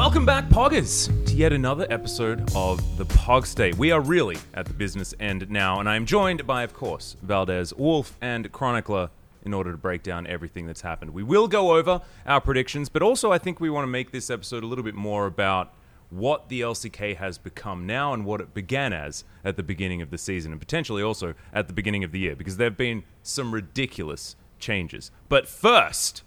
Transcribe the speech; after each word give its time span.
Welcome 0.00 0.24
back, 0.24 0.48
Poggers, 0.48 1.08
to 1.26 1.34
yet 1.34 1.52
another 1.52 1.86
episode 1.90 2.50
of 2.56 2.96
the 2.96 3.04
Pog 3.04 3.44
State. 3.44 3.76
We 3.76 3.92
are 3.92 4.00
really 4.00 4.38
at 4.54 4.64
the 4.64 4.72
business 4.72 5.12
end 5.20 5.50
now, 5.50 5.78
and 5.78 5.86
I 5.86 5.94
am 5.94 6.06
joined 6.06 6.46
by, 6.46 6.62
of 6.62 6.72
course, 6.72 7.16
Valdez, 7.20 7.74
Wolf, 7.74 8.16
and 8.22 8.50
Chronicler 8.50 9.10
in 9.44 9.52
order 9.52 9.72
to 9.72 9.76
break 9.76 10.02
down 10.02 10.26
everything 10.26 10.66
that's 10.66 10.80
happened. 10.80 11.12
We 11.12 11.22
will 11.22 11.48
go 11.48 11.76
over 11.76 12.00
our 12.24 12.40
predictions, 12.40 12.88
but 12.88 13.02
also 13.02 13.30
I 13.30 13.36
think 13.36 13.60
we 13.60 13.68
want 13.68 13.82
to 13.82 13.90
make 13.90 14.10
this 14.10 14.30
episode 14.30 14.64
a 14.64 14.66
little 14.66 14.84
bit 14.84 14.94
more 14.94 15.26
about 15.26 15.74
what 16.08 16.48
the 16.48 16.62
LCK 16.62 17.16
has 17.18 17.36
become 17.36 17.86
now 17.86 18.14
and 18.14 18.24
what 18.24 18.40
it 18.40 18.54
began 18.54 18.94
as 18.94 19.24
at 19.44 19.56
the 19.58 19.62
beginning 19.62 20.00
of 20.00 20.10
the 20.10 20.16
season, 20.16 20.50
and 20.50 20.60
potentially 20.62 21.02
also 21.02 21.34
at 21.52 21.66
the 21.66 21.74
beginning 21.74 22.04
of 22.04 22.10
the 22.10 22.20
year, 22.20 22.34
because 22.34 22.56
there 22.56 22.70
have 22.70 22.78
been 22.78 23.04
some 23.22 23.52
ridiculous 23.52 24.34
changes. 24.58 25.10
But 25.28 25.46
first, 25.46 26.22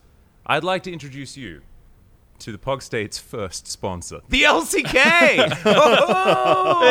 I'd 0.45 0.63
like 0.63 0.83
to 0.83 0.93
introduce 0.93 1.37
you 1.37 1.63
to 2.43 2.51
the 2.51 2.57
Pog 2.57 2.81
State's 2.81 3.17
first 3.17 3.67
sponsor, 3.67 4.19
the 4.29 4.43
LCK. 4.43 5.61
Oh! 5.65 6.81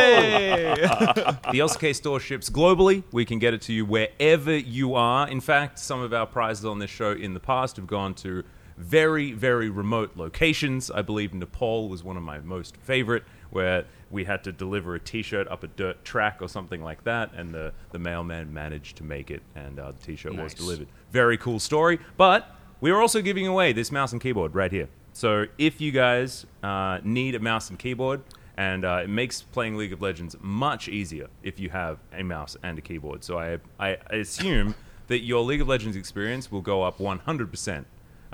the 1.53 1.59
LCK 1.59 1.95
store 1.95 2.19
ships 2.19 2.49
globally. 2.49 3.03
We 3.13 3.25
can 3.25 3.39
get 3.39 3.53
it 3.55 3.61
to 3.63 3.73
you 3.73 3.85
wherever 3.85 4.57
you 4.57 4.95
are. 4.95 5.29
In 5.29 5.41
fact, 5.41 5.79
some 5.79 6.01
of 6.01 6.13
our 6.15 6.27
prizes 6.27 6.65
on 6.65 6.79
this 6.79 6.91
show 6.91 7.13
in 7.13 7.35
the 7.35 7.41
past 7.41 7.77
have 7.77 7.87
gone 7.87 8.15
to 8.17 8.45
very, 8.79 9.33
very 9.33 9.69
remote 9.69 10.13
locations. 10.17 10.91
I 10.91 11.03
believe 11.03 11.35
Nepal 11.35 11.89
was 11.89 12.03
one 12.03 12.17
of 12.17 12.23
my 12.23 12.39
most 12.41 12.77
favorite, 12.79 13.25
where 13.51 13.85
we 14.11 14.25
had 14.25 14.43
to 14.45 14.53
deliver 14.53 14.95
a 14.95 15.01
T-shirt 15.01 15.47
up 15.49 15.63
a 15.63 15.67
dirt 15.69 16.03
track 16.05 16.39
or 16.41 16.49
something 16.49 16.83
like 16.83 17.05
that, 17.05 17.33
and 17.35 17.55
the 17.55 17.73
the 17.91 17.99
mailman 17.99 18.53
managed 18.53 18.97
to 18.97 19.05
make 19.05 19.31
it, 19.31 19.43
and 19.55 19.79
uh, 19.79 19.93
the 19.93 19.99
T-shirt 20.07 20.35
was 20.35 20.55
delivered. 20.55 20.89
Very 21.11 21.37
cool 21.37 21.59
story. 21.59 21.99
But 22.17 22.57
we 22.81 22.91
are 22.91 23.01
also 23.01 23.21
giving 23.21 23.47
away 23.47 23.73
this 23.73 23.93
mouse 23.93 24.13
and 24.13 24.21
keyboard 24.21 24.55
right 24.55 24.73
here. 24.73 24.89
So 25.13 25.47
if 25.59 25.81
you 25.81 25.93
guys 25.93 26.47
uh, 26.63 27.01
need 27.05 27.35
a 27.35 27.41
mouse 27.41 27.71
and 27.71 27.79
keyboard, 27.79 28.23
and 28.57 28.85
uh, 28.85 29.01
it 29.05 29.09
makes 29.09 29.43
playing 29.43 29.77
League 29.77 29.93
of 29.93 30.03
Legends 30.03 30.37
much 30.41 30.89
easier 30.89 31.29
if 31.43 31.59
you 31.59 31.71
have 31.71 31.99
a 32.13 32.23
mouse 32.23 32.57
and 32.63 32.79
a 32.79 32.83
keyboard. 32.83 33.25
So 33.25 33.39
I, 33.39 33.59
I, 33.79 33.97
assume 34.11 34.75
that 35.07 35.21
your 35.21 35.43
League 35.43 35.61
of 35.61 35.69
Legends 35.69 35.97
experience 35.97 36.53
will 36.53 36.61
go 36.61 36.83
up 36.83 36.99
100% 36.99 37.85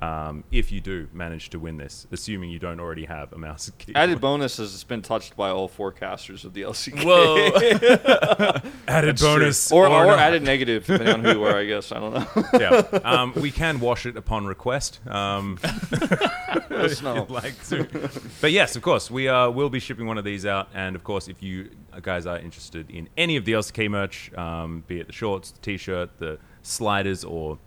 um, 0.00 0.44
if 0.52 0.70
you 0.70 0.80
do 0.80 1.08
manage 1.12 1.50
to 1.50 1.58
win 1.58 1.76
this, 1.76 2.06
assuming 2.12 2.50
you 2.50 2.58
don't 2.58 2.80
already 2.80 3.06
have 3.06 3.32
a 3.32 3.38
mouse 3.38 3.68
and 3.68 3.78
keyboard. 3.78 4.02
Added 4.02 4.20
bonus 4.20 4.58
is 4.58 4.74
it's 4.74 4.84
been 4.84 5.02
touched 5.02 5.36
by 5.36 5.50
all 5.50 5.68
forecasters 5.68 6.44
of 6.44 6.54
the 6.54 6.62
LCK. 6.62 7.04
Whoa! 7.04 8.60
Added 8.88 9.18
bonus. 9.18 9.72
or, 9.72 9.86
or, 9.86 10.06
not. 10.06 10.18
added 10.18 10.42
negative, 10.42 10.86
depending 10.86 11.14
on 11.14 11.24
who 11.24 11.32
you 11.32 11.44
are, 11.44 11.58
I 11.58 11.64
guess. 11.64 11.92
I 11.92 12.00
don't 12.00 12.14
know. 12.14 12.44
yeah. 12.54 12.98
Um, 13.04 13.32
we 13.36 13.50
can 13.50 13.80
wash 13.80 14.06
it 14.06 14.16
upon 14.16 14.46
request. 14.46 15.00
Um, 15.06 15.58
if 15.62 17.02
you'd 17.02 17.30
like 17.30 17.62
to. 17.68 18.10
But 18.40 18.52
yes, 18.52 18.76
of 18.76 18.82
course, 18.82 19.10
we 19.10 19.28
uh, 19.28 19.50
will 19.50 19.70
be 19.70 19.80
shipping 19.80 20.06
one 20.06 20.18
of 20.18 20.24
these 20.24 20.46
out. 20.46 20.68
And 20.74 20.96
of 20.96 21.04
course, 21.04 21.28
if 21.28 21.42
you 21.42 21.70
guys 22.02 22.26
are 22.26 22.38
interested 22.38 22.90
in 22.90 23.08
any 23.16 23.36
of 23.36 23.44
the 23.44 23.52
LCK 23.52 23.90
merch, 23.90 24.32
um, 24.34 24.84
be 24.86 25.00
it 25.00 25.06
the 25.06 25.12
shorts, 25.12 25.50
the 25.50 25.60
t-shirt, 25.60 26.18
the 26.18 26.38
sliders, 26.62 27.24
or 27.24 27.58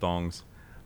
thongs, 0.00 0.44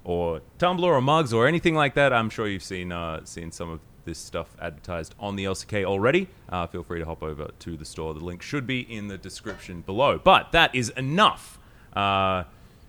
or 0.09 0.41
tumbler, 0.57 0.95
or 0.95 1.03
mugs, 1.03 1.35
or 1.35 1.47
anything 1.47 1.75
like 1.75 1.93
that, 1.95 2.15
I'm 2.15 2.31
sure 2.31 2.49
you've 2.49 2.63
seen 2.63 2.93
uh, 2.93 3.25
seen 3.25 3.53
some 3.53 3.69
of 3.69 3.81
this 4.07 4.19
stuff 4.19 4.57
advertised 4.59 5.15
on 5.21 5.37
the 5.37 5.45
LCK 5.45 5.85
already. 5.85 6.29
Uh, 6.49 6.67
feel 6.67 6.83
free 6.83 6.99
to 6.99 7.05
hop 7.05 7.23
over 7.23 7.51
to 7.59 7.77
the 7.77 7.85
store. 7.85 8.15
The 8.15 8.25
link 8.25 8.41
should 8.41 8.67
be 8.67 8.81
in 8.81 9.09
the 9.09 9.19
description 9.19 9.83
below. 9.83 10.19
But 10.19 10.53
that 10.53 10.75
is 10.75 10.89
enough 10.97 11.59
uh, 11.95 12.45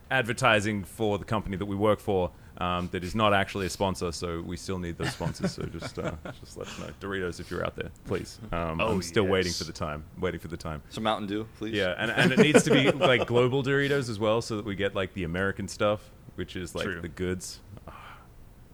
advertising 0.09 0.85
for 0.85 1.17
the 1.17 1.25
company 1.25 1.57
that 1.57 1.65
we 1.65 1.75
work 1.75 1.99
for. 1.99 2.31
Um, 2.57 2.89
that 2.91 3.05
is 3.05 3.15
not 3.15 3.33
actually 3.33 3.67
a 3.67 3.69
sponsor, 3.69 4.11
so 4.11 4.41
we 4.41 4.57
still 4.57 4.79
need 4.79 4.97
those 4.97 5.13
sponsors. 5.13 5.51
So 5.53 5.63
just, 5.63 5.97
uh, 5.97 6.11
just 6.41 6.57
let 6.57 6.67
us 6.67 6.77
know, 6.79 6.87
Doritos, 6.99 7.39
if 7.39 7.49
you're 7.49 7.65
out 7.65 7.75
there, 7.77 7.89
please. 8.05 8.37
Um, 8.51 8.81
Oh, 8.81 8.91
I'm 8.91 9.01
still 9.01 9.23
waiting 9.25 9.53
for 9.53 9.63
the 9.63 9.71
time, 9.71 10.03
waiting 10.19 10.41
for 10.41 10.49
the 10.49 10.57
time. 10.57 10.81
Some 10.89 11.03
Mountain 11.03 11.27
Dew, 11.27 11.47
please. 11.57 11.73
Yeah, 11.73 11.95
and, 11.97 12.11
and 12.11 12.33
it 12.33 12.39
needs 12.39 12.63
to 12.63 12.71
be 12.71 12.91
like 12.91 13.27
global 13.27 13.63
Doritos 13.63 14.09
as 14.09 14.19
well, 14.19 14.41
so 14.41 14.57
that 14.57 14.65
we 14.65 14.75
get 14.75 14.93
like 14.93 15.13
the 15.13 15.23
American 15.23 15.69
stuff, 15.69 16.01
which 16.39 16.55
is 16.55 16.73
like 16.73 16.85
True. 16.85 17.01
the 17.01 17.09
goods. 17.09 17.59
Ah, 17.87 18.17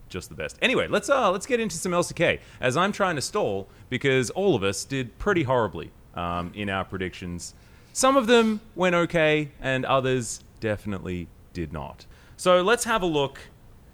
Just 0.07 0.29
the 0.29 0.35
best. 0.35 0.57
Anyway, 0.61 0.87
let's 0.87 1.09
uh 1.09 1.31
let's 1.31 1.47
get 1.47 1.59
into 1.59 1.75
some 1.77 1.91
LCK 1.91 2.39
as 2.61 2.77
I'm 2.77 2.91
trying 2.91 3.15
to 3.15 3.21
stall 3.21 3.67
because 3.89 4.29
all 4.29 4.55
of 4.55 4.63
us 4.63 4.85
did 4.85 5.17
pretty 5.17 5.43
horribly 5.43 5.91
um, 6.13 6.51
in 6.55 6.69
our 6.69 6.85
predictions. 6.85 7.55
Some 7.91 8.15
of 8.15 8.27
them 8.27 8.61
went 8.75 8.93
okay, 8.95 9.49
and 9.59 9.83
others 9.83 10.43
definitely 10.59 11.27
did 11.53 11.73
not. 11.73 12.05
So 12.37 12.61
let's 12.61 12.83
have 12.83 13.01
a 13.01 13.07
look 13.07 13.39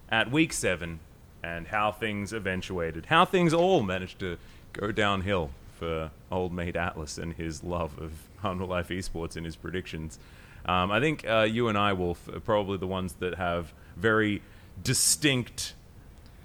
at 0.10 0.30
week 0.32 0.52
seven 0.52 1.00
and 1.42 1.68
how 1.68 1.92
things 1.92 2.34
eventuated, 2.34 3.06
how 3.06 3.24
things 3.24 3.54
all 3.54 3.84
managed 3.84 4.20
to 4.20 4.38
go 4.74 4.92
downhill 4.92 5.52
for 5.80 6.12
old 6.30 6.52
mate 6.54 6.76
Atlas 6.76 7.18
and 7.18 7.34
his 7.34 7.64
love 7.64 7.98
of 8.00 8.12
Hanwha 8.44 8.68
Life 8.68 8.90
Esports 8.90 9.38
and 9.38 9.46
his 9.46 9.56
predictions. 9.56 10.20
Um, 10.66 10.92
I 10.92 11.00
think 11.00 11.26
uh, 11.28 11.48
you 11.50 11.68
and 11.68 11.78
I, 11.78 11.94
Wolf, 11.94 12.28
are 12.28 12.40
probably 12.40 12.78
the 12.78 12.88
ones 12.88 13.14
that 13.20 13.36
have 13.36 13.74
very 13.96 14.42
distinct 14.84 15.74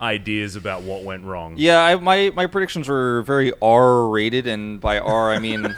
ideas 0.00 0.56
about 0.56 0.82
what 0.82 1.04
went 1.04 1.24
wrong. 1.24 1.54
Yeah, 1.56 1.82
I, 1.82 1.96
my 1.96 2.30
my 2.34 2.46
predictions 2.46 2.88
were 2.88 3.22
very 3.22 3.52
R 3.62 4.08
rated, 4.08 4.46
and 4.46 4.80
by 4.80 4.98
R 4.98 5.32
I 5.32 5.38
mean 5.38 5.64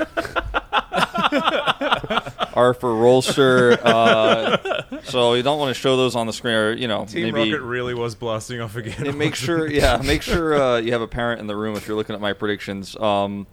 R 2.55 2.75
for 2.75 2.91
Rolster. 2.91 3.79
Uh, 3.83 5.01
so 5.03 5.35
you 5.35 5.43
don't 5.43 5.59
want 5.59 5.75
to 5.75 5.81
show 5.81 5.97
those 5.97 6.17
on 6.17 6.27
the 6.27 6.33
screen, 6.33 6.55
or 6.55 6.73
you 6.73 6.89
know, 6.89 7.05
Team 7.05 7.33
maybe 7.33 7.53
Rocket 7.53 7.65
really 7.65 7.95
was 7.95 8.15
blasting 8.15 8.61
off 8.61 8.77
again. 8.77 9.07
and 9.07 9.19
make 9.19 9.35
sure, 9.35 9.71
yeah, 9.71 10.01
make 10.05 10.23
sure 10.23 10.61
uh, 10.61 10.79
you 10.79 10.93
have 10.93 11.03
a 11.03 11.09
parent 11.09 11.41
in 11.41 11.47
the 11.47 11.57
room 11.57 11.77
if 11.77 11.87
you're 11.87 11.97
looking 11.97 12.15
at 12.15 12.21
my 12.21 12.33
predictions. 12.33 12.97
Um, 12.97 13.47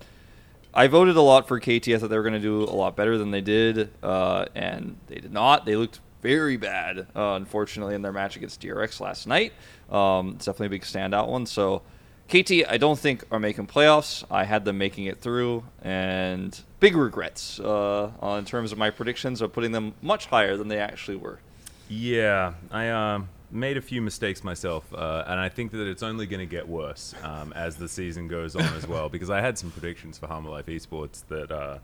I 0.75 0.87
voted 0.87 1.15
a 1.15 1.21
lot 1.21 1.47
for 1.47 1.59
KT. 1.59 1.87
I 1.87 1.97
thought 1.97 2.09
they 2.09 2.17
were 2.17 2.23
going 2.23 2.33
to 2.33 2.39
do 2.39 2.63
a 2.63 2.75
lot 2.75 2.97
better 2.97 3.17
than 3.17 3.31
they 3.31 3.41
did, 3.41 3.91
uh, 4.03 4.45
and 4.53 4.97
they 5.07 5.15
did 5.15 5.31
not. 5.31 5.65
They 5.65 5.77
looked 5.77 6.01
very 6.21 6.57
bad, 6.57 7.07
uh, 7.15 7.35
unfortunately, 7.35 7.95
in 7.95 8.01
their 8.01 8.11
match 8.11 8.35
against 8.35 8.61
DRX 8.61 8.99
last 8.99 9.25
night. 9.25 9.53
Um, 9.89 10.33
it's 10.35 10.45
definitely 10.45 10.67
a 10.67 10.71
big 10.71 10.81
standout 10.81 11.29
one. 11.29 11.45
So, 11.45 11.81
KT, 12.27 12.67
I 12.67 12.77
don't 12.77 12.99
think 12.99 13.23
are 13.31 13.39
making 13.39 13.67
playoffs. 13.67 14.25
I 14.29 14.43
had 14.43 14.65
them 14.65 14.77
making 14.77 15.05
it 15.05 15.19
through, 15.19 15.63
and 15.81 16.59
big 16.81 16.97
regrets 16.97 17.59
uh, 17.59 18.11
in 18.37 18.43
terms 18.43 18.73
of 18.73 18.77
my 18.77 18.89
predictions 18.89 19.41
of 19.41 19.53
putting 19.53 19.71
them 19.71 19.93
much 20.01 20.25
higher 20.25 20.57
than 20.57 20.67
they 20.67 20.79
actually 20.79 21.17
were. 21.17 21.39
Yeah, 21.87 22.53
I 22.71 22.89
um, 22.89 23.29
made 23.55 23.77
a 23.77 23.81
few 23.81 24.01
mistakes 24.01 24.43
myself, 24.43 24.93
uh, 24.93 25.23
and 25.27 25.39
I 25.39 25.49
think 25.49 25.71
that 25.71 25.87
it's 25.87 26.03
only 26.03 26.25
going 26.27 26.41
to 26.41 26.45
get 26.45 26.67
worse 26.67 27.15
um, 27.23 27.53
as 27.53 27.77
the 27.77 27.87
season 27.87 28.27
goes 28.27 28.55
on 28.55 28.63
as 28.75 28.85
well. 28.87 29.09
Because 29.09 29.29
I 29.29 29.41
had 29.41 29.57
some 29.57 29.71
predictions 29.71 30.17
for 30.17 30.27
Hanwha 30.27 30.49
Life 30.49 30.65
Esports 30.67 31.25
that, 31.29 31.51
uh, 31.51 31.79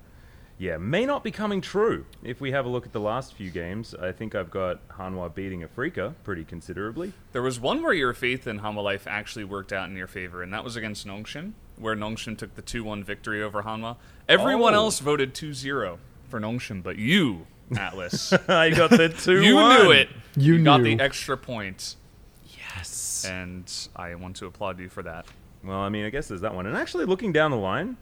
yeah, 0.57 0.77
may 0.77 1.05
not 1.05 1.23
be 1.23 1.31
coming 1.31 1.61
true. 1.61 2.05
If 2.23 2.39
we 2.41 2.51
have 2.51 2.65
a 2.65 2.69
look 2.69 2.85
at 2.85 2.91
the 2.93 2.99
last 2.99 3.33
few 3.33 3.49
games, 3.49 3.95
I 3.95 4.11
think 4.11 4.35
I've 4.35 4.51
got 4.51 4.87
Hanwha 4.89 5.33
beating 5.33 5.61
Afreeca 5.61 6.13
pretty 6.23 6.43
considerably. 6.43 7.13
There 7.31 7.41
was 7.41 7.59
one 7.59 7.81
where 7.81 7.93
your 7.93 8.13
faith 8.13 8.45
in 8.45 8.59
Hanwha 8.59 8.83
Life 8.83 9.07
actually 9.07 9.45
worked 9.45 9.73
out 9.73 9.89
in 9.89 9.95
your 9.95 10.07
favor, 10.07 10.43
and 10.43 10.53
that 10.53 10.63
was 10.63 10.75
against 10.75 11.07
Nongshim, 11.07 11.53
where 11.77 11.95
Nongshim 11.95 12.37
took 12.37 12.55
the 12.55 12.61
2 12.61 12.83
1 12.83 13.03
victory 13.03 13.41
over 13.41 13.63
Hanwha. 13.63 13.95
Everyone 14.29 14.73
Oh. 14.73 14.77
else 14.85 14.99
voted 14.99 15.33
2 15.33 15.53
0 15.53 15.97
for 16.29 16.39
Nongshim, 16.39 16.83
but 16.83 16.97
you, 16.97 17.47
Atlas, 17.77 18.33
I 18.47 18.69
got 18.71 18.89
the 18.89 19.09
two. 19.09 19.41
you 19.43 19.55
knew 19.55 19.91
it. 19.91 20.09
You 20.35 20.63
got 20.63 20.81
knew. 20.81 20.95
the 20.95 21.03
extra 21.03 21.37
point, 21.37 21.95
Yes. 22.75 23.25
and 23.29 23.71
I 23.95 24.15
want 24.15 24.35
to 24.37 24.45
applaud 24.45 24.79
you 24.79 24.89
for 24.89 25.03
that. 25.03 25.25
Well, 25.63 25.79
I 25.79 25.89
mean, 25.89 26.05
I 26.05 26.09
guess 26.09 26.27
there's 26.27 26.41
that 26.41 26.55
one. 26.55 26.65
And 26.65 26.75
actually, 26.75 27.05
looking 27.05 27.31
down 27.31 27.51
the 27.51 27.57
line, 27.57 27.97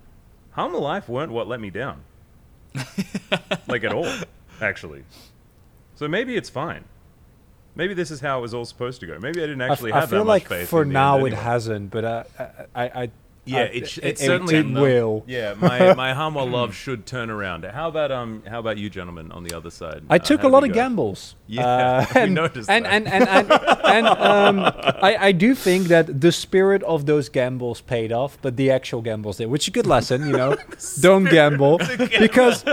Hanwha 0.57 0.79
Life 0.79 1.09
weren't 1.09 1.31
what 1.31 1.47
let 1.47 1.59
me 1.59 1.69
down. 1.69 2.03
like 3.67 3.83
at 3.83 3.93
all, 3.93 4.07
actually. 4.61 5.03
So 5.95 6.07
maybe 6.07 6.35
it's 6.37 6.49
fine. 6.49 6.85
Maybe 7.75 7.93
this 7.93 8.11
is 8.11 8.19
how 8.21 8.39
it 8.39 8.41
was 8.41 8.53
all 8.53 8.65
supposed 8.65 8.99
to 9.01 9.07
go. 9.07 9.19
Maybe 9.19 9.41
I 9.41 9.45
didn't 9.45 9.61
actually 9.61 9.91
I 9.91 10.01
have 10.01 10.09
feel 10.09 10.19
that 10.19 10.25
much 10.25 10.41
like 10.43 10.47
faith. 10.47 10.69
for 10.69 10.81
in 10.83 10.89
the 10.89 10.93
now 10.93 11.17
end 11.17 11.27
it 11.27 11.27
anyway. 11.33 11.43
hasn't, 11.43 11.91
but 11.91 12.03
uh, 12.05 12.23
I, 12.39 12.83
I, 12.85 13.01
I 13.03 13.11
Yeah, 13.49 13.59
I- 13.59 13.61
it, 13.79 13.89
sh- 13.89 13.97
it, 13.99 14.03
it, 14.05 14.17
certainly 14.19 14.55
it 14.57 14.65
will. 14.69 15.23
Yeah, 15.27 15.53
my 15.59 15.93
my 15.93 16.13
Hanwha 16.13 16.49
love 16.49 16.75
should 16.75 17.05
turn 17.05 17.29
around. 17.29 17.63
How 17.65 17.87
about 17.87 18.11
um? 18.11 18.43
How 18.47 18.59
about 18.59 18.77
you, 18.77 18.89
gentlemen, 18.89 19.31
on 19.31 19.43
the 19.43 19.53
other 19.55 19.69
side? 19.71 20.03
I 20.09 20.15
Uh, 20.15 20.19
took 20.19 20.41
how 20.41 20.47
a 20.47 20.51
lot 20.55 20.63
of 20.63 20.69
go? 20.69 20.75
gambles. 20.75 21.35
Yeah, 21.51 21.65
Uh, 22.15 22.25
we 22.25 22.29
noticed 22.29 22.69
and, 22.69 22.85
that. 22.85 22.93
and 22.93 23.07
and 23.07 23.27
and 23.27 23.51
and 23.95 24.05
um, 24.07 24.59
I, 25.01 25.17
I 25.19 25.31
do 25.31 25.55
think 25.55 25.87
that 25.87 26.21
the 26.21 26.31
spirit 26.31 26.83
of 26.83 27.07
those 27.07 27.27
gambles 27.27 27.81
paid 27.81 28.11
off, 28.11 28.37
but 28.43 28.55
the 28.55 28.69
actual 28.69 29.01
gambles 29.01 29.37
did, 29.37 29.47
which 29.47 29.63
is 29.63 29.69
a 29.69 29.71
good 29.71 29.87
lesson, 29.87 30.27
you 30.29 30.37
know. 30.37 30.55
Don't 31.01 31.23
gamble 31.25 31.79
because 32.19 32.63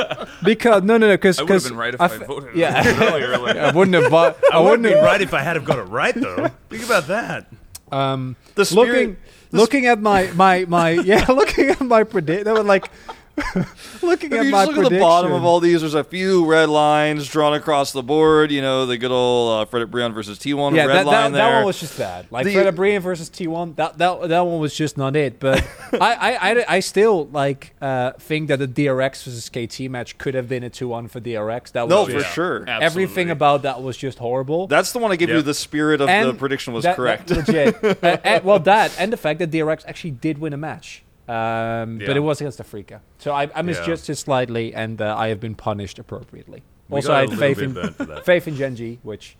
because 0.44 0.82
no 0.82 0.98
no 0.98 1.06
no 1.08 1.14
because 1.14 1.38
I 1.38 1.44
would 1.44 1.52
have 1.52 1.64
been 1.64 1.76
right 1.76 1.94
if 1.94 2.00
I, 2.02 2.08
voted 2.18 2.54
yeah. 2.54 2.84
earlier. 3.00 3.38
Like, 3.38 3.56
I 3.56 3.70
wouldn't 3.72 3.94
have 3.94 4.10
bought. 4.10 4.36
I, 4.52 4.56
I 4.56 4.60
wouldn't 4.60 4.82
wouldn't 4.82 4.82
be 4.84 4.90
have 4.96 5.04
right 5.04 5.22
if 5.22 5.32
I 5.32 5.40
had 5.40 5.56
have 5.56 5.64
got 5.64 5.78
it 5.78 5.88
right 5.88 6.14
though. 6.14 6.48
Think 6.68 6.84
about 6.84 7.06
that. 7.08 7.46
um, 7.90 8.36
The 8.56 8.64
spirit- 8.66 8.88
looking 8.88 9.16
looking 9.56 9.86
at 9.86 10.00
my 10.00 10.30
my 10.32 10.64
my 10.66 10.90
yeah 11.04 11.24
looking 11.28 11.70
at 11.70 11.80
my 11.80 12.04
predict 12.04 12.44
they 12.44 12.52
were 12.52 12.62
like 12.62 12.90
Looking 14.02 14.32
If 14.32 14.38
at 14.40 14.44
you 14.46 14.50
my 14.50 14.64
just 14.64 14.76
look 14.76 14.86
at 14.86 14.90
the 14.92 14.98
bottom 14.98 15.32
of 15.32 15.44
all 15.44 15.60
these, 15.60 15.80
there's 15.80 15.94
a 15.94 16.04
few 16.04 16.46
red 16.46 16.68
lines 16.68 17.28
drawn 17.28 17.54
across 17.54 17.92
the 17.92 18.02
board. 18.02 18.50
You 18.50 18.62
know, 18.62 18.86
the 18.86 18.96
good 18.96 19.10
old 19.10 19.52
uh, 19.62 19.64
Fredit 19.66 19.90
Brion 19.90 20.12
versus 20.12 20.38
T1 20.38 20.74
yeah, 20.74 20.86
red 20.86 20.96
that, 20.96 21.06
line 21.06 21.32
that, 21.32 21.38
there. 21.38 21.50
that 21.50 21.56
one 21.58 21.64
was 21.66 21.78
just 21.80 21.98
bad. 21.98 22.26
Like 22.30 22.46
The- 22.46 22.54
Fred 22.54 22.74
Brion 22.76 23.02
versus 23.02 23.28
T1, 23.28 23.76
that, 23.76 23.98
that 23.98 24.28
that 24.28 24.40
one 24.40 24.58
was 24.60 24.74
just 24.74 24.96
not 24.96 25.16
it. 25.16 25.38
But 25.38 25.66
I, 25.92 25.98
I, 26.14 26.50
I, 26.60 26.64
I 26.76 26.80
still 26.80 27.26
like 27.26 27.74
uh, 27.80 28.12
think 28.12 28.48
that 28.48 28.58
the 28.58 28.68
DRX 28.68 29.24
versus 29.24 29.48
KT 29.50 29.90
match 29.90 30.16
could 30.18 30.34
have 30.34 30.48
been 30.48 30.64
a 30.64 30.70
2-1 30.70 31.10
for 31.10 31.20
DRX. 31.20 31.72
That 31.72 31.82
was 31.88 31.90
No, 31.90 32.08
just- 32.08 32.26
for 32.28 32.32
sure. 32.32 32.56
Absolutely. 32.60 32.84
everything 32.86 33.30
about 33.30 33.62
that 33.62 33.82
was 33.82 33.96
just 33.96 34.18
horrible. 34.18 34.66
That's 34.66 34.92
the 34.92 34.98
one 34.98 35.12
I 35.12 35.16
give 35.16 35.30
you 35.30 35.42
the 35.42 35.54
spirit 35.54 36.00
of 36.00 36.08
the 36.08 36.34
prediction 36.38 36.72
was 36.72 36.84
that- 36.84 36.96
correct. 36.96 37.28
that- 37.28 37.48
legit. 37.48 37.76
Uh, 38.06 38.16
and- 38.24 38.44
well, 38.44 38.58
that 38.60 38.94
and 39.00 39.12
the 39.12 39.16
fact 39.16 39.38
that 39.38 39.50
DRX 39.50 39.84
actually 39.86 40.10
did 40.10 40.38
win 40.38 40.52
a 40.52 40.56
match. 40.56 41.02
Um, 41.28 42.00
Yeah. 42.00 42.06
But 42.06 42.16
it 42.16 42.20
was 42.20 42.40
against 42.40 42.60
Afreeca. 42.60 43.00
So 43.18 43.32
I, 43.32 43.50
I 43.54 43.62
misjudged 43.62 44.08
Yeah. 44.08 44.12
it 44.12 44.16
slightly, 44.16 44.74
and 44.74 45.00
uh, 45.00 45.16
I 45.16 45.28
have 45.28 45.40
been 45.40 45.54
punished 45.54 45.98
appropriately. 45.98 46.62
We 46.88 46.96
also, 46.96 47.12
I 47.12 47.20
had 47.20 47.38
faith 47.38 47.58
in, 47.58 47.72
burnt 47.72 47.96
for 47.96 48.04
that. 48.04 48.24
faith 48.24 48.46
in 48.46 48.54
Gen 48.54 48.76
G, 48.76 48.98
which, 49.02 49.36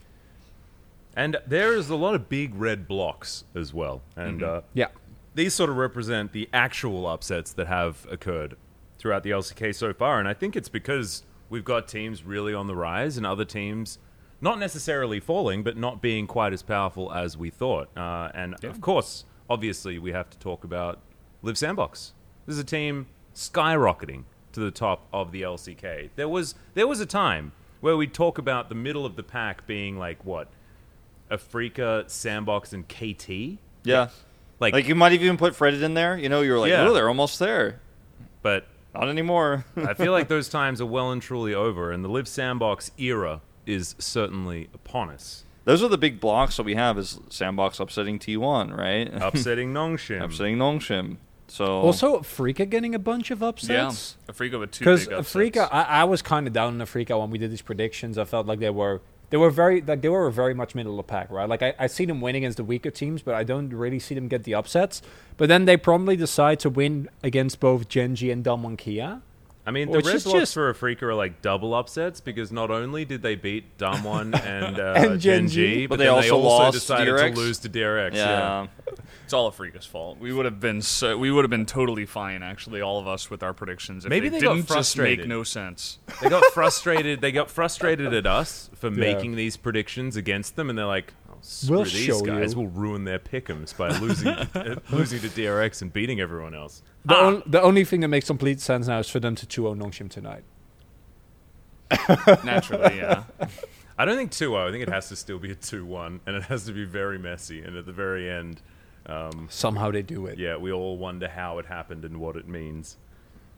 And 1.16 1.36
there 1.46 1.74
is 1.74 1.88
a 1.90 1.96
lot 1.96 2.14
of 2.14 2.28
big 2.28 2.54
red 2.54 2.88
blocks 2.88 3.44
as 3.54 3.72
well. 3.72 4.02
And 4.16 4.42
uh, 4.42 4.62
yeah. 4.74 4.88
these 5.34 5.54
sort 5.54 5.70
of 5.70 5.76
represent 5.76 6.32
the 6.32 6.48
actual 6.52 7.06
upsets 7.06 7.52
that 7.52 7.68
have 7.68 8.06
occurred 8.10 8.56
throughout 8.98 9.22
the 9.22 9.30
LCK 9.30 9.74
so 9.74 9.92
far. 9.94 10.18
And 10.18 10.26
I 10.28 10.34
think 10.34 10.56
it's 10.56 10.68
because 10.68 11.22
we've 11.48 11.64
got 11.64 11.86
teams 11.86 12.24
really 12.24 12.52
on 12.52 12.66
the 12.66 12.74
rise 12.74 13.16
and 13.16 13.24
other 13.24 13.44
teams 13.44 13.98
not 14.40 14.58
necessarily 14.58 15.20
falling, 15.20 15.62
but 15.62 15.76
not 15.76 16.02
being 16.02 16.26
quite 16.26 16.52
as 16.52 16.62
powerful 16.62 17.12
as 17.12 17.36
we 17.38 17.48
thought. 17.48 17.88
Uh, 17.96 18.28
and 18.34 18.62
of 18.64 18.80
course, 18.80 19.24
obviously, 19.48 19.98
we 19.98 20.12
have 20.12 20.28
to 20.30 20.38
talk 20.38 20.64
about 20.64 20.98
Liiv 21.46 21.56
Sandbox. 21.56 22.12
This 22.46 22.54
is 22.54 22.60
a 22.60 22.64
team 22.64 23.06
skyrocketing 23.34 24.24
to 24.52 24.60
the 24.60 24.70
top 24.70 25.06
of 25.12 25.32
the 25.32 25.42
LCK. 25.42 26.10
There 26.16 26.28
was 26.28 26.54
there 26.74 26.86
was 26.86 27.00
a 27.00 27.06
time 27.06 27.52
where 27.80 27.96
we'd 27.96 28.14
talk 28.14 28.38
about 28.38 28.68
the 28.68 28.74
middle 28.74 29.04
of 29.06 29.16
the 29.16 29.22
pack 29.22 29.66
being 29.66 29.98
like 29.98 30.24
what, 30.24 30.48
Afreeca, 31.30 32.08
Sandbox, 32.10 32.72
and 32.72 32.88
KT. 32.88 33.58
yeah. 33.84 34.08
Like, 34.58 34.72
Like 34.72 34.88
you 34.88 34.94
might 34.94 35.12
have 35.12 35.22
even 35.22 35.36
put 35.36 35.54
Fredit 35.54 35.82
in 35.82 35.92
there. 35.94 36.16
You 36.16 36.30
know, 36.30 36.40
you 36.40 36.52
were 36.52 36.58
like, 36.58 36.70
Yeah. 36.70 36.88
oh, 36.88 36.94
they're 36.94 37.08
almost 37.08 37.38
there. 37.38 37.80
but 38.42 38.66
Not 38.94 39.08
anymore. 39.08 39.66
I 39.76 39.92
feel 39.92 40.12
like 40.12 40.28
those 40.36 40.48
times 40.48 40.80
are 40.80 40.86
well 40.86 41.10
and 41.12 41.20
truly 41.20 41.52
over, 41.52 41.92
and 41.92 42.02
the 42.04 42.08
Liiv 42.08 42.26
Sandbox 42.26 42.90
era 42.96 43.42
is 43.66 43.94
certainly 43.98 44.68
upon 44.72 45.10
us. 45.10 45.44
Those 45.64 45.82
are 45.82 45.88
the 45.88 45.98
big 45.98 46.20
blocks 46.20 46.56
that 46.56 46.62
we 46.62 46.76
have 46.76 46.96
is 46.96 47.18
Sandbox 47.28 47.80
upsetting 47.80 48.18
T1, 48.18 48.74
right? 48.76 49.10
Upsetting 49.12 49.74
Nongshim. 49.74 50.22
upsetting 50.22 50.56
Nongshim. 50.56 51.16
So 51.48 51.80
Also, 51.80 52.20
Afreeca 52.20 52.68
getting 52.68 52.94
a 52.94 52.98
bunch 52.98 53.30
of 53.30 53.42
upsets. 53.42 54.16
Yeah. 54.26 54.32
Afreeca 54.32 54.58
with 54.58 54.72
two 54.72 54.84
Because. 54.84 55.06
Afreeca, 55.08 55.68
I, 55.70 55.82
I 55.82 56.04
was 56.04 56.22
kind 56.22 56.46
of 56.46 56.52
down 56.52 56.80
on 56.80 56.86
Afreeca 56.86 57.18
when 57.18 57.30
we 57.30 57.38
did 57.38 57.50
these 57.50 57.62
predictions. 57.62 58.18
I 58.18 58.24
felt 58.24 58.46
like 58.46 58.58
they 58.58 58.70
were 58.70 59.00
they 59.30 59.36
were 59.36 59.50
very 59.50 59.80
like 59.80 60.02
they 60.02 60.08
were 60.08 60.30
very 60.30 60.54
much 60.54 60.74
middle 60.74 60.92
of 60.92 61.06
the 61.06 61.10
pack, 61.10 61.30
right? 61.30 61.48
Like 61.48 61.62
I, 61.62 61.74
I 61.78 61.86
see 61.86 62.04
them 62.04 62.20
winning 62.20 62.42
against 62.44 62.58
the 62.58 62.64
weaker 62.64 62.90
teams, 62.90 63.22
but 63.22 63.34
I 63.34 63.44
don't 63.44 63.70
really 63.70 63.98
see 63.98 64.14
them 64.14 64.28
get 64.28 64.44
the 64.44 64.54
upsets. 64.54 65.02
But 65.36 65.48
then 65.48 65.64
they 65.64 65.76
promptly 65.76 66.16
decide 66.16 66.60
to 66.60 66.70
win 66.70 67.08
against 67.22 67.60
both 67.60 67.88
Gen 67.88 68.14
G 68.14 68.30
and 68.30 68.44
Damwon 68.44 68.78
Kia. 68.78 69.22
I 69.66 69.72
mean, 69.72 69.90
the 69.90 69.96
Which 69.98 70.06
red 70.06 70.14
is 70.16 70.24
blocks 70.24 70.38
just- 70.40 70.54
for 70.54 70.72
Afreeca 70.72 71.02
are 71.02 71.14
like 71.14 71.42
double 71.42 71.74
upsets 71.74 72.20
because 72.20 72.52
not 72.52 72.70
only 72.70 73.04
did 73.04 73.22
they 73.22 73.34
beat 73.34 73.76
Damwon 73.78 74.32
and, 74.46 74.78
uh, 74.78 74.92
And 74.96 75.20
Gen 75.20 75.48
G, 75.48 75.54
Genji. 75.56 75.86
but, 75.86 75.94
But 75.94 75.98
they 75.98 76.04
then 76.04 76.14
also 76.14 76.22
they 76.22 76.30
also 76.30 76.48
lost 76.64 76.72
decided 76.74 77.14
DRX. 77.14 77.34
to 77.34 77.36
lose 77.40 77.58
to 77.58 77.68
DRX. 77.68 78.14
yeah. 78.14 78.66
It's 79.24 79.32
all 79.32 79.50
Afreeca's 79.50 79.84
fault. 79.84 80.18
We 80.20 80.32
would 80.32 80.44
have 80.44 80.60
been 80.60 80.80
so 80.82 81.18
we 81.18 81.32
would 81.32 81.42
have 81.42 81.50
been 81.50 81.66
totally 81.66 82.06
fine, 82.06 82.44
actually, 82.44 82.80
all 82.80 83.00
of 83.00 83.08
us 83.08 83.28
with 83.28 83.42
our 83.42 83.52
predictions. 83.52 84.04
If 84.04 84.10
Maybe 84.10 84.28
they, 84.28 84.36
they 84.38 84.46
didn't 84.46 84.58
just 84.58 84.68
frustrated. 84.68 85.18
make 85.20 85.28
no 85.28 85.42
sense. 85.42 85.98
They 86.22 86.28
got 86.28 86.44
frustrated. 86.52 87.20
They 87.20 87.32
got 87.32 87.50
frustrated 87.50 88.14
at 88.14 88.24
us 88.24 88.70
for 88.76 88.88
making 88.88 89.34
these 89.34 89.56
predictions 89.56 90.14
against 90.16 90.54
them, 90.54 90.70
and 90.70 90.78
they're 90.78 90.86
like, 90.86 91.12
oh, 91.28 91.38
"Screw 91.40 91.76
We'll 91.78 91.84
these 91.86 92.22
guys! 92.22 92.52
you." 92.52 92.60
We'll 92.60 92.70
ruin 92.70 93.02
their 93.02 93.18
pick'ems 93.18 93.76
by 93.76 93.88
losing 93.98 94.28
losing 94.96 95.18
to 95.20 95.28
DRX 95.28 95.82
and 95.82 95.92
beating 95.92 96.20
everyone 96.20 96.54
else." 96.54 96.82
The, 97.06 97.14
on, 97.14 97.42
the 97.46 97.62
only 97.62 97.84
thing 97.84 98.00
that 98.00 98.08
makes 98.08 98.26
complete 98.26 98.60
sense 98.60 98.88
now 98.88 98.98
is 98.98 99.08
for 99.08 99.20
them 99.20 99.36
to 99.36 99.46
2-0 99.46 99.80
Nongshim 99.80 100.10
tonight. 100.10 100.42
Naturally, 102.44 102.98
yeah. 102.98 103.22
I 103.96 104.04
don't 104.04 104.16
think 104.16 104.32
2-0. 104.32 104.68
I 104.68 104.72
think 104.72 104.82
it 104.82 104.88
has 104.88 105.08
to 105.10 105.16
still 105.16 105.38
be 105.38 105.52
a 105.52 105.54
2-1, 105.54 106.20
and 106.26 106.36
it 106.36 106.42
has 106.44 106.64
to 106.64 106.72
be 106.72 106.84
very 106.84 107.18
messy. 107.18 107.62
And 107.62 107.76
at 107.76 107.86
the 107.86 107.92
very 107.92 108.28
end, 108.28 108.60
um, 109.06 109.46
Somehow 109.48 109.92
they 109.92 110.02
do 110.02 110.26
it. 110.26 110.36
yeah, 110.38 110.56
we 110.56 110.72
all 110.72 110.96
wonder 110.98 111.28
how 111.28 111.58
it 111.58 111.66
happened 111.66 112.04
and 112.04 112.18
what 112.18 112.34
it 112.34 112.48
means. 112.48 112.96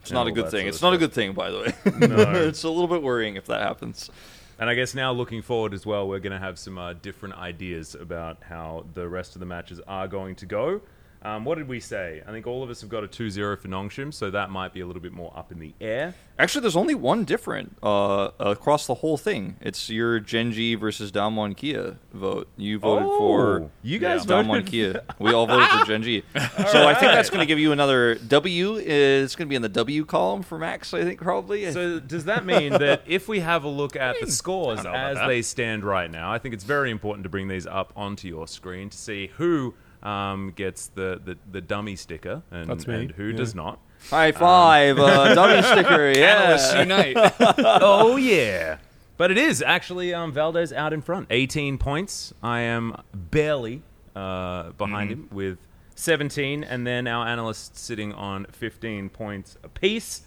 It's 0.02 0.12
not 0.12 0.26
a 0.26 0.30
good 0.30 0.50
thing. 0.50 0.60
sort 0.60 0.62
of 0.62 0.68
It's 0.68 0.82
not 0.82 0.92
a 0.92 0.98
good 0.98 1.12
thing, 1.14 1.32
by 1.32 1.50
the 1.50 1.58
way. 1.58 2.06
No. 2.06 2.32
it's 2.46 2.64
a 2.64 2.68
little 2.68 2.86
bit 2.86 3.02
worrying 3.02 3.36
if 3.36 3.46
that 3.46 3.62
happens. 3.62 4.10
And 4.58 4.68
I 4.68 4.74
guess 4.74 4.94
now 4.94 5.12
looking 5.12 5.40
forward 5.40 5.72
as 5.72 5.86
well, 5.86 6.06
we're 6.06 6.18
going 6.18 6.32
to 6.32 6.38
have 6.38 6.58
some 6.58 6.76
uh, 6.76 6.92
different 6.92 7.36
ideas 7.36 7.94
about 7.94 8.42
how 8.42 8.84
the 8.92 9.08
rest 9.08 9.36
of 9.36 9.40
the 9.40 9.46
matches 9.46 9.80
are 9.88 10.06
going 10.06 10.34
to 10.36 10.46
go. 10.46 10.82
Um, 11.22 11.44
what 11.44 11.58
did 11.58 11.66
we 11.68 11.80
say? 11.80 12.22
I 12.26 12.30
think 12.30 12.46
all 12.46 12.62
of 12.62 12.70
us 12.70 12.80
have 12.80 12.90
got 12.90 13.02
a 13.02 13.08
2-0 13.08 13.58
for 13.58 13.68
Nongshim, 13.68 14.14
so 14.14 14.30
that 14.30 14.50
might 14.50 14.72
be 14.72 14.80
a 14.80 14.86
little 14.86 15.02
bit 15.02 15.12
more 15.12 15.32
up 15.36 15.50
in 15.50 15.58
the 15.58 15.74
air. 15.80 16.14
Actually, 16.38 16.60
there's 16.60 16.76
only 16.76 16.94
one 16.94 17.24
different 17.24 17.76
uh, 17.82 18.30
across 18.38 18.86
the 18.86 18.94
whole 18.94 19.16
thing. 19.16 19.56
It's 19.60 19.90
your 19.90 20.20
Gen 20.20 20.52
G 20.52 20.76
versus 20.76 21.10
Damwon 21.10 21.56
Kia 21.56 21.98
vote. 22.12 22.46
You 22.56 22.78
voted 22.78 23.08
for 23.08 23.60
Oh, 23.62 23.70
you 23.82 23.98
guys 23.98 24.24
Damwon 24.24 24.64
Kia. 24.64 25.02
We 25.18 25.32
all 25.32 25.48
voted 25.48 25.68
for 25.68 25.84
Gen 25.86 26.02
G. 26.04 26.22
So 26.68 26.86
I 26.86 26.94
think 26.94 27.12
that's 27.12 27.30
going 27.30 27.40
to 27.40 27.46
give 27.46 27.58
you 27.58 27.72
another 27.72 28.14
W. 28.16 28.74
Is 28.76 29.34
going 29.34 29.46
to 29.46 29.50
be 29.50 29.56
in 29.56 29.62
the 29.62 29.68
W 29.68 30.04
column 30.04 30.42
for 30.42 30.58
Max. 30.58 30.92
I 30.94 31.02
think 31.02 31.20
probably. 31.20 31.70
So 31.72 31.98
does 31.98 32.26
that 32.26 32.44
mean 32.44 32.72
that 32.72 33.02
if 33.06 33.26
we 33.26 33.40
have 33.40 33.64
a 33.64 33.68
look 33.68 33.96
at 33.96 34.16
the 34.20 34.30
scores 34.30 34.80
I 34.80 34.82
don't 34.84 34.92
know 34.92 34.98
about 35.12 35.22
as 35.22 35.28
they 35.28 35.42
stand 35.42 35.82
right 35.84 36.10
now, 36.10 36.32
I 36.32 36.38
think 36.38 36.54
it's 36.54 36.64
very 36.64 36.90
important 36.90 37.24
to 37.24 37.28
bring 37.28 37.48
these 37.48 37.66
up 37.66 37.92
onto 37.96 38.28
your 38.28 38.46
screen 38.46 38.90
to 38.90 38.96
see 38.96 39.28
who 39.38 39.74
um, 40.02 40.52
gets 40.54 40.88
the, 40.88 41.20
the, 41.24 41.36
the 41.50 41.60
dummy 41.60 41.96
sticker 41.96 42.42
and, 42.50 42.68
That's 42.68 42.86
me, 42.86 42.94
and 42.94 43.10
who 43.12 43.28
yeah. 43.28 43.36
does 43.36 43.54
not. 43.54 43.80
High 44.10 44.32
five, 44.32 44.98
uh, 44.98 45.34
dummy 45.34 45.62
sticker. 45.62 46.08
Analysts 46.08 46.72
Yeah. 46.74 46.80
unite. 46.80 47.16
oh 47.58 48.16
yeah. 48.16 48.78
But 49.16 49.32
it 49.32 49.38
is 49.38 49.60
actually 49.62 50.14
um, 50.14 50.32
Valdez 50.32 50.72
out 50.72 50.92
in 50.92 51.02
front, 51.02 51.26
18 51.30 51.76
points. 51.78 52.32
I 52.40 52.60
am 52.60 53.02
barely 53.12 53.82
uh, 54.14 54.70
behind 54.70 55.10
him 55.10 55.28
with 55.32 55.58
17, 55.96 56.62
and 56.62 56.86
then 56.86 57.08
our 57.08 57.26
analysts 57.26 57.80
sitting 57.80 58.12
on 58.12 58.46
15 58.52 59.08
points 59.08 59.56
apiece. 59.64 60.22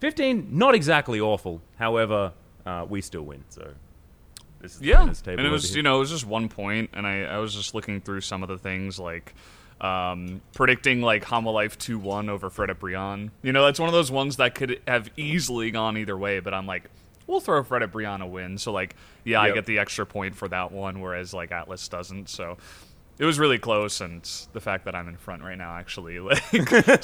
15, 0.00 0.48
not 0.50 0.74
exactly 0.74 1.20
awful. 1.20 1.62
However, 1.78 2.32
uh, 2.66 2.84
we 2.88 3.00
still 3.00 3.22
win. 3.22 3.44
So 3.48 3.74
this 4.62 4.76
is 4.76 4.82
Yeah, 4.82 5.02
and 5.26 5.40
it 5.40 5.50
was 5.50 5.76
you 5.76 5.82
know 5.82 5.96
it 5.96 6.00
was 6.00 6.10
just 6.10 6.26
one 6.26 6.48
point, 6.48 6.90
and 6.94 7.06
I, 7.06 7.24
I 7.24 7.38
was 7.38 7.54
just 7.54 7.74
looking 7.74 8.00
through 8.00 8.22
some 8.22 8.42
of 8.42 8.48
the 8.48 8.58
things 8.58 8.98
like 8.98 9.34
um, 9.80 10.40
predicting 10.54 11.02
like 11.02 11.24
Hanwha 11.24 11.52
Life 11.52 11.76
two 11.78 11.98
one 11.98 12.30
over 12.30 12.48
Fred 12.48 12.70
Brion. 12.78 13.30
You 13.42 13.52
know 13.52 13.64
that's 13.64 13.78
one 13.78 13.88
of 13.88 13.92
those 13.92 14.10
ones 14.10 14.36
that 14.36 14.54
could 14.54 14.80
have 14.86 15.10
easily 15.16 15.70
gone 15.70 15.98
either 15.98 16.16
way, 16.16 16.40
but 16.40 16.54
I'm 16.54 16.66
like. 16.66 16.84
We'll 17.28 17.38
throw 17.40 17.62
Fred 17.62 17.88
Brion 17.92 18.20
a 18.20 18.26
win, 18.26 18.58
so 18.58 18.72
like, 18.72 18.96
yeah, 19.24 19.40
I 19.40 19.52
get 19.52 19.64
the 19.64 19.78
extra 19.78 20.04
point 20.04 20.34
for 20.34 20.48
that 20.48 20.72
one, 20.72 21.00
whereas 21.00 21.32
like 21.32 21.52
Atlas 21.52 21.86
doesn't. 21.86 22.28
So 22.28 22.58
it 23.22 23.24
was 23.24 23.38
really 23.38 23.58
close, 23.58 24.00
and 24.00 24.20
the 24.52 24.60
fact 24.60 24.84
that 24.86 24.96
I'm 24.96 25.06
in 25.06 25.16
front 25.16 25.44
right 25.44 25.56
now, 25.56 25.76
actually, 25.76 26.18
like 26.30 26.42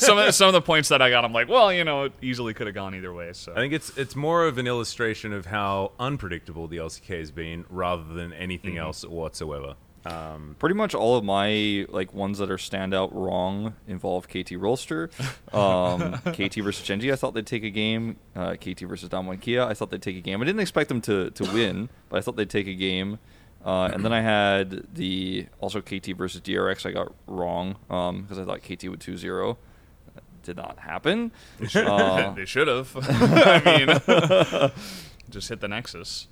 some 0.01 0.19
of 0.19 0.35
some 0.35 0.49
of 0.49 0.53
the 0.53 0.61
points 0.61 0.89
that 0.89 1.01
I 1.01 1.11
got, 1.11 1.25
I'm 1.25 1.33
like, 1.33 1.49
well, 1.49 1.73
you 1.73 1.85
know, 1.85 2.05
it 2.05 2.13
easily 2.21 2.55
could 2.55 2.67
have 2.67 2.75
gone 2.75 2.95
either 2.97 3.13
way. 3.13 3.33
So 3.33 3.53
I 3.53 3.57
think 3.57 3.73
it's 3.73 3.97
it's 3.97 4.17
more 4.17 4.45
of 4.47 4.59
an 4.59 4.67
illustration 4.67 5.33
of 5.33 5.47
how 5.47 5.93
unpredictable 6.01 6.67
the 6.67 6.79
LCK 6.79 7.19
has 7.21 7.31
been, 7.31 7.65
rather 7.71 8.03
than 8.05 8.33
anything 8.33 8.73
Mm-hmm. 8.75 8.79
else 8.87 9.05
whatsoever. 9.07 9.77
Um, 10.07 10.57
Pretty 10.59 10.75
much 10.75 10.95
all 10.95 11.17
of 11.17 11.25
my 11.25 11.85
like 11.89 12.15
ones 12.15 12.39
that 12.39 12.51
are 12.51 12.57
standout 12.57 13.11
wrong 13.13 13.75
involve 13.87 14.27
KT 14.29 14.53
Rolster. 14.59 15.11
Um, 15.55 16.13
KT 16.33 16.57
versus 16.63 16.85
Gen 16.87 17.01
G, 17.01 17.11
I 17.13 17.17
thought 17.17 17.33
they'd 17.35 17.47
take 17.47 17.65
a 17.65 17.71
game. 17.71 18.17
Uh, 18.37 18.55
KT 18.55 18.81
versus 18.81 19.09
Damwon 19.09 19.41
Kia, 19.41 19.63
I 19.65 19.73
thought 19.75 19.91
they'd 19.91 20.03
take 20.03 20.17
a 20.17 20.21
game. 20.21 20.43
I 20.43 20.45
didn't 20.45 20.61
expect 20.61 20.89
them 20.89 21.01
to, 21.03 21.31
to 21.31 21.45
win, 21.53 21.89
but 22.11 22.19
I 22.19 22.21
thought 22.21 22.37
they'd 22.37 22.51
take 22.51 22.67
a 22.67 22.75
game. 22.75 23.19
Uh, 23.65 23.91
and 23.93 24.05
then 24.05 24.13
I 24.13 24.21
had 24.21 24.87
the 24.95 25.47
also 25.61 25.81
KT 25.81 26.17
versus 26.17 26.41
DRX. 26.41 26.87
I 26.87 26.93
got 26.93 27.13
wrong 27.27 27.77
because 27.89 28.39
I 28.39 28.45
thought 28.45 28.63
KT 28.63 28.89
would 28.89 29.01
2-0. 29.01 29.57
Did 30.43 30.57
not 30.57 30.79
happen. 30.79 31.33
Uh, 31.75 32.33
they 32.33 32.47
should 32.47 32.69
have. 32.69 32.97
I 33.03 33.87
mean, 33.87 34.71
just 35.31 35.49
hit 35.51 35.61
the 35.61 35.69
Nexus. 35.69 36.29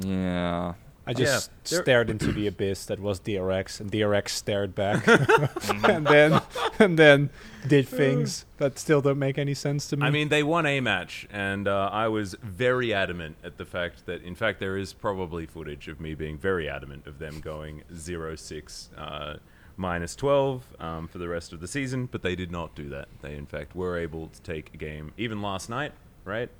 yeah. 0.00 0.74
I 1.08 1.14
just 1.14 1.50
Yeah, 1.72 1.80
stared 1.80 2.10
into 2.10 2.32
the 2.32 2.46
abyss 2.46 2.84
that 2.84 3.00
was 3.00 3.18
DRX, 3.18 3.80
and 3.80 3.90
DRX 3.90 4.28
stared 4.28 4.74
back, 4.74 5.08
and 5.88 6.06
then 6.06 6.42
and 6.78 6.98
then 6.98 7.30
did 7.66 7.88
things 7.88 8.44
that 8.58 8.78
still 8.78 9.00
don't 9.00 9.18
make 9.18 9.38
any 9.38 9.54
sense 9.54 9.88
to 9.88 9.96
me. 9.96 10.06
I 10.06 10.10
mean, 10.10 10.28
they 10.28 10.42
won 10.42 10.66
a 10.66 10.80
match, 10.80 11.26
and 11.30 11.66
uh, 11.66 11.88
I 11.90 12.08
was 12.08 12.36
very 12.42 12.92
adamant 12.92 13.36
at 13.42 13.56
the 13.56 13.64
fact 13.64 14.04
that, 14.04 14.22
in 14.22 14.34
fact, 14.34 14.60
there 14.60 14.76
is 14.76 14.92
probably 14.92 15.46
footage 15.46 15.88
of 15.88 15.98
me 15.98 16.14
being 16.14 16.36
very 16.36 16.68
adamant 16.68 17.06
of 17.06 17.18
them 17.18 17.40
going 17.40 17.84
0 17.94 18.36
6 18.36 18.90
uh, 18.98 19.36
minus 19.78 20.14
12 20.14 20.76
um, 20.78 21.08
for 21.08 21.16
the 21.16 21.28
rest 21.28 21.54
of 21.54 21.60
the 21.60 21.68
season, 21.68 22.04
but 22.04 22.20
they 22.20 22.36
did 22.36 22.50
not 22.50 22.74
do 22.74 22.90
that. 22.90 23.08
They, 23.22 23.34
in 23.34 23.46
fact, 23.46 23.74
were 23.74 23.96
able 23.96 24.28
to 24.28 24.42
take 24.42 24.74
a 24.74 24.76
game, 24.76 25.12
even 25.16 25.40
last 25.40 25.70
night, 25.70 25.92
right? 26.26 26.50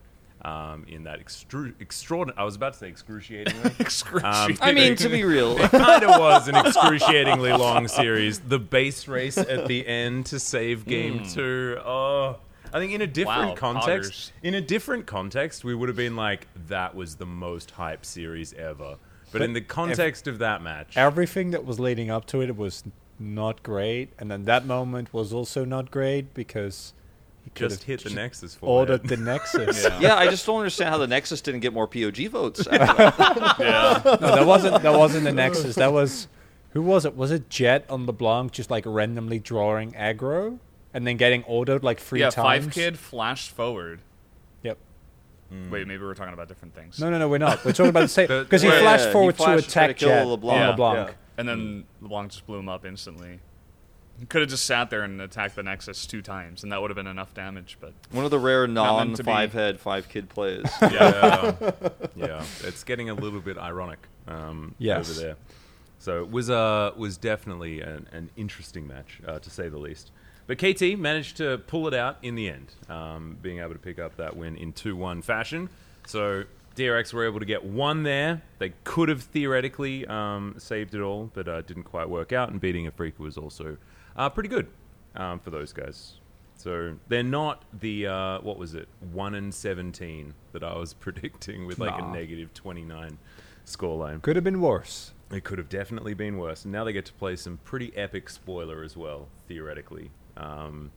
Um, 0.43 0.85
in 0.87 1.03
that 1.05 1.19
extru- 1.19 1.75
extraordinary, 1.81 2.39
I 2.39 2.45
was 2.45 2.55
about 2.55 2.75
to 2.75 2.79
say 2.79 2.89
excruciatingly. 2.89 3.73
Excruciating. 3.81 4.59
I 4.61 4.73
mean, 4.73 4.95
to 4.97 5.09
be 5.09 5.25
real, 5.25 5.59
it 5.59 5.71
kind 5.73 6.05
of 6.05 6.11
was 6.21 6.47
an 6.47 6.55
excruciatingly 6.55 7.51
long 7.53 7.89
series. 7.89 8.39
The 8.39 8.61
base 8.61 9.09
race 9.09 9.37
at 9.37 9.67
the 9.67 9.85
end 9.87 10.27
to 10.27 10.39
save 10.39 10.87
game 10.87 11.25
two. 11.27 11.79
Oh, 11.85 12.37
I 12.73 12.79
think 12.79 12.93
in 12.93 13.01
a 13.03 13.07
different 13.07 13.49
Wow, 13.51 13.55
context, 13.57 14.13
Poggers. 14.13 14.31
in 14.45 14.55
a 14.55 14.61
different 14.61 15.07
context, 15.07 15.65
we 15.65 15.75
would 15.75 15.89
have 15.89 15.97
been 15.97 16.15
like, 16.17 16.47
that 16.69 16.95
was 16.95 17.17
the 17.17 17.27
most 17.27 17.73
hype 17.73 18.05
series 18.05 18.53
ever. 18.55 18.97
But, 19.31 19.33
But 19.33 19.43
in 19.43 19.55
the 19.55 19.61
context 19.61 20.27
of 20.29 20.39
that 20.39 20.63
match, 20.63 20.97
Everything 20.97 21.51
that 21.51 21.65
was 21.65 21.81
leading 21.81 22.11
up 22.11 22.27
to 22.27 22.43
it 22.43 22.57
was 22.57 22.85
not 23.19 23.63
great, 23.65 24.13
and 24.19 24.31
then 24.31 24.45
that 24.45 24.65
moment 24.67 25.13
was 25.13 25.33
also 25.33 25.65
not 25.65 25.91
great 25.91 26.33
because 26.33 26.93
he 27.49 27.61
could 27.61 27.71
just 27.71 27.85
have 27.85 28.01
hit 28.01 28.05
the 28.05 28.15
Nexus 28.15 28.55
for 28.55 28.67
ordered 28.67 29.09
the 29.09 29.17
Nexus. 29.17 29.83
Yeah. 29.83 30.01
yeah, 30.01 30.17
I 30.17 30.29
just 30.29 30.45
don't 30.45 30.59
understand 30.59 30.91
how 30.91 30.99
the 30.99 31.07
Nexus 31.07 31.41
didn't 31.41 31.61
get 31.61 31.73
more 31.73 31.87
POG 31.87 32.29
votes. 32.29 32.67
after 32.71 33.63
yeah. 33.65 34.03
No, 34.05 34.17
that 34.17 34.47
wasn't 34.47 34.83
that 34.83 34.99
wasn't 34.99 35.25
the 35.25 35.33
Nexus. 35.33 35.77
That 35.77 35.93
was 35.93 36.29
who 36.71 36.83
was 36.83 37.07
it? 37.07 37.17
Was 37.17 37.31
it 37.31 37.49
Jet 37.49 37.87
on 37.89 38.05
LeBlanc 38.05 38.53
just 38.53 38.71
like 38.71 38.85
randomly 38.87 39.39
drawing 39.39 39.93
aggro 39.93 40.59
and 40.93 41.07
then 41.07 41.17
getting 41.17 41.43
autoed 41.45 41.83
like 41.83 42.01
three 42.01 42.21
yeah, 42.21 42.29
times? 42.29 42.67
five 42.67 42.75
kid 42.75 42.99
flashed 42.99 43.51
forward. 43.51 44.03
Yep. 44.63 44.77
Hmm. 45.49 45.71
Wait, 45.71 45.87
maybe 45.89 46.03
we're 46.03 46.15
talking 46.15 46.35
about 46.35 46.49
different 46.49 46.75
things. 46.75 47.01
No, 47.01 47.09
no, 47.09 47.19
no, 47.19 47.29
we're 47.31 47.39
not. 47.39 47.65
We're 47.65 47.73
talking 47.73 47.89
about 47.89 48.01
the 48.03 48.09
same 48.09 48.27
because 48.29 48.61
he 48.61 48.69
Yeah, 48.69 48.81
flashed 48.81 49.05
yeah, 49.05 49.09
he 49.09 49.13
forward 49.13 49.37
flashed 49.37 49.65
to 49.65 49.69
to 49.69 49.73
try 49.73 49.87
to 49.87 49.93
attack 49.93 49.97
kill 49.97 50.09
Jet 50.11 50.27
LeBlanc. 50.27 50.59
Yeah. 50.59 50.69
LeBlanc. 50.69 51.09
Yeah. 51.09 51.15
And 51.39 51.49
then 51.49 51.87
hmm. 51.99 52.05
LeBlanc 52.05 52.31
just 52.31 52.47
blew 52.47 52.59
him 52.59 52.69
up 52.69 52.85
instantly. 52.85 53.41
He 54.19 54.27
could 54.27 54.41
have 54.41 54.51
just 54.51 54.67
sat 54.67 54.91
there 54.91 55.03
and 55.03 55.21
attacked 55.21 55.55
the 55.55 55.63
Nexus 55.63 56.05
two 56.07 56.23
times, 56.23 56.63
and 56.65 56.73
that 56.73 56.81
would 56.83 56.91
have 56.91 56.97
been 56.97 57.07
enough 57.07 57.35
damage. 57.35 57.79
But 57.81 57.93
One 58.11 58.25
of 58.25 58.31
the 58.31 58.39
rare 58.39 58.67
Not 58.67 59.05
meant 59.05 59.17
to 59.17 59.23
be. 59.23 59.31
non-five 59.31 59.53
head, 59.53 59.81
five 59.81 60.09
kid 60.09 60.29
plays. 60.29 60.65
yeah, 60.83 61.55
yeah, 62.17 62.45
it's 62.65 62.83
getting 62.85 63.11
a 63.11 63.15
little 63.15 63.41
bit 63.41 63.57
ironic 63.59 64.01
um, 64.27 64.75
Yes. 64.79 65.09
over 65.11 65.21
there. 65.21 65.37
So 66.01 66.23
it 66.23 66.31
was 66.31 66.51
uh, 66.51 66.93
was 66.97 67.17
definitely 67.17 67.81
an, 67.81 68.09
an 68.13 68.31
interesting 68.37 68.87
match, 68.87 69.21
uh, 69.27 69.39
to 69.39 69.51
say 69.51 69.69
the 69.69 69.79
least. 69.79 70.11
But 70.47 70.59
KT 70.59 70.99
managed 70.99 71.37
to 71.39 71.59
pull 71.59 71.87
it 71.89 71.95
out 71.95 72.17
in 72.23 72.35
the 72.35 72.49
end, 72.49 72.73
um, 72.89 73.37
being 73.43 73.59
able 73.61 73.75
to 73.75 73.79
pick 73.79 73.99
up 73.99 74.17
that 74.17 74.35
win 74.37 74.57
in 74.57 74.73
2 74.73 74.97
1 74.97 75.23
fashion. 75.23 75.69
So 76.07 76.45
DRX 76.75 77.13
were 77.13 77.27
able 77.27 77.39
to 77.41 77.45
get 77.45 77.65
one 77.65 78.03
there. 78.05 78.41
They 78.59 78.73
could 78.85 79.09
have 79.11 79.23
theoretically 79.23 80.07
um, 80.07 80.55
saved 80.59 80.95
it 80.95 81.01
all, 81.03 81.31
but 81.35 81.49
uh, 81.49 81.61
didn't 81.63 81.83
quite 81.83 82.09
work 82.09 82.33
out. 82.33 82.51
And 82.51 82.61
beating 82.61 82.91
Afreeca 82.91 83.19
was 83.19 83.37
also 83.37 83.77
uh, 84.19 84.29
pretty 84.29 84.49
good 84.51 84.67
um, 85.17 85.39
for 85.41 85.49
those 85.51 85.73
guys. 85.73 86.15
So 86.57 86.97
they're 87.09 87.23
not 87.23 87.65
the 87.79 88.07
uh, 88.09 88.41
what 88.41 88.59
was 88.59 88.75
it 88.75 88.89
one 89.13 89.35
and 89.35 89.55
seventeen 89.55 90.35
that 90.53 90.63
I 90.65 90.77
was 90.77 90.93
predicting 91.05 91.67
with 91.67 91.79
like 91.79 91.97
Nah. 91.99 92.11
a 92.11 92.13
negative 92.13 92.53
twenty 92.53 92.83
nine 92.83 93.17
scoreline. 93.65 94.21
Could 94.23 94.37
have 94.37 94.45
been 94.45 94.61
worse. 94.61 95.13
It 95.31 95.45
could 95.45 95.59
have 95.59 95.69
definitely 95.69 96.15
been 96.15 96.39
worse. 96.39 96.65
And 96.65 96.73
now 96.73 96.85
they 96.85 96.93
get 96.93 97.05
to 97.07 97.13
play 97.13 97.37
some 97.37 97.59
pretty 97.65 97.95
epic 97.97 98.29
spoiler 98.31 98.83
as 98.83 98.97
well, 98.97 99.29
theoretically. 99.47 100.11
Um, 100.39 100.91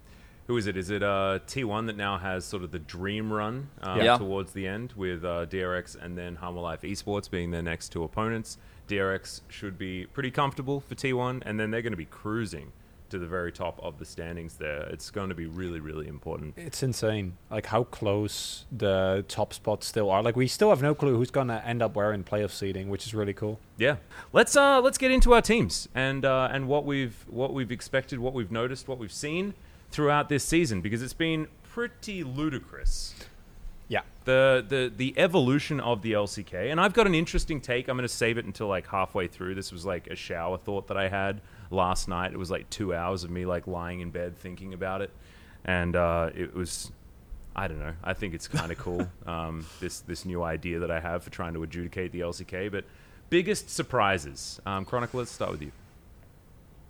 who 0.48 0.56
is 0.58 0.68
it? 0.68 0.78
Is 0.78 0.90
it 0.90 1.04
uh, 1.04 1.40
T1 1.48 1.86
that 1.88 1.98
now 1.98 2.18
has 2.18 2.46
sort 2.46 2.64
of 2.64 2.72
the 2.72 2.80
dream 2.80 3.32
run 3.32 3.70
um, 3.82 4.00
Yeah. 4.00 4.18
towards 4.18 4.54
the 4.54 4.68
end 4.68 4.94
with 4.96 5.24
uh, 5.26 5.46
DRX 5.48 6.02
and 6.02 6.18
then 6.18 6.38
Hanwha 6.38 6.62
Life 6.62 6.82
Esports 6.82 7.30
being 7.30 7.52
their 7.52 7.62
next 7.62 7.90
two 7.90 8.04
opponents? 8.04 8.58
DRX 8.88 9.42
should 9.50 9.78
be 9.78 10.06
pretty 10.08 10.32
comfortable 10.32 10.80
for 10.80 10.96
T1, 10.96 11.44
and 11.46 11.60
then 11.60 11.70
they're 11.72 11.82
going 11.82 11.94
to 11.94 11.98
be 11.98 12.06
cruising 12.06 12.72
to 13.12 13.20
the 13.20 13.28
very 13.28 13.52
top 13.52 13.80
of 13.84 14.00
the 14.00 14.06
standings 14.06 14.56
there. 14.56 14.84
It's 14.90 15.12
going 15.12 15.30
to 15.30 15.36
be 15.36 15.46
really, 15.46 15.80
really 15.80 16.08
important. 16.08 16.54
It's 16.58 16.84
insane, 16.84 17.38
like 17.50 17.68
how 17.68 17.84
close 17.84 18.66
the 18.72 19.24
top 19.28 19.54
spots 19.54 19.88
still 19.88 20.10
are. 20.10 20.24
Like 20.24 20.36
we 20.36 20.48
still 20.48 20.70
have 20.70 20.82
no 20.82 20.96
clue 20.96 21.16
who's 21.16 21.32
gonna 21.32 21.62
end 21.66 21.82
up 21.82 21.96
wearing 21.96 22.24
playoff 22.24 22.52
seeding, 22.52 22.90
which 22.90 23.06
is 23.06 23.14
really 23.14 23.34
cool. 23.34 23.60
Yeah, 23.78 23.98
let's 24.34 24.56
uh 24.56 24.82
let's 24.82 24.98
get 24.98 25.12
into 25.12 25.34
our 25.34 25.42
teams 25.42 25.88
and 25.94 26.26
uh, 26.26 26.50
and 26.52 26.68
what 26.68 26.86
we've 26.86 27.26
what 27.30 27.54
we've 27.54 27.72
expected, 27.72 28.20
what 28.20 28.34
we've 28.34 28.52
noticed, 28.52 28.88
what 28.88 28.98
we've 28.98 29.12
seen 29.12 29.54
throughout 29.92 30.30
this 30.30 30.44
season 30.44 30.82
because 30.82 31.02
it's 31.02 31.14
been 31.14 31.48
pretty 31.64 32.24
ludicrous. 32.24 33.14
Yeah. 33.88 34.02
The 34.24 34.66
the 34.68 34.92
the 34.96 35.14
evolution 35.18 35.80
of 35.80 36.02
the 36.02 36.14
LCK, 36.14 36.72
and 36.72 36.80
I've 36.80 36.94
got 36.94 37.08
an 37.08 37.16
interesting 37.16 37.60
take. 37.60 37.90
I'm 37.90 37.98
going 37.98 38.08
to 38.08 38.14
save 38.14 38.38
it 38.38 38.46
until 38.46 38.68
like 38.68 38.88
halfway 38.88 39.28
through. 39.28 39.56
This 39.56 39.72
was 39.72 39.86
like 39.86 40.08
a 40.08 40.16
shower 40.16 40.58
thought 40.58 40.88
that 40.88 40.98
I 40.98 41.10
had 41.10 41.42
last 41.72 42.08
night. 42.08 42.32
It 42.32 42.38
was 42.38 42.52
like 42.52 42.70
two 42.70 42.94
hours 42.94 43.24
of 43.24 43.32
me 43.32 43.46
like 43.46 43.68
lying 43.68 44.02
in 44.02 44.12
bed 44.12 44.38
thinking 44.38 44.74
about 44.74 45.02
it, 45.02 45.12
and 45.66 45.96
uh, 45.96 46.30
it 46.36 46.54
was. 46.54 46.92
I 47.54 47.68
don't 47.68 47.80
know. 47.80 47.94
I 48.02 48.14
think 48.14 48.34
it's 48.34 48.48
kind 48.48 48.72
of 48.72 48.78
cool. 48.78 49.08
Um, 49.26 49.66
this 49.80 50.02
this 50.02 50.26
new 50.26 50.44
idea 50.44 50.80
that 50.80 50.92
I 50.92 51.00
have 51.00 51.24
for 51.24 51.30
trying 51.30 51.54
to 51.54 51.64
adjudicate 51.64 52.12
the 52.12 52.22
LCK. 52.22 52.72
But 52.72 52.86
biggest 53.30 53.70
surprises, 53.70 54.60
um, 54.66 54.86
Chronicle. 54.86 55.20
Let's 55.20 55.32
start 55.32 55.52
with 55.52 55.62
you. 55.62 55.72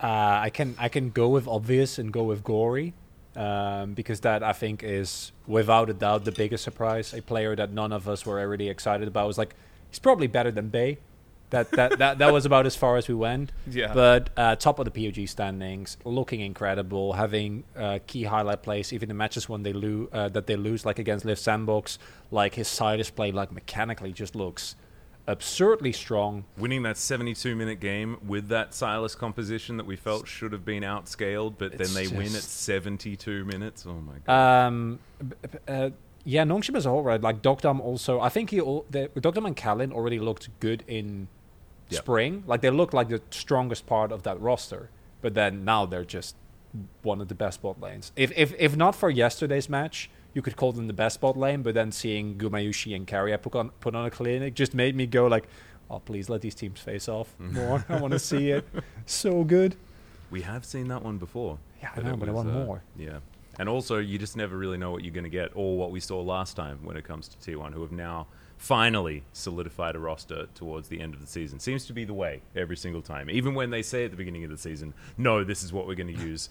Uh, 0.01 0.39
I 0.43 0.49
can 0.49 0.75
I 0.79 0.89
can 0.89 1.11
go 1.11 1.29
with 1.29 1.47
obvious 1.47 1.99
and 1.99 2.11
go 2.11 2.23
with 2.23 2.43
Gori, 2.43 2.93
um, 3.35 3.93
because 3.93 4.21
that 4.21 4.43
I 4.43 4.53
think 4.53 4.83
is 4.83 5.31
without 5.47 5.89
a 5.89 5.93
doubt 5.93 6.25
the 6.25 6.31
biggest 6.31 6.63
surprise. 6.63 7.13
A 7.13 7.21
player 7.21 7.55
that 7.55 7.71
none 7.71 7.91
of 7.91 8.09
us 8.09 8.25
were 8.25 8.39
already 8.39 8.69
excited 8.69 9.07
about 9.07 9.27
was 9.27 9.37
like 9.37 9.55
he's 9.89 9.99
probably 9.99 10.27
better 10.27 10.51
than 10.51 10.69
Bay. 10.69 10.97
That 11.51 11.69
that 11.71 11.99
that, 11.99 12.17
that 12.17 12.33
was 12.33 12.45
about 12.45 12.65
as 12.65 12.75
far 12.75 12.97
as 12.97 13.07
we 13.07 13.13
went. 13.13 13.51
Yeah. 13.69 13.93
But 13.93 14.31
uh, 14.35 14.55
top 14.55 14.79
of 14.79 14.85
the 14.85 14.91
POG 14.91 15.27
standings, 15.29 15.95
looking 16.03 16.41
incredible, 16.41 17.13
having 17.13 17.63
uh, 17.75 17.99
key 18.05 18.23
highlight 18.23 18.63
plays, 18.63 18.91
even 18.91 19.07
the 19.07 19.15
matches 19.15 19.47
when 19.47 19.63
they 19.63 19.71
lose 19.71 20.09
uh, 20.11 20.27
that 20.29 20.47
they 20.47 20.55
lose, 20.55 20.85
like 20.85 20.99
against 20.99 21.25
Liiv 21.25 21.37
Sandbox, 21.37 21.99
like 22.31 22.55
his 22.55 22.67
side 22.67 22.99
is 22.99 23.09
play, 23.09 23.31
like 23.31 23.51
mechanically 23.51 24.11
just 24.11 24.35
looks 24.35 24.75
absurdly 25.27 25.91
strong. 25.91 26.45
Winning 26.57 26.83
that 26.83 26.97
72 26.97 27.55
minute 27.55 27.79
game 27.79 28.17
with 28.25 28.49
that 28.49 28.71
Sylas 28.71 29.17
composition 29.17 29.77
that 29.77 29.85
we 29.85 29.95
felt 29.95 30.27
should 30.27 30.51
have 30.51 30.65
been 30.65 30.83
outscaled, 30.83 31.55
but 31.57 31.77
then 31.77 31.93
they 31.93 32.07
win 32.07 32.35
at 32.35 32.43
72 32.43 33.45
minutes. 33.45 33.85
Oh 33.87 33.93
my 33.93 34.13
god. 34.25 34.65
Um, 34.67 34.99
uh, 35.67 35.91
yeah, 36.23 36.43
Nongshim 36.43 36.75
as 36.75 36.85
a 36.85 36.89
whole, 36.89 37.03
right? 37.03 37.21
Like 37.21 37.41
Deokdam 37.41 37.79
also, 37.79 38.19
I 38.19 38.29
think 38.29 38.49
he 38.49 38.61
all, 38.61 38.85
Deokdam 38.91 39.45
and 39.45 39.55
Kellin 39.55 39.91
already 39.91 40.19
looked 40.19 40.49
good 40.59 40.83
in 40.87 41.27
Spring. 41.97 42.43
Like 42.47 42.61
they 42.61 42.69
looked 42.69 42.93
like 42.93 43.09
the 43.09 43.21
strongest 43.31 43.85
part 43.85 44.11
of 44.11 44.23
that 44.23 44.39
roster, 44.39 44.89
but 45.21 45.33
then 45.33 45.63
now 45.65 45.85
they're 45.85 46.05
just 46.05 46.35
one 47.01 47.21
of 47.21 47.27
the 47.27 47.35
best 47.35 47.61
bot 47.61 47.79
lanes. 47.81 48.11
If 48.15 48.31
if 48.37 48.53
if 48.57 48.75
not 48.75 48.95
for 48.95 49.09
yesterday's 49.09 49.69
match, 49.69 50.09
you 50.33 50.41
could 50.41 50.55
call 50.55 50.71
them 50.71 50.87
the 50.87 50.93
best 50.93 51.19
bot 51.21 51.37
lane. 51.37 51.61
But 51.61 51.73
then 51.73 51.91
seeing 51.91 52.37
Gumayusi 52.37 52.95
and 52.95 53.05
Keria 53.07 53.41
put 53.41 53.55
on 53.55 53.69
put 53.79 53.95
on 53.95 54.05
a 54.05 54.11
clinic 54.11 54.53
just 54.53 54.73
made 54.73 54.95
me 54.95 55.05
go 55.05 55.27
like, 55.27 55.47
oh 55.89 55.99
please 55.99 56.29
let 56.29 56.41
these 56.41 56.55
teams 56.55 56.79
face 56.79 57.09
off 57.09 57.35
more. 57.39 57.85
I 57.89 57.99
want 57.99 58.13
to 58.13 58.19
see 58.19 58.51
it. 58.51 58.65
So 59.05 59.43
good. 59.43 59.75
we 60.29 60.41
have 60.43 60.63
seen 60.63 60.87
that 60.87 61.03
one 61.03 61.17
before. 61.17 61.57
Yeah, 61.81 61.89
I 61.95 62.01
know, 62.01 62.15
but 62.15 62.29
I 62.29 62.31
want 62.31 62.49
uh, 62.49 62.53
more. 62.53 62.83
Yeah. 62.95 63.19
And 63.59 63.67
also, 63.67 63.97
you 63.97 64.17
just 64.17 64.37
never 64.37 64.57
really 64.57 64.77
know 64.77 64.91
what 64.91 65.03
you're 65.03 65.13
going 65.13 65.25
to 65.25 65.29
get, 65.29 65.51
or 65.55 65.77
what 65.77 65.91
we 65.91 65.99
saw 65.99 66.21
last 66.21 66.55
time 66.55 66.79
when 66.83 66.95
it 66.95 67.03
comes 67.03 67.27
to 67.27 67.37
T1, 67.37 67.73
who 67.73 67.81
have 67.81 67.91
now 67.91 68.27
finally 68.61 69.23
solidified 69.33 69.95
a 69.95 69.99
roster 69.99 70.45
towards 70.53 70.87
the 70.87 71.01
end 71.01 71.15
of 71.15 71.19
the 71.19 71.25
season. 71.25 71.59
Seems 71.59 71.87
to 71.87 71.93
be 71.93 72.05
the 72.05 72.13
way 72.13 72.43
every 72.55 72.77
single 72.77 73.01
time. 73.01 73.27
Even 73.27 73.55
when 73.55 73.71
they 73.71 73.81
say 73.81 74.05
at 74.05 74.11
the 74.11 74.17
beginning 74.17 74.43
of 74.43 74.51
the 74.51 74.57
season, 74.57 74.93
no, 75.17 75.43
this 75.43 75.63
is 75.63 75.73
what 75.73 75.87
we're 75.87 75.95
going 75.95 76.15
to 76.15 76.21
use, 76.21 76.47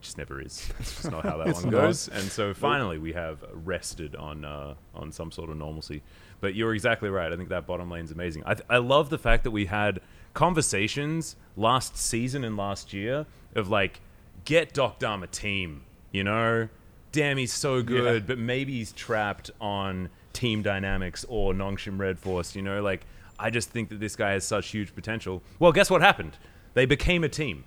just 0.00 0.16
never 0.16 0.40
is. 0.40 0.72
It's 0.80 0.96
just 0.96 1.10
not 1.10 1.22
how 1.22 1.36
that 1.36 1.48
one 1.54 1.64
not. 1.64 1.70
goes. 1.70 2.08
And 2.08 2.24
so 2.32 2.54
finally, 2.54 2.96
we 2.96 3.12
have 3.12 3.44
rested 3.52 4.16
on 4.16 4.42
uh, 4.42 4.72
on 4.94 5.12
some 5.12 5.30
sort 5.30 5.50
of 5.50 5.58
normalcy. 5.58 6.02
But 6.40 6.54
you're 6.54 6.72
exactly 6.72 7.10
right. 7.10 7.30
I 7.30 7.36
think 7.36 7.50
that 7.50 7.66
bottom 7.66 7.90
lane's 7.90 8.10
amazing. 8.10 8.42
I, 8.46 8.54
th- 8.54 8.66
I 8.70 8.78
love 8.78 9.10
the 9.10 9.18
fact 9.18 9.44
that 9.44 9.50
we 9.50 9.66
had 9.66 10.00
conversations 10.32 11.36
last 11.58 11.94
season 11.94 12.42
and 12.42 12.56
last 12.56 12.94
year 12.94 13.26
of 13.54 13.68
like, 13.68 14.00
get 14.46 14.72
Deokdam 14.72 15.22
a 15.22 15.26
team, 15.26 15.82
you 16.10 16.24
know? 16.24 16.70
Damn, 17.12 17.36
he's 17.36 17.52
so 17.52 17.82
good, 17.82 18.26
but 18.26 18.38
maybe 18.38 18.72
he's 18.78 18.92
trapped 18.92 19.50
on 19.60 20.08
Team 20.32 20.62
Dynamics 20.62 21.24
or 21.28 21.52
Nongshim 21.52 21.98
Red 21.98 22.18
Force, 22.18 22.54
you 22.54 22.62
know? 22.62 22.82
Like, 22.82 23.02
I 23.38 23.50
just 23.50 23.70
think 23.70 23.88
that 23.88 24.00
this 24.00 24.16
guy 24.16 24.32
has 24.32 24.44
such 24.44 24.68
huge 24.68 24.94
potential. 24.94 25.42
Well, 25.58 25.72
guess 25.72 25.90
what 25.90 26.02
happened? 26.02 26.36
They 26.74 26.86
became 26.86 27.24
a 27.24 27.28
team. 27.28 27.64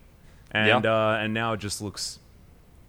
And, 0.51 0.84
Yeah. 0.84 0.93
uh, 1.12 1.17
and 1.17 1.34
now 1.34 1.53
it 1.53 1.60
just 1.60 1.82
looks 1.82 2.20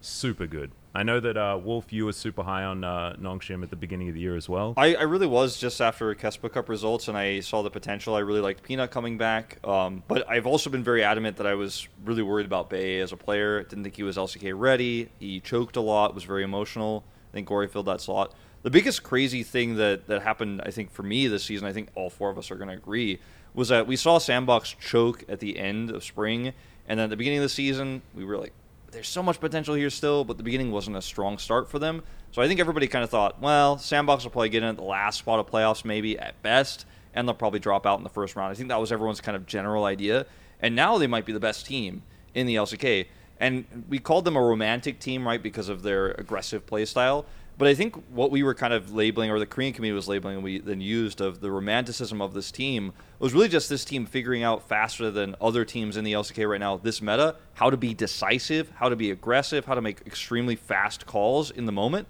super 0.01 0.47
good. 0.47 0.71
I 0.93 1.03
know 1.03 1.19
that 1.19 1.35
uh, 1.35 1.59
Wolf, 1.61 1.91
you 1.91 2.05
were 2.05 2.13
super 2.13 2.41
high 2.43 2.63
on 2.63 2.85
uh, 2.85 3.17
Nongshim 3.19 3.63
at 3.63 3.69
the 3.69 3.75
beginning 3.75 4.07
of 4.07 4.13
the 4.13 4.21
year 4.21 4.37
as 4.37 4.47
well. 4.47 4.73
I, 4.77 4.95
I 4.95 5.01
really 5.01 5.27
was 5.27 5.57
just 5.57 5.81
after 5.81 6.15
Kespa 6.15 6.49
Cup 6.49 6.69
results, 6.69 7.09
and 7.09 7.17
I 7.17 7.41
saw 7.41 7.63
the 7.63 7.69
potential. 7.69 8.15
I 8.15 8.19
really 8.19 8.39
liked 8.39 8.63
Peanut 8.63 8.91
coming 8.91 9.17
back, 9.17 9.57
um, 9.67 10.03
but 10.07 10.29
I've 10.29 10.47
also 10.47 10.69
been 10.69 10.85
very 10.85 11.03
adamant 11.03 11.35
that 11.35 11.47
I 11.47 11.55
was 11.55 11.89
really 12.05 12.21
worried 12.23 12.45
about 12.45 12.69
Bay 12.69 13.01
as 13.01 13.11
a 13.11 13.17
player. 13.17 13.63
Didn't 13.63 13.83
think 13.83 13.97
he 13.97 14.03
was 14.03 14.15
LCK 14.15 14.53
ready. 14.55 15.09
He 15.19 15.41
choked 15.41 15.75
a 15.75 15.81
lot. 15.81 16.15
Was 16.15 16.23
very 16.23 16.43
emotional. 16.43 17.03
I 17.29 17.33
think 17.33 17.49
Gori 17.49 17.67
filled 17.67 17.87
that 17.87 17.99
slot. 17.99 18.33
The 18.65 18.71
biggest 18.71 19.03
crazy 19.03 19.43
thing 19.43 19.75
that 19.75 20.07
that 20.07 20.23
happened, 20.23 20.59
I 20.65 20.71
think, 20.71 20.89
for 20.89 21.03
me 21.03 21.27
this 21.27 21.43
season, 21.43 21.67
I 21.67 21.71
think 21.71 21.89
all 21.93 22.09
four 22.09 22.31
of 22.31 22.39
us 22.39 22.49
are 22.49 22.55
going 22.55 22.69
to 22.69 22.73
agree, 22.73 23.19
was 23.53 23.69
that 23.69 23.85
we 23.85 23.95
saw 23.95 24.17
Sandbox 24.17 24.75
choke 24.81 25.23
at 25.29 25.39
the 25.39 25.59
end 25.59 25.91
of 25.91 26.03
spring, 26.03 26.51
And 26.87 26.99
then 26.99 27.03
at 27.03 27.09
the 27.11 27.15
beginning 27.15 27.37
of 27.37 27.43
the 27.43 27.49
season, 27.49 28.01
we 28.15 28.25
were 28.25 28.39
like, 28.39 28.53
there's 28.89 29.07
so 29.07 29.21
much 29.21 29.39
potential 29.39 29.75
here 29.75 29.91
still, 29.91 30.23
but 30.23 30.37
the 30.37 30.43
beginning 30.43 30.71
wasn't 30.71 30.97
a 30.97 31.01
strong 31.03 31.37
start 31.37 31.69
for 31.69 31.77
them. 31.77 32.01
So 32.31 32.41
I 32.41 32.47
think 32.47 32.59
everybody 32.59 32.87
kind 32.87 33.03
of 33.03 33.11
thought, 33.11 33.39
well, 33.39 33.77
Sandbox 33.77 34.23
will 34.23 34.31
probably 34.31 34.49
get 34.49 34.63
in 34.63 34.69
at 34.69 34.77
the 34.77 34.83
last 34.83 35.19
spot 35.19 35.39
of 35.39 35.45
playoffs, 35.45 35.85
maybe 35.85 36.17
at 36.17 36.41
best, 36.41 36.87
and 37.13 37.27
they'll 37.27 37.35
probably 37.35 37.59
drop 37.59 37.85
out 37.85 37.99
in 37.99 38.03
the 38.03 38.09
first 38.09 38.35
round. 38.35 38.51
I 38.51 38.55
think 38.55 38.69
that 38.69 38.79
was 38.79 38.91
everyone's 38.91 39.21
kind 39.21 39.35
of 39.35 39.45
general 39.45 39.85
idea. 39.85 40.25
And 40.59 40.75
now 40.75 40.97
they 40.97 41.05
might 41.05 41.27
be 41.27 41.33
the 41.33 41.39
best 41.39 41.67
team 41.67 42.01
in 42.33 42.47
the 42.47 42.55
LCK. 42.55 43.05
And 43.39 43.85
we 43.89 43.99
called 43.99 44.25
them 44.25 44.35
a 44.35 44.41
romantic 44.41 44.99
team, 44.99 45.27
right, 45.27 45.43
because 45.43 45.69
of 45.69 45.83
their 45.83 46.13
aggressive 46.13 46.65
play 46.65 46.85
style. 46.85 47.27
But 47.57 47.69
I 47.69 47.73
think 47.73 47.95
what 48.09 48.31
we 48.31 48.43
were 48.43 48.53
kind 48.53 48.73
of 48.73 48.93
labeling, 48.93 49.31
or 49.31 49.39
the 49.39 49.45
Korean 49.45 49.71
community 49.71 49.95
was 49.95 50.09
labeling, 50.09 50.35
and 50.35 50.43
we 50.43 50.59
then 50.59 50.81
used 50.81 51.21
of 51.21 51.39
the 51.39 51.49
romanticism 51.49 52.21
of 52.21 52.33
this 52.33 52.51
team 52.51 52.91
was 53.19 53.33
really 53.33 53.47
just 53.47 53.69
this 53.69 53.85
team 53.85 54.05
figuring 54.05 54.43
out 54.43 54.67
faster 54.67 55.09
than 55.09 55.35
other 55.39 55.63
teams 55.63 55.95
in 55.95 56.03
the 56.03 56.11
LCK 56.11 56.49
right 56.49 56.59
now, 56.59 56.75
this 56.75 57.01
meta, 57.01 57.37
how 57.53 57.69
to 57.69 57.77
be 57.77 57.93
decisive, 57.93 58.71
how 58.75 58.89
to 58.89 58.95
be 58.97 59.09
aggressive, 59.09 59.65
how 59.65 59.73
to 59.73 59.81
make 59.81 60.01
extremely 60.05 60.57
fast 60.57 61.05
calls 61.05 61.49
in 61.49 61.65
the 61.65 61.71
moment. 61.71 62.07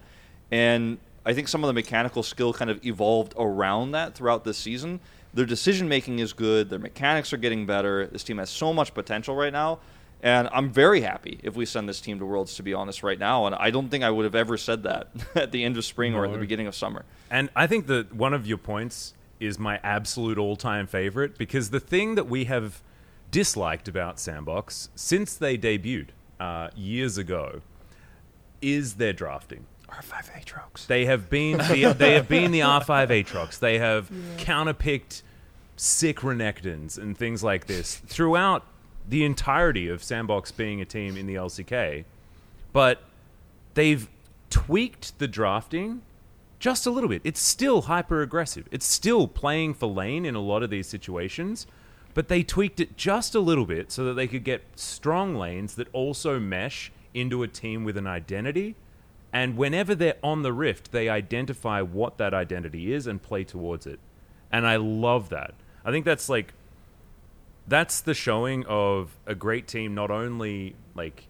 And 0.50 0.98
I 1.24 1.32
think 1.32 1.46
some 1.46 1.62
of 1.62 1.68
the 1.68 1.74
mechanical 1.74 2.24
skill 2.24 2.52
kind 2.52 2.70
of 2.70 2.84
evolved 2.84 3.34
around 3.38 3.92
that 3.92 4.16
throughout 4.16 4.42
this 4.42 4.58
season. 4.58 4.98
Their 5.32 5.46
decision 5.46 5.88
making 5.88 6.18
is 6.18 6.32
good, 6.32 6.70
their 6.70 6.78
mechanics 6.80 7.32
are 7.32 7.36
getting 7.36 7.66
better. 7.66 8.06
This 8.06 8.24
team 8.24 8.38
has 8.38 8.50
so 8.50 8.72
much 8.72 8.94
potential 8.94 9.36
right 9.36 9.52
now. 9.52 9.78
And 10.22 10.48
I'm 10.52 10.70
very 10.70 11.02
happy 11.02 11.38
if 11.42 11.54
we 11.56 11.66
send 11.66 11.88
this 11.88 12.00
team 12.00 12.18
to 12.18 12.26
Worlds, 12.26 12.54
to 12.56 12.62
be 12.62 12.74
honest, 12.74 13.02
right 13.02 13.18
now. 13.18 13.46
And 13.46 13.54
I 13.54 13.70
don't 13.70 13.88
think 13.88 14.02
I 14.02 14.10
would 14.10 14.24
have 14.24 14.34
ever 14.34 14.56
said 14.56 14.82
that 14.84 15.08
at 15.34 15.52
the 15.52 15.62
end 15.64 15.76
of 15.76 15.84
spring 15.84 16.14
or 16.14 16.24
at 16.24 16.32
the 16.32 16.38
beginning 16.38 16.66
of 16.66 16.74
summer. 16.74 17.04
And 17.30 17.50
I 17.54 17.66
think 17.66 17.86
that 17.88 18.14
one 18.14 18.32
of 18.32 18.46
your 18.46 18.58
points 18.58 19.14
is 19.38 19.58
my 19.58 19.78
absolute 19.82 20.38
all 20.38 20.56
time 20.56 20.86
favorite 20.86 21.36
because 21.36 21.70
the 21.70 21.80
thing 21.80 22.14
that 22.14 22.28
we 22.28 22.44
have 22.44 22.82
disliked 23.30 23.88
about 23.88 24.18
Sandbox 24.18 24.88
since 24.94 25.34
they 25.34 25.58
debuted 25.58 26.08
uh, 26.40 26.70
years 26.74 27.18
ago 27.18 27.60
is 28.62 28.94
their 28.94 29.12
drafting. 29.12 29.66
R5 29.88 30.44
Aatrox. 30.44 30.86
They 30.86 31.04
have 31.06 31.30
been 31.30 31.58
the, 31.58 31.94
they 31.96 32.14
have 32.14 32.28
been 32.28 32.50
the 32.50 32.60
R5 32.60 33.08
Aatrox. 33.08 33.58
They 33.58 33.78
have 33.78 34.10
counterpicked 34.36 35.22
sick 35.76 36.18
Renekton's 36.20 36.98
and 36.98 37.16
things 37.16 37.44
like 37.44 37.66
this 37.66 37.96
throughout 37.96 38.64
the 39.08 39.24
entirety 39.24 39.88
of 39.88 40.02
Sandbox 40.02 40.50
being 40.52 40.80
a 40.80 40.84
team 40.84 41.16
in 41.16 41.26
the 41.26 41.34
LCK. 41.34 42.04
But 42.72 43.02
they've 43.74 44.08
tweaked 44.50 45.18
the 45.18 45.28
drafting 45.28 46.02
just 46.58 46.86
a 46.86 46.90
little 46.90 47.08
bit. 47.08 47.22
It's 47.24 47.40
still 47.40 47.82
hyper 47.82 48.22
aggressive. 48.22 48.66
It's 48.70 48.86
still 48.86 49.28
playing 49.28 49.74
for 49.74 49.86
lane 49.86 50.24
in 50.24 50.34
a 50.34 50.40
lot 50.40 50.62
of 50.62 50.70
these 50.70 50.86
situations, 50.86 51.66
but 52.14 52.28
they 52.28 52.42
tweaked 52.42 52.80
it 52.80 52.96
just 52.96 53.34
a 53.34 53.40
little 53.40 53.66
bit 53.66 53.92
so 53.92 54.04
that 54.04 54.14
they 54.14 54.26
could 54.26 54.44
get 54.44 54.62
strong 54.74 55.34
lanes 55.34 55.74
that 55.74 55.88
also 55.92 56.40
mesh 56.40 56.90
into 57.14 57.42
a 57.42 57.48
team 57.48 57.84
with 57.84 57.96
an 57.96 58.06
identity. 58.06 58.74
And 59.32 59.56
whenever 59.56 59.94
they're 59.94 60.16
on 60.22 60.42
the 60.42 60.52
rift, 60.52 60.92
they 60.92 61.08
identify 61.08 61.82
what 61.82 62.16
that 62.18 62.32
identity 62.32 62.92
is 62.92 63.06
and 63.06 63.22
play 63.22 63.44
towards 63.44 63.86
it. 63.86 64.00
And 64.50 64.66
I 64.66 64.76
love 64.76 65.28
that. 65.28 65.54
I 65.84 65.90
think 65.90 66.04
that's 66.04 66.28
like 66.28 66.54
that's 67.68 68.00
the 68.00 68.14
showing 68.14 68.64
of 68.66 69.16
a 69.26 69.34
great 69.34 69.66
team 69.66 69.94
not 69.94 70.10
only 70.10 70.76
like 70.94 71.26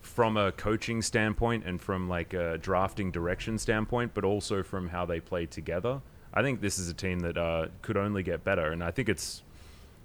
from 0.00 0.36
a 0.36 0.52
coaching 0.52 1.00
standpoint 1.02 1.64
and 1.64 1.80
from 1.80 2.08
like 2.08 2.34
a 2.34 2.58
drafting 2.58 3.10
direction 3.10 3.58
standpoint, 3.58 4.12
but 4.14 4.24
also 4.24 4.62
from 4.62 4.88
how 4.88 5.04
they 5.06 5.20
play 5.20 5.46
together. 5.46 6.00
I 6.34 6.42
think 6.42 6.60
this 6.60 6.78
is 6.78 6.88
a 6.88 6.94
team 6.94 7.20
that 7.20 7.38
uh, 7.38 7.66
could 7.82 7.96
only 7.96 8.22
get 8.22 8.44
better, 8.44 8.70
and 8.70 8.82
I 8.84 8.90
think 8.90 9.08
it's 9.08 9.42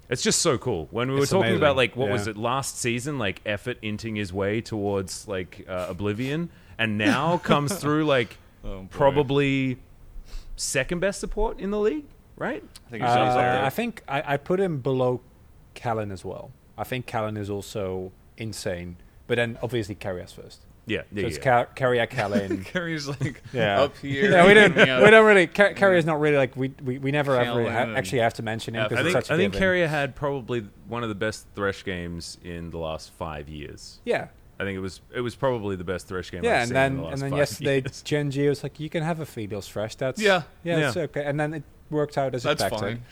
it's 0.08 0.22
just 0.22 0.40
so 0.42 0.58
cool. 0.58 0.88
When 0.90 1.08
we 1.08 1.14
were 1.16 1.22
It's 1.22 1.30
talking 1.30 1.44
amazing. 1.44 1.58
about 1.62 1.76
like 1.76 1.96
what 1.96 2.10
was 2.10 2.26
it 2.26 2.36
last 2.36 2.78
season, 2.78 3.18
like 3.18 3.40
effort 3.46 3.80
inting 3.82 4.16
his 4.16 4.32
way 4.32 4.60
towards 4.60 5.26
like 5.28 5.64
uh, 5.68 5.86
Oblivion, 5.88 6.50
and 6.78 6.96
now 6.98 7.38
comes 7.42 7.74
through 7.76 8.04
like 8.04 8.36
Oh, 8.66 8.86
probably 8.90 9.76
second 10.56 11.00
best 11.00 11.20
support 11.20 11.60
in 11.60 11.70
the 11.70 11.78
league, 11.78 12.06
right? 12.36 12.62
I 12.86 12.90
think 12.90 13.02
he's 13.02 13.12
he's 13.12 13.18
up 13.18 13.62
Uh. 13.62 13.66
I 13.66 13.70
think 13.70 14.02
I, 14.08 14.34
I 14.34 14.36
put 14.38 14.58
him 14.60 14.78
below 14.80 15.20
Kellin 15.74 16.10
as 16.10 16.24
well. 16.24 16.50
I 16.78 16.84
think 16.84 17.06
Kellin 17.06 17.36
is 17.36 17.50
also 17.50 18.12
insane, 18.36 18.96
but 19.26 19.36
then 19.36 19.58
obviously 19.62 19.94
Keria's 19.94 20.32
first. 20.32 20.60
Yeah, 20.86 21.02
yeah, 21.12 21.22
So 21.22 21.26
it's 21.28 21.36
yeah. 21.38 21.64
Ca- 21.64 21.66
Keria, 21.74 22.10
Kellin. 22.10 22.62
Keria's 22.72 23.08
like 23.08 23.42
yeah. 23.54 23.80
up 23.82 23.96
here. 23.98 24.30
Yeah, 24.30 24.46
we 24.46 24.52
don't. 24.52 24.74
We 24.76 24.84
don't 25.10 25.24
really. 25.24 25.46
Car- 25.46 25.72
Keria's 25.72 26.04
not 26.04 26.20
really 26.20 26.36
like 26.36 26.54
we. 26.56 26.72
We, 26.84 26.98
we 26.98 27.10
never 27.10 27.36
ever 27.40 27.70
ha- 27.70 27.94
actually 27.96 28.18
have 28.18 28.34
to 28.34 28.42
mention 28.42 28.74
him 28.74 28.82
Yeah, 28.82 28.88
because 28.88 28.98
I 28.98 29.02
think 29.04 29.12
such 29.14 29.30
a 29.30 29.34
I 29.34 29.36
think. 29.38 29.54
Keria 29.54 29.88
had 29.88 30.14
probably 30.14 30.66
one 30.86 31.02
of 31.02 31.08
the 31.08 31.14
best 31.14 31.46
Thresh 31.54 31.84
games 31.84 32.36
in 32.44 32.68
the 32.70 32.76
last 32.78 33.12
five 33.12 33.48
years. 33.48 34.00
Yeah, 34.04 34.28
I 34.60 34.64
think 34.64 34.76
it 34.76 34.80
was 34.80 35.00
it 35.14 35.22
was 35.22 35.34
probably 35.34 35.76
the 35.76 35.84
best 35.84 36.06
Thresh 36.06 36.30
game. 36.30 36.44
yeah, 36.44 36.56
I've 36.56 36.58
and 36.62 36.68
seen 36.68 36.74
then 36.74 36.96
the 36.98 37.04
and 37.06 37.22
then 37.22 37.32
yesterday 37.34 37.80
years. 37.80 38.02
Gen 38.04 38.30
G 38.30 38.46
was 38.48 38.62
like, 38.62 38.78
you 38.78 38.90
can 38.90 39.02
have 39.02 39.20
a 39.20 39.24
Fidos 39.24 39.66
fresh. 39.70 39.94
That's 39.94 40.20
Yeah. 40.20 40.42
yeah, 40.64 40.78
Yeah. 40.80 40.88
it's 40.88 40.96
okay. 40.98 41.24
And 41.24 41.40
then 41.40 41.54
it 41.54 41.62
worked 41.88 42.18
out 42.18 42.34
as 42.34 42.42
That's 42.42 42.60
expected. 42.62 42.98
fine. 42.98 43.02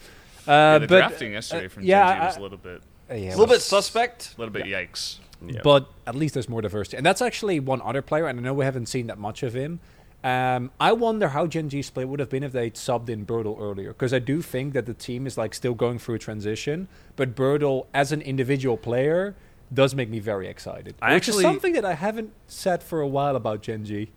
Uh, 0.46 0.50
Yeah, 0.50 0.78
the 0.78 0.86
but 0.86 0.98
drafting 0.98 1.32
yesterday 1.32 1.66
uh, 1.66 1.68
from 1.68 1.82
yeah, 1.84 2.12
Gen 2.12 2.20
G 2.20 2.26
was 2.26 2.36
I- 2.36 2.38
a 2.38 2.42
little 2.42 2.58
bit, 2.58 2.82
uh, 3.10 3.14
yeah, 3.14 3.28
a 3.28 3.30
little 3.30 3.46
bit 3.46 3.60
suspect. 3.62 4.34
a 4.36 4.40
little 4.40 4.52
bit 4.52 4.64
yikes. 4.64 5.18
Yeah. 5.44 5.60
but 5.64 5.88
at 6.06 6.14
least 6.14 6.34
there's 6.34 6.48
more 6.48 6.62
diversity. 6.62 6.96
And 6.96 7.04
that's 7.04 7.20
actually 7.20 7.58
one 7.58 7.82
other 7.82 8.00
player, 8.00 8.28
and 8.28 8.38
I 8.38 8.42
know 8.42 8.54
we 8.54 8.64
haven't 8.64 8.86
seen 8.86 9.08
that 9.08 9.18
much 9.18 9.42
of 9.42 9.54
him. 9.54 9.80
Um, 10.22 10.70
I 10.80 10.92
wonder 10.92 11.30
how 11.30 11.48
Gen 11.48 11.68
G 11.68 11.82
split 11.82 12.06
would 12.08 12.20
have 12.20 12.30
been 12.30 12.44
if 12.44 12.52
they'd 12.52 12.74
subbed 12.74 13.08
in 13.08 13.26
Burdol 13.26 13.60
earlier, 13.60 13.88
because 13.88 14.14
I 14.14 14.20
do 14.20 14.40
think 14.40 14.72
that 14.74 14.86
the 14.86 14.94
team 14.94 15.26
is 15.26 15.36
like 15.36 15.52
still 15.52 15.74
going 15.74 15.98
through 15.98 16.14
a 16.14 16.18
transition. 16.20 16.86
But 17.16 17.34
Burdol, 17.34 17.86
as 17.92 18.12
an 18.12 18.22
individual 18.22 18.76
player, 18.76 19.34
does 19.74 19.96
make 19.96 20.08
me 20.10 20.20
very 20.20 20.46
excited, 20.46 20.94
I 21.02 21.14
which 21.14 21.28
actually- 21.28 21.44
is 21.44 21.50
something 21.50 21.72
that 21.72 21.84
I 21.84 21.94
haven't 21.94 22.32
said 22.46 22.84
for 22.84 23.00
a 23.00 23.08
while 23.08 23.34
about 23.34 23.62
Gen 23.62 23.84
G. 23.84 24.10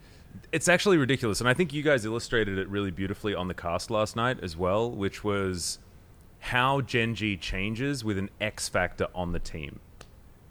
it's 0.52 0.68
actually 0.68 0.98
ridiculous, 0.98 1.40
and 1.40 1.50
I 1.50 1.56
think 1.56 1.74
you 1.74 1.82
guys 1.82 2.06
illustrated 2.06 2.60
it 2.60 2.68
really 2.70 2.92
beautifully 2.92 3.34
on 3.34 3.48
the 3.48 3.54
cast 3.56 3.90
last 3.90 4.16
night 4.16 4.38
as 4.44 4.56
well, 4.56 4.92
which 4.92 5.24
was 5.24 5.80
how 6.46 6.80
Gen 6.80 7.16
G 7.16 7.36
changes 7.36 8.04
with 8.04 8.20
an 8.20 8.30
X 8.40 8.70
factor 8.70 9.08
on 9.16 9.32
the 9.32 9.40
team. 9.40 9.80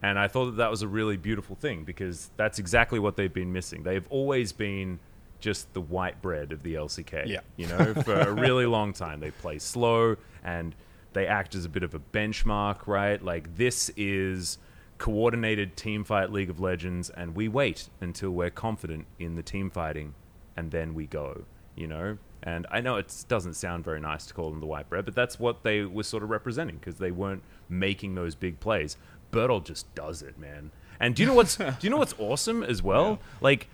And 0.03 0.19
I 0.19 0.27
thought 0.27 0.47
that 0.47 0.57
that 0.57 0.69
was 0.69 0.83
a 0.83 0.89
really 0.89 1.17
beautiful 1.17 1.55
thing 1.55 1.85
because 1.85 2.33
that's 2.37 2.59
exactly 2.59 2.99
what 2.99 3.17
they've 3.17 3.33
been 3.33 3.53
missing. 3.53 3.85
They've 3.85 4.07
always 4.11 4.51
been 4.51 4.99
just 5.39 5.73
the 5.73 5.81
white 5.81 6.21
bread 6.21 6.51
of 6.51 6.65
the 6.65 6.75
LCK. 6.75 7.27
Yeah. 7.27 7.41
You 7.57 7.69
know, 7.69 7.95
for 7.95 8.13
a 8.13 8.33
really 8.33 8.67
long 8.67 8.93
time. 8.93 9.21
They 9.21 9.31
play 9.31 9.61
slow 9.61 10.17
and 10.43 10.75
they 11.13 11.29
act 11.29 11.55
as 11.55 11.65
a 11.65 11.69
bit 11.69 11.85
of 11.85 11.95
a 11.95 12.01
benchmark, 12.01 12.89
right? 12.89 13.23
Like, 13.23 13.57
this 13.57 13.89
is 13.97 14.59
coordinated 14.99 15.77
team 15.77 16.03
fight 16.03 16.33
League 16.33 16.51
of 16.51 16.59
Legends, 16.59 17.09
and 17.09 17.37
we 17.37 17.47
wait 17.47 17.89
until 18.01 18.31
we're 18.31 18.51
confident 18.51 19.07
in 19.21 19.37
the 19.37 19.45
team 19.45 19.71
fighting, 19.71 20.15
and 20.57 20.73
then 20.73 20.93
we 20.93 21.07
go, 21.07 21.45
you 21.77 21.87
know? 21.87 22.19
And 22.47 22.67
I 22.71 22.83
know 22.83 22.97
it 22.97 23.25
doesn't 23.27 23.55
sound 23.55 23.85
very 23.85 24.01
nice 24.01 24.27
to 24.27 24.35
call 24.35 24.51
them 24.51 24.61
the 24.61 24.67
white 24.67 24.91
bread, 24.91 25.07
but 25.07 25.15
that's 25.15 25.41
what 25.41 25.63
they 25.63 25.83
were 25.83 26.03
sort 26.03 26.23
of 26.23 26.29
representing 26.29 26.77
because 26.77 26.97
they 26.97 27.11
weren't 27.11 27.43
making 27.71 28.15
those 28.15 28.35
big 28.35 28.61
plays. 28.61 28.99
Burdol 29.33 29.65
just 29.65 29.93
does 29.95 30.21
it, 30.21 30.39
man. 30.39 30.71
And 31.01 31.17
do 31.17 31.23
you 31.23 31.27
know 31.27 31.35
what's 31.35 31.57
do 31.57 31.75
you 31.81 31.91
know 31.91 31.97
what's 31.97 32.15
awesome 32.19 32.63
as 32.63 32.83
well? 32.83 33.19
Like 33.41 33.69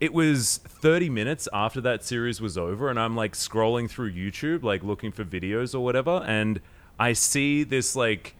it 0.00 0.12
was 0.12 0.58
30 0.58 1.08
minutes 1.08 1.48
after 1.52 1.80
that 1.80 2.04
series 2.04 2.40
was 2.40 2.58
over 2.58 2.90
and 2.90 2.98
I'm 2.98 3.16
like 3.16 3.32
scrolling 3.32 3.88
through 3.88 4.12
YouTube 4.12 4.62
like 4.62 4.82
looking 4.82 5.10
for 5.10 5.24
videos 5.24 5.74
or 5.74 5.80
whatever 5.80 6.22
and 6.26 6.60
I 6.98 7.14
see 7.14 7.64
this 7.64 7.96
like 7.96 8.34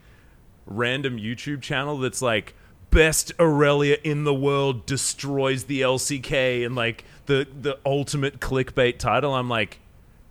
random 0.67 1.17
YouTube 1.17 1.63
channel 1.63 1.97
that's 1.97 2.21
like 2.21 2.55
best 2.97 3.37
Aurelion 3.39 3.99
in 4.05 4.25
the 4.25 4.33
world 4.33 4.87
destroys 4.87 5.65
the 5.65 5.83
LCK 5.83 6.65
and 6.65 6.75
like 6.75 7.05
the 7.27 7.47
the 7.61 7.79
ultimate 7.85 8.41
clickbait 8.41 8.97
title. 8.99 9.35
I'm 9.35 9.51
like, 9.51 9.81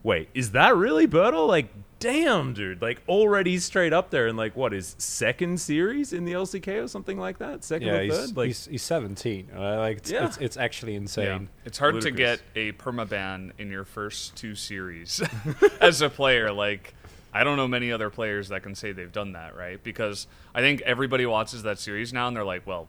wait, 0.02 0.30
is 0.34 0.52
that 0.52 0.76
really 0.76 1.06
Burdol? 1.08 1.48
Like, 1.48 1.68
damn, 2.00 2.54
dude! 2.56 2.82
Like 2.82 3.04
already 3.08 3.60
straight 3.60 3.94
up 3.94 4.10
there 4.10 4.26
and 4.26 4.36
like 4.36 4.56
what 4.56 4.74
is 4.74 4.96
second 4.98 5.62
series 5.62 6.12
in 6.12 6.26
the 6.26 6.34
LCK 6.34 6.84
or 6.84 6.88
something 6.88 7.20
like 7.20 7.38
that? 7.38 7.64
Second 7.64 7.88
Yeah, 7.88 7.94
or 7.98 8.04
he's, 8.04 8.18
third? 8.18 8.36
Like, 8.38 8.48
he's, 8.48 8.66
he's 8.66 8.82
17. 8.84 9.50
Uh, 9.56 9.78
like 9.78 9.98
it's, 9.98 10.10
Yeah. 10.12 10.26
it's, 10.26 10.38
it's 10.38 10.58
actually 10.58 10.96
insane. 10.96 11.50
It's 11.66 11.78
hard 11.78 11.94
Ludicrous. 11.94 12.40
to 12.40 12.54
get 12.56 12.60
a 12.60 12.72
permaban 12.82 13.52
in 13.60 13.70
your 13.70 13.86
first 13.86 14.36
two 14.36 14.56
series 14.56 15.22
as 15.80 16.02
a 16.02 16.10
player. 16.10 16.52
Like, 16.52 16.96
I 17.36 17.44
don't 17.44 17.58
know 17.58 17.68
many 17.68 17.92
other 17.92 18.10
players 18.10 18.50
that 18.50 18.64
can 18.64 18.76
say 18.76 18.92
they've 18.94 19.12
done 19.12 19.34
that, 19.34 19.56
right? 19.58 19.82
Because 19.84 20.28
I 20.54 20.62
think 20.62 20.82
everybody 20.82 21.26
watches 21.26 21.64
that 21.64 21.80
series 21.80 22.14
now 22.14 22.28
and 22.28 22.36
they're 22.38 22.46
like, 22.46 22.66
well, 22.66 22.88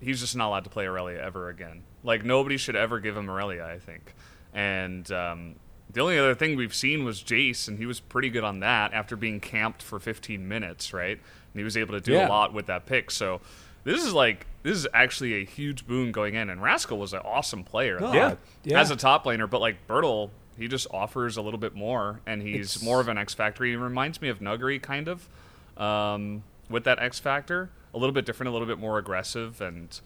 he's 0.00 0.20
just 0.20 0.36
not 0.36 0.48
allowed 0.48 0.64
to 0.64 0.70
play 0.70 0.84
Aurelion 0.84 1.18
ever 1.18 1.48
again. 1.48 1.82
Like, 2.04 2.24
nobody 2.24 2.56
should 2.58 2.76
ever 2.76 3.00
give 3.00 3.16
him 3.16 3.26
Aurelion, 3.28 3.64
I 3.64 3.78
think. 3.78 4.14
And 4.52 5.10
um, 5.12 5.54
the 5.92 6.00
only 6.02 6.18
other 6.18 6.34
thing 6.34 6.56
we've 6.56 6.74
seen 6.74 7.04
was 7.04 7.22
Jace, 7.22 7.68
and 7.68 7.78
he 7.78 7.86
was 7.86 8.00
pretty 8.00 8.28
good 8.28 8.44
on 8.44 8.60
that 8.60 8.92
after 8.92 9.16
being 9.16 9.40
camped 9.40 9.82
for 9.82 9.98
15 9.98 10.46
minutes, 10.46 10.92
right? 10.92 11.16
And 11.18 11.58
he 11.58 11.64
was 11.64 11.76
able 11.76 11.94
to 11.94 12.00
do 12.00 12.12
Yeah. 12.12 12.28
a 12.28 12.30
lot 12.30 12.52
with 12.52 12.66
that 12.66 12.86
pick. 12.86 13.10
So. 13.10 13.40
This 13.84 14.02
is 14.04 14.12
like 14.12 14.46
this 14.64 14.76
is 14.76 14.88
actually 14.92 15.34
a 15.34 15.44
huge 15.44 15.86
boon 15.86 16.10
going 16.10 16.34
in, 16.34 16.50
and 16.50 16.60
Rascal 16.60 16.98
was 16.98 17.12
an 17.12 17.20
awesome 17.20 17.62
player 17.62 18.00
No, 18.00 18.12
Yeah. 18.12 18.34
yeah. 18.64 18.80
as 18.80 18.90
a 18.90 18.96
top 18.96 19.24
laner, 19.26 19.48
but 19.48 19.60
like 19.60 19.86
Burdol, 19.86 20.30
he 20.58 20.68
just 20.68 20.86
offers 20.90 21.36
a 21.36 21.42
little 21.42 21.58
bit 21.60 21.74
more, 21.74 22.20
and 22.26 22.42
he's 22.42 22.76
It's- 22.76 22.82
more 22.82 23.00
of 23.00 23.08
an 23.08 23.18
X 23.18 23.34
factor. 23.34 23.64
He 23.64 23.76
reminds 23.76 24.20
me 24.22 24.28
of 24.28 24.38
Nuguri 24.40 24.80
kind 24.80 25.08
of, 25.08 25.28
um, 25.76 26.42
with 26.70 26.84
that 26.84 26.98
X 26.98 27.18
factor. 27.18 27.70
a 27.94 27.98
little 27.98 28.12
bit 28.12 28.26
different, 28.26 28.48
a 28.48 28.52
little 28.52 28.66
bit 28.66 28.78
more 28.78 28.98
aggressive, 28.98 29.58
and 29.62 30.00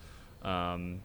um, 0.45 1.01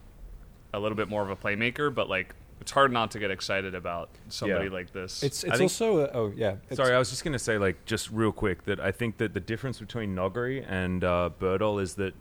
a 0.72 0.80
little 0.80 0.96
bit 0.96 1.08
more 1.10 1.24
of 1.24 1.30
a 1.32 1.36
playmaker. 1.36 1.92
But 1.94 2.08
like, 2.10 2.36
it's 2.62 2.70
hard 2.72 2.92
not 2.92 3.10
to 3.12 3.20
get 3.20 3.32
excited 3.32 3.74
about 3.74 4.10
somebody 4.30 4.66
Yeah. 4.66 4.72
like 4.72 4.94
this. 4.94 5.24
It's 5.24 5.44
it's 5.44 5.52
think- 5.54 5.62
also 5.64 6.00
uh, 6.06 6.12
oh 6.14 6.34
yeah. 6.36 6.58
It's, 6.70 6.78
Sorry, 6.78 6.94
I 6.94 7.00
was 7.00 7.10
just 7.10 7.24
going 7.24 7.34
to 7.34 7.40
say, 7.40 7.58
like, 7.58 7.86
just 7.86 8.12
real 8.12 8.32
quick, 8.32 8.66
that 8.66 8.80
I 8.80 8.92
think 8.92 9.18
that 9.18 9.34
the 9.34 9.40
difference 9.40 9.80
between 9.80 10.16
Nuguri 10.16 10.64
and 10.68 11.04
uh, 11.04 11.32
Burdol 11.40 11.82
is 11.82 11.96
that 11.96 12.14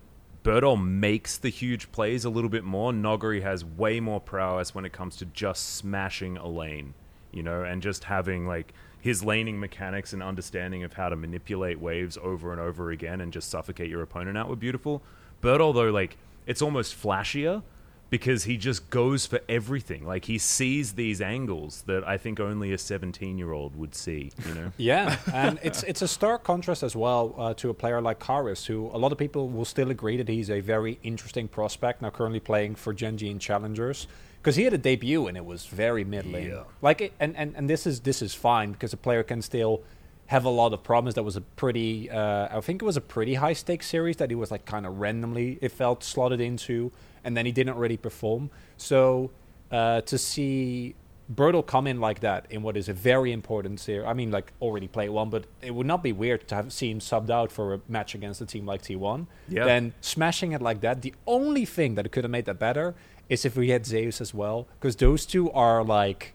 Burdol 0.42 0.82
makes 0.82 1.36
the 1.36 1.50
huge 1.50 1.92
plays 1.92 2.24
a 2.24 2.30
little 2.30 2.50
bit 2.50 2.64
more. 2.64 2.90
Nuguri 2.92 3.42
has 3.42 3.64
way 3.66 4.00
more 4.00 4.20
prowess 4.20 4.74
when 4.74 4.84
it 4.86 4.92
comes 4.92 5.16
to 5.16 5.26
just 5.26 5.74
smashing 5.76 6.36
a 6.38 6.46
lane, 6.48 6.94
you 7.34 7.42
know, 7.42 7.62
and 7.62 7.82
just 7.82 8.04
having, 8.04 8.46
like, 8.46 8.72
his 9.04 9.22
laning 9.22 9.60
mechanics 9.60 10.14
and 10.14 10.22
understanding 10.22 10.82
of 10.82 10.94
how 10.94 11.10
to 11.10 11.16
manipulate 11.16 11.78
waves 11.78 12.16
over 12.22 12.52
and 12.52 12.60
over 12.60 12.90
again 12.90 13.20
and 13.20 13.34
just 13.34 13.50
suffocate 13.50 13.90
your 13.90 14.00
opponent 14.00 14.38
out 14.38 14.48
were 14.48 14.56
beautiful. 14.56 15.02
But 15.42 15.60
although 15.60 15.90
like, 15.90 16.16
it's 16.46 16.62
almost 16.62 16.96
flashier 16.96 17.62
because 18.08 18.44
he 18.44 18.56
just 18.56 18.88
goes 18.88 19.26
for 19.26 19.40
everything. 19.46 20.06
Like 20.06 20.24
he 20.24 20.38
sees 20.38 20.94
these 20.94 21.20
angles 21.20 21.82
that 21.82 22.06
I 22.08 22.16
think 22.16 22.40
only 22.40 22.72
a 22.72 22.78
17-year-old 22.78 23.76
would 23.76 23.94
see, 23.94 24.32
you 24.48 24.54
know. 24.54 24.72
Yeah, 24.78 25.18
and 25.34 25.58
it's 25.62 25.82
it's 25.82 26.00
a 26.00 26.08
stark 26.08 26.42
contrast 26.42 26.82
as 26.82 26.96
well 26.96 27.34
uh, 27.36 27.52
to 27.54 27.68
a 27.68 27.74
player 27.74 28.00
like 28.00 28.20
Karis, 28.20 28.64
who 28.64 28.86
a 28.86 28.96
lot 28.96 29.12
of 29.12 29.18
people 29.18 29.50
will 29.50 29.66
still 29.66 29.90
agree 29.90 30.16
that 30.16 30.28
he's 30.28 30.48
a 30.48 30.60
very 30.60 30.98
interesting 31.02 31.46
prospect. 31.46 32.00
Now, 32.00 32.08
currently 32.08 32.40
playing 32.40 32.76
for 32.76 32.94
Gen 32.94 33.18
G 33.18 33.28
in 33.28 33.38
Challengers, 33.38 34.06
because 34.44 34.56
he 34.56 34.64
had 34.64 34.74
a 34.74 34.78
debut 34.78 35.26
and 35.26 35.38
it 35.38 35.44
was 35.46 35.64
very 35.64 36.04
middling. 36.04 36.50
Yeah. 36.50 36.64
Like, 36.82 37.00
it, 37.00 37.12
and, 37.18 37.34
and 37.34 37.54
and 37.56 37.68
this 37.68 37.86
is 37.86 38.00
this 38.00 38.20
is 38.20 38.34
fine 38.34 38.72
because 38.72 38.92
a 38.92 38.98
player 38.98 39.22
can 39.22 39.40
still 39.40 39.82
have 40.26 40.44
a 40.44 40.50
lot 40.50 40.74
of 40.74 40.82
problems. 40.82 41.14
That 41.14 41.22
was 41.22 41.36
a 41.36 41.40
pretty, 41.40 42.10
uh, 42.10 42.58
I 42.58 42.60
think 42.60 42.82
it 42.82 42.84
was 42.84 42.98
a 42.98 43.00
pretty 43.00 43.34
high 43.34 43.54
stakes 43.54 43.86
series 43.86 44.16
that 44.18 44.28
he 44.28 44.36
was 44.36 44.50
like 44.50 44.66
kind 44.66 44.84
of 44.84 44.98
randomly 44.98 45.58
it 45.62 45.72
felt 45.72 46.04
slotted 46.04 46.42
into, 46.42 46.92
and 47.24 47.34
then 47.34 47.46
he 47.46 47.52
didn't 47.52 47.76
really 47.76 47.96
perform. 47.96 48.50
So 48.76 49.30
uh, 49.72 50.02
to 50.02 50.18
see 50.18 50.94
Burdol 51.32 51.66
come 51.66 51.86
in 51.86 52.00
like 52.00 52.20
that 52.20 52.46
in 52.50 52.62
what 52.62 52.76
is 52.76 52.90
a 52.90 52.92
very 52.92 53.32
important 53.32 53.80
series. 53.80 54.06
I 54.06 54.12
mean, 54.12 54.30
like 54.30 54.52
already 54.60 54.88
played 54.88 55.08
one, 55.08 55.30
but 55.30 55.46
it 55.62 55.74
would 55.74 55.86
not 55.86 56.02
be 56.02 56.12
weird 56.12 56.46
to 56.48 56.54
have 56.54 56.70
see 56.70 56.90
him 56.90 57.00
subbed 57.00 57.30
out 57.30 57.50
for 57.50 57.74
a 57.74 57.80
match 57.88 58.14
against 58.14 58.42
a 58.42 58.46
team 58.46 58.66
like 58.66 58.82
T1. 58.82 59.26
Yeah. 59.48 59.64
Then 59.64 59.94
smashing 60.02 60.52
it 60.52 60.60
like 60.60 60.82
that. 60.82 61.00
The 61.00 61.14
only 61.26 61.64
thing 61.64 61.94
that 61.94 62.10
could 62.12 62.24
have 62.24 62.30
made 62.30 62.44
that 62.44 62.58
better 62.58 62.94
is 63.28 63.44
if 63.44 63.56
we 63.56 63.70
had 63.70 63.86
Zeus 63.86 64.20
as 64.20 64.34
well, 64.34 64.66
because 64.78 64.96
those 64.96 65.26
two 65.26 65.50
are 65.52 65.82
like. 65.84 66.34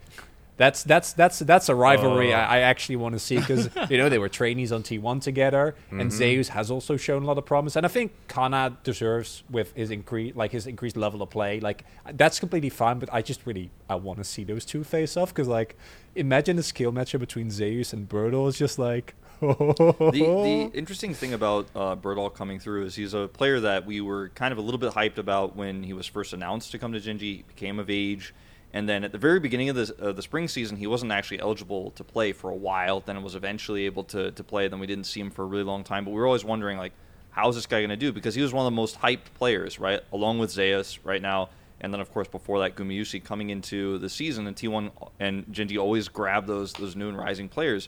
That's 0.57 0.83
that's 0.83 1.13
that's 1.13 1.39
that's 1.39 1.69
a 1.69 1.73
rivalry 1.73 2.33
Oh. 2.33 2.37
I, 2.37 2.57
I 2.57 2.59
actually 2.59 2.97
want 2.97 3.13
to 3.13 3.19
see 3.19 3.37
because 3.37 3.69
you 3.89 3.97
know 3.97 4.09
they 4.09 4.19
were 4.19 4.27
trainees 4.27 4.73
on 4.73 4.83
T1 4.83 5.21
together, 5.21 5.73
and 5.89 6.01
mm-hmm. 6.01 6.09
Zeus 6.09 6.49
has 6.49 6.69
also 6.69 6.97
shown 6.97 7.23
a 7.23 7.25
lot 7.25 7.37
of 7.37 7.45
promise. 7.45 7.77
And 7.77 7.85
I 7.85 7.89
think 7.89 8.11
Canna 8.27 8.77
deserves 8.83 9.43
with 9.49 9.73
his 9.73 9.89
increase 9.89 10.35
like 10.35 10.51
his 10.51 10.67
increased 10.67 10.97
level 10.97 11.21
of 11.21 11.29
play. 11.29 11.61
Like 11.61 11.85
that's 12.11 12.41
completely 12.41 12.67
fine, 12.67 12.99
but 12.99 13.07
I 13.13 13.21
just 13.21 13.45
really 13.45 13.71
I 13.89 13.95
want 13.95 14.19
to 14.19 14.25
see 14.25 14.43
those 14.43 14.65
two 14.65 14.83
face 14.83 15.15
off 15.15 15.29
because 15.29 15.47
like 15.47 15.77
imagine 16.13 16.59
a 16.59 16.63
skill 16.63 16.91
matchup 16.91 17.21
between 17.21 17.49
Zeus 17.51 17.93
and 17.93 18.09
Burdol 18.09 18.49
is 18.49 18.57
just 18.57 18.77
like 18.77 19.15
the, 19.39 20.11
the 20.11 20.71
interesting 20.77 21.13
thing 21.13 21.33
about 21.33 21.67
uh, 21.75 21.95
Burdol 21.95 22.33
coming 22.33 22.59
through 22.59 22.85
is 22.85 22.95
he's 22.95 23.13
a 23.13 23.27
player 23.27 23.59
that 23.59 23.85
we 23.85 24.01
were 24.01 24.29
kind 24.29 24.51
of 24.51 24.57
a 24.57 24.61
little 24.61 24.79
bit 24.79 24.93
hyped 24.93 25.17
about 25.17 25.55
when 25.55 25.83
he 25.83 25.93
was 25.93 26.05
first 26.05 26.33
announced 26.33 26.71
to 26.71 26.77
come 26.77 26.93
to 26.93 26.99
Gen 26.99 27.17
G, 27.17 27.37
he 27.37 27.43
became 27.43 27.79
of 27.79 27.89
age, 27.89 28.33
and 28.73 28.87
then 28.87 29.03
at 29.03 29.11
the 29.11 29.17
very 29.17 29.39
beginning 29.39 29.69
of 29.69 29.75
the, 29.75 29.95
uh, 29.99 30.11
the 30.11 30.21
spring 30.21 30.47
season, 30.47 30.77
he 30.77 30.85
wasn't 30.85 31.11
actually 31.11 31.39
eligible 31.39 31.91
to 31.91 32.03
play 32.03 32.33
for 32.33 32.49
a 32.49 32.55
while. 32.55 32.99
Then 32.99 33.21
was 33.23 33.35
eventually 33.35 33.85
able 33.85 34.03
to, 34.05 34.31
to 34.31 34.43
play. 34.43 34.67
Then 34.67 34.79
we 34.79 34.87
didn't 34.87 35.05
see 35.05 35.19
him 35.19 35.31
for 35.31 35.43
a 35.43 35.47
really 35.47 35.63
long 35.63 35.83
time, 35.83 36.05
but 36.05 36.11
we 36.11 36.17
were 36.17 36.27
always 36.27 36.45
wondering 36.45 36.77
like, 36.77 36.93
how's 37.31 37.55
this 37.55 37.65
guy 37.65 37.79
going 37.79 37.89
to 37.89 37.97
do? 37.97 38.11
Because 38.11 38.35
he 38.35 38.41
was 38.41 38.53
one 38.53 38.65
of 38.65 38.71
the 38.71 38.75
most 38.75 38.99
hyped 38.99 39.33
players, 39.35 39.79
right, 39.79 40.01
along 40.13 40.39
with 40.39 40.51
Zeus 40.51 40.99
right 41.03 41.21
now. 41.21 41.49
And 41.81 41.93
then, 41.93 42.01
of 42.01 42.11
course, 42.11 42.27
before 42.27 42.59
that, 42.59 42.75
Gumayusi 42.75 43.23
coming 43.23 43.49
into 43.49 43.97
the 43.99 44.09
season, 44.09 44.45
and 44.47 44.55
T1 44.55 44.91
and 45.19 45.45
Gen 45.51 45.69
G 45.69 45.77
always 45.77 46.09
grab 46.09 46.45
those 46.45 46.73
those 46.73 46.95
new 46.95 47.07
and 47.07 47.17
rising 47.17 47.47
players. 47.47 47.87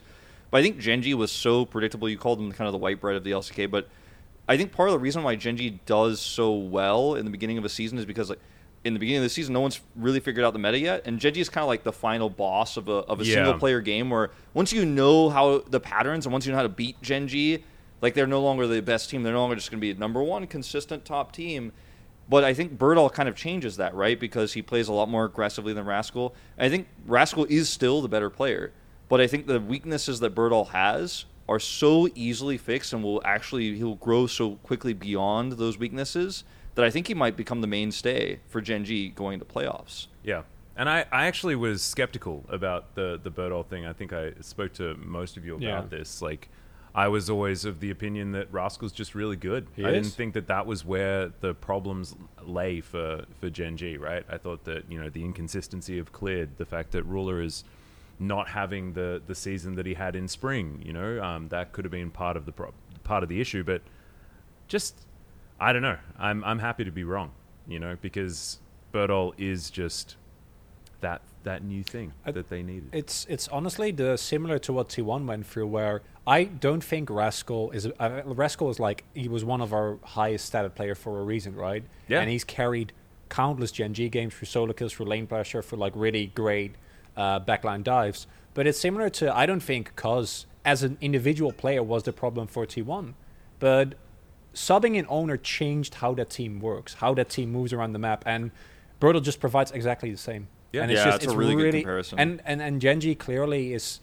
But 0.52 0.58
I 0.58 0.62
think 0.62 0.78
Gen 0.78 1.02
G 1.02 1.14
was 1.14 1.32
so 1.32 1.64
predictable. 1.64 2.08
You 2.08 2.18
called 2.18 2.38
him 2.38 2.52
kind 2.52 2.68
of 2.68 2.72
the 2.72 2.78
white 2.78 3.00
bread 3.00 3.16
of 3.16 3.24
the 3.24 3.32
LCK, 3.32 3.68
but 3.70 3.88
I 4.48 4.56
think 4.56 4.70
part 4.70 4.88
of 4.88 4.92
the 4.92 4.98
reason 5.00 5.22
why 5.24 5.34
Gen 5.34 5.56
G 5.56 5.80
does 5.86 6.20
so 6.20 6.52
well 6.52 7.14
in 7.16 7.24
the 7.24 7.30
beginning 7.30 7.56
of 7.58 7.64
a 7.64 7.68
season 7.68 7.96
is 7.98 8.04
because 8.04 8.28
like 8.30 8.38
in 8.84 8.92
the 8.92 9.00
beginning 9.00 9.18
of 9.18 9.22
the 9.24 9.30
season, 9.30 9.54
no 9.54 9.60
one's 9.60 9.80
really 9.96 10.20
figured 10.20 10.44
out 10.44 10.52
the 10.52 10.58
meta 10.58 10.78
yet, 10.78 11.02
and 11.06 11.18
Gen 11.18 11.32
G 11.34 11.40
is 11.40 11.48
kind 11.48 11.62
of 11.62 11.68
like 11.68 11.84
the 11.84 11.92
final 11.92 12.28
boss 12.28 12.76
of 12.76 12.88
a 12.88 12.92
of 12.92 13.20
a 13.20 13.24
Yeah. 13.24 13.34
single 13.36 13.54
player 13.54 13.80
game 13.80 14.10
where 14.10 14.30
once 14.54 14.72
you 14.72 14.84
know 14.84 15.30
how 15.30 15.60
the 15.60 15.80
patterns 15.80 16.26
and 16.26 16.32
once 16.32 16.44
you 16.46 16.52
know 16.52 16.56
how 16.58 16.62
to 16.64 16.68
beat 16.68 17.00
Gen 17.02 17.26
G, 17.28 17.64
like 18.02 18.12
they're 18.14 18.26
no 18.26 18.42
longer 18.42 18.66
the 18.66 18.82
best 18.82 19.08
team. 19.08 19.22
They're 19.22 19.32
no 19.32 19.40
longer 19.40 19.56
just 19.56 19.70
going 19.70 19.80
to 19.80 19.94
be 19.94 19.98
number 19.98 20.22
one 20.22 20.46
consistent 20.46 21.04
top 21.06 21.32
team. 21.32 21.72
But 22.28 22.44
I 22.44 22.52
think 22.52 22.76
Burdol 22.78 23.10
kind 23.12 23.28
of 23.28 23.34
changes 23.36 23.78
that, 23.78 23.94
right? 23.94 24.18
Because 24.20 24.52
he 24.52 24.60
plays 24.62 24.88
a 24.88 24.92
lot 24.92 25.08
more 25.08 25.24
aggressively 25.24 25.72
than 25.72 25.84
Rascal. 25.86 26.34
I 26.58 26.68
think 26.68 26.88
Rascal 27.06 27.46
is 27.46 27.68
still 27.70 28.00
the 28.02 28.08
better 28.08 28.30
player, 28.30 28.72
but 29.12 29.20
I 29.20 29.26
think 29.26 29.46
the 29.46 29.60
weaknesses 29.60 30.20
that 30.20 30.34
Burdol 30.34 30.68
has 30.70 31.26
are 31.46 31.58
so 31.58 32.08
easily 32.14 32.56
fixed 32.56 32.94
and 32.94 33.04
will 33.04 33.20
actually 33.26 33.76
he'll 33.76 33.96
grow 33.96 34.26
so 34.26 34.52
quickly 34.62 34.94
beyond 34.94 35.52
those 35.52 35.76
weaknesses 35.76 36.44
that 36.76 36.84
I 36.86 36.88
think 36.88 37.08
he 37.08 37.12
might 37.12 37.36
become 37.36 37.60
the 37.60 37.66
mainstay 37.66 38.40
for 38.48 38.62
Gen 38.62 38.86
G 38.86 39.10
going 39.10 39.38
to 39.38 39.44
playoffs. 39.44 40.06
Yeah. 40.22 40.44
And 40.78 40.88
I, 40.88 41.04
I 41.12 41.26
actually 41.26 41.56
was 41.56 41.82
skeptical 41.82 42.46
about 42.48 42.94
the 42.94 43.20
the 43.22 43.30
Burdol 43.30 43.66
thing. 43.66 43.84
I 43.84 43.92
think 43.92 44.14
I 44.14 44.32
spoke 44.40 44.72
to 44.76 44.94
most 44.94 45.36
of 45.36 45.44
you 45.44 45.56
about 45.56 45.62
Yeah. 45.62 45.82
this. 45.98 46.22
Like, 46.22 46.48
I 46.94 47.08
was 47.08 47.28
always 47.28 47.66
of 47.66 47.80
the 47.80 47.90
opinion 47.90 48.32
that 48.32 48.50
Rascal's 48.50 48.92
just 48.92 49.14
really 49.14 49.36
good. 49.36 49.66
He 49.76 49.84
I 49.84 49.90
didn't 49.90 50.14
think 50.14 50.32
that 50.32 50.46
that 50.46 50.64
was 50.64 50.86
where 50.86 51.34
the 51.40 51.52
problems 51.52 52.16
lay 52.46 52.80
for 52.80 53.26
for 53.42 53.50
Gen 53.50 53.76
G. 53.76 53.98
Right? 53.98 54.24
I 54.30 54.38
thought 54.38 54.64
that 54.64 54.90
you 54.90 54.98
know 54.98 55.10
the 55.10 55.22
inconsistency 55.22 55.98
of 55.98 56.12
Clid, 56.12 56.56
the 56.56 56.64
fact 56.64 56.92
that 56.92 57.02
Ruler 57.02 57.42
is 57.42 57.64
not 58.26 58.48
having 58.48 58.92
the 58.92 59.20
the 59.26 59.34
season 59.34 59.74
that 59.76 59.86
he 59.86 59.94
had 59.94 60.16
in 60.16 60.28
spring. 60.28 60.82
You 60.84 60.92
know, 60.92 61.22
um, 61.22 61.48
that 61.48 61.72
could 61.72 61.84
have 61.84 61.92
been 61.92 62.10
part 62.10 62.36
of 62.36 62.46
the 62.46 62.52
pro- 62.52 62.72
part 63.04 63.22
of 63.22 63.28
the 63.28 63.40
issue. 63.40 63.62
But 63.64 63.82
just 64.68 65.06
I 65.60 65.72
don't 65.72 65.82
know. 65.82 65.98
I'm 66.18 66.42
I'm 66.44 66.58
happy 66.58 66.84
to 66.84 66.92
be 66.92 67.04
wrong. 67.04 67.32
You 67.66 67.78
know, 67.78 67.96
because 68.00 68.58
Burdol 68.92 69.32
is 69.38 69.70
just 69.70 70.16
that 71.00 71.22
that 71.42 71.64
new 71.64 71.82
thing 71.82 72.12
I- 72.24 72.30
that 72.32 72.48
they 72.48 72.62
needed. 72.62 72.90
It's 72.92 73.26
it's 73.28 73.48
honestly 73.48 73.90
the 73.90 74.16
similar 74.16 74.58
to 74.60 74.72
what 74.72 74.88
T1 74.88 75.26
went 75.26 75.46
through, 75.46 75.66
where 75.66 76.02
I 76.26 76.44
don't 76.44 76.82
think 76.82 77.10
Rascal 77.10 77.70
is 77.72 77.86
uh, 77.86 78.22
Rascal 78.24 78.70
is 78.70 78.78
like 78.78 79.04
he 79.14 79.28
was 79.28 79.44
one 79.44 79.60
of 79.60 79.72
our 79.72 79.98
highest 80.02 80.46
stated 80.46 80.74
player 80.74 80.94
for 80.94 81.20
a 81.20 81.24
reason, 81.24 81.54
right? 81.54 81.84
Yeah. 82.08 82.20
And 82.20 82.30
he's 82.30 82.44
carried 82.44 82.92
countless 83.28 83.72
Gen 83.72 83.94
G 83.94 84.08
games 84.08 84.34
through 84.34 84.46
solo 84.46 84.72
kills, 84.72 84.92
through 84.92 85.06
lane 85.06 85.26
pressure, 85.26 85.62
for 85.62 85.76
like 85.76 85.92
really 85.96 86.26
great 86.28 86.74
uh, 87.16 87.40
backline 87.40 87.82
dives. 87.82 88.26
But 88.54 88.66
it's 88.66 88.78
similar 88.78 89.08
to 89.10 89.34
I 89.34 89.46
don't 89.46 89.62
think 89.62 89.94
Cuzz 89.96 90.46
as 90.64 90.82
an 90.82 90.98
individual 91.00 91.52
player 91.52 91.82
was 91.82 92.02
the 92.04 92.12
problem 92.12 92.46
for 92.46 92.66
T1, 92.66 93.14
but 93.58 93.94
subbing 94.54 94.98
an 94.98 95.06
Oner 95.08 95.36
changed 95.36 95.94
how 95.94 96.14
that 96.14 96.30
team 96.30 96.60
works, 96.60 96.94
how 96.94 97.14
that 97.14 97.30
team 97.30 97.50
moves 97.50 97.72
around 97.72 97.92
the 97.94 97.98
map, 97.98 98.22
and 98.26 98.50
Burdol 99.00 99.22
just 99.22 99.40
provides 99.40 99.70
exactly 99.72 100.10
the 100.10 100.18
same. 100.18 100.48
Yeah. 100.72 100.82
and 100.82 100.90
it's 100.90 100.98
Yeah, 100.98 101.04
just 101.06 101.16
it's 101.16 101.26
a 101.26 101.28
it's 101.30 101.36
really 101.36 101.56
good 101.56 101.74
comparison. 101.74 102.18
And 102.18 102.42
and 102.44 102.62
and 102.62 102.80
Gen 102.80 103.00
G 103.00 103.14
clearly 103.14 103.72
is. 103.74 104.00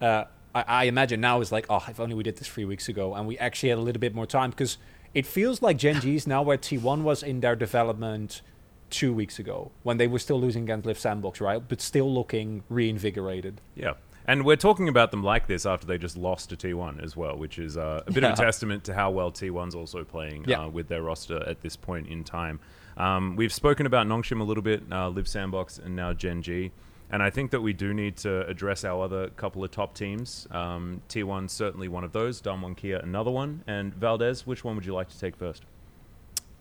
Uh, 0.00 0.24
I, 0.54 0.64
I 0.66 0.84
imagine 0.84 1.20
now 1.20 1.40
is 1.40 1.52
like, 1.52 1.66
oh, 1.70 1.84
if 1.88 2.00
only 2.00 2.14
we 2.14 2.22
did 2.22 2.36
this 2.36 2.48
three 2.48 2.64
weeks 2.64 2.88
ago, 2.88 3.14
and 3.14 3.26
we 3.26 3.38
actually 3.38 3.68
had 3.68 3.78
a 3.78 3.82
little 3.82 4.00
bit 4.00 4.14
more 4.14 4.26
time 4.26 4.50
because 4.50 4.78
it 5.14 5.26
feels 5.26 5.62
like 5.62 5.76
Gen 5.76 6.00
G 6.00 6.16
is 6.16 6.26
now 6.26 6.42
where 6.42 6.58
T1 6.58 7.02
was 7.02 7.22
in 7.22 7.40
their 7.40 7.54
development 7.54 8.42
two 8.90 9.12
weeks 9.12 9.38
ago 9.38 9.70
when 9.82 9.96
they 9.96 10.06
were 10.06 10.18
still 10.18 10.40
losing 10.40 10.64
against 10.64 10.86
Liiv 10.86 10.96
Sandbox, 10.98 11.40
right? 11.40 11.62
But 11.66 11.80
still 11.80 12.12
looking 12.12 12.62
reinvigorated. 12.68 13.60
Yeah. 13.74 13.94
And 14.26 14.44
we're 14.44 14.56
talking 14.56 14.88
about 14.88 15.10
them 15.10 15.24
like 15.24 15.46
this 15.46 15.64
after 15.66 15.86
they 15.86 15.98
just 15.98 16.16
lost 16.16 16.50
to 16.50 16.56
T1 16.56 17.02
as 17.02 17.16
well, 17.16 17.36
which 17.36 17.58
is 17.58 17.76
uh, 17.76 18.02
a 18.06 18.12
bit 18.12 18.22
of 18.22 18.32
a 18.34 18.36
testament 18.42 18.84
to 18.84 18.94
how 18.94 19.10
well 19.10 19.32
T1's 19.32 19.74
also 19.74 20.04
playing 20.04 20.44
Yeah. 20.46 20.64
uh, 20.64 20.68
with 20.68 20.88
their 20.88 21.02
roster 21.02 21.42
at 21.48 21.62
this 21.62 21.74
point 21.74 22.06
in 22.06 22.22
time. 22.22 22.60
Um, 22.96 23.34
we've 23.34 23.52
spoken 23.52 23.86
about 23.86 24.06
Nongshim 24.06 24.40
a 24.40 24.44
little 24.44 24.62
bit, 24.62 24.82
uh, 24.92 25.08
Live 25.08 25.26
Sandbox, 25.26 25.78
and 25.78 25.96
now 25.96 26.12
Gen 26.12 26.42
G. 26.42 26.70
And 27.12 27.24
I 27.24 27.30
think 27.30 27.50
that 27.50 27.60
we 27.60 27.72
do 27.72 27.92
need 27.92 28.16
to 28.18 28.46
address 28.46 28.84
our 28.84 29.02
other 29.02 29.30
couple 29.30 29.64
of 29.64 29.72
top 29.72 29.94
teams. 29.94 30.46
Um, 30.52 31.02
T1 31.08 31.50
certainly 31.50 31.88
one 31.88 32.04
of 32.04 32.12
those, 32.12 32.40
Damwon 32.40 32.76
Kia 32.76 32.98
another 32.98 33.32
one, 33.32 33.64
and 33.66 33.92
Valdez. 33.94 34.46
Which 34.46 34.62
one 34.62 34.76
would 34.76 34.86
you 34.86 34.94
like 34.94 35.08
to 35.08 35.18
take 35.18 35.34
first? 35.34 35.64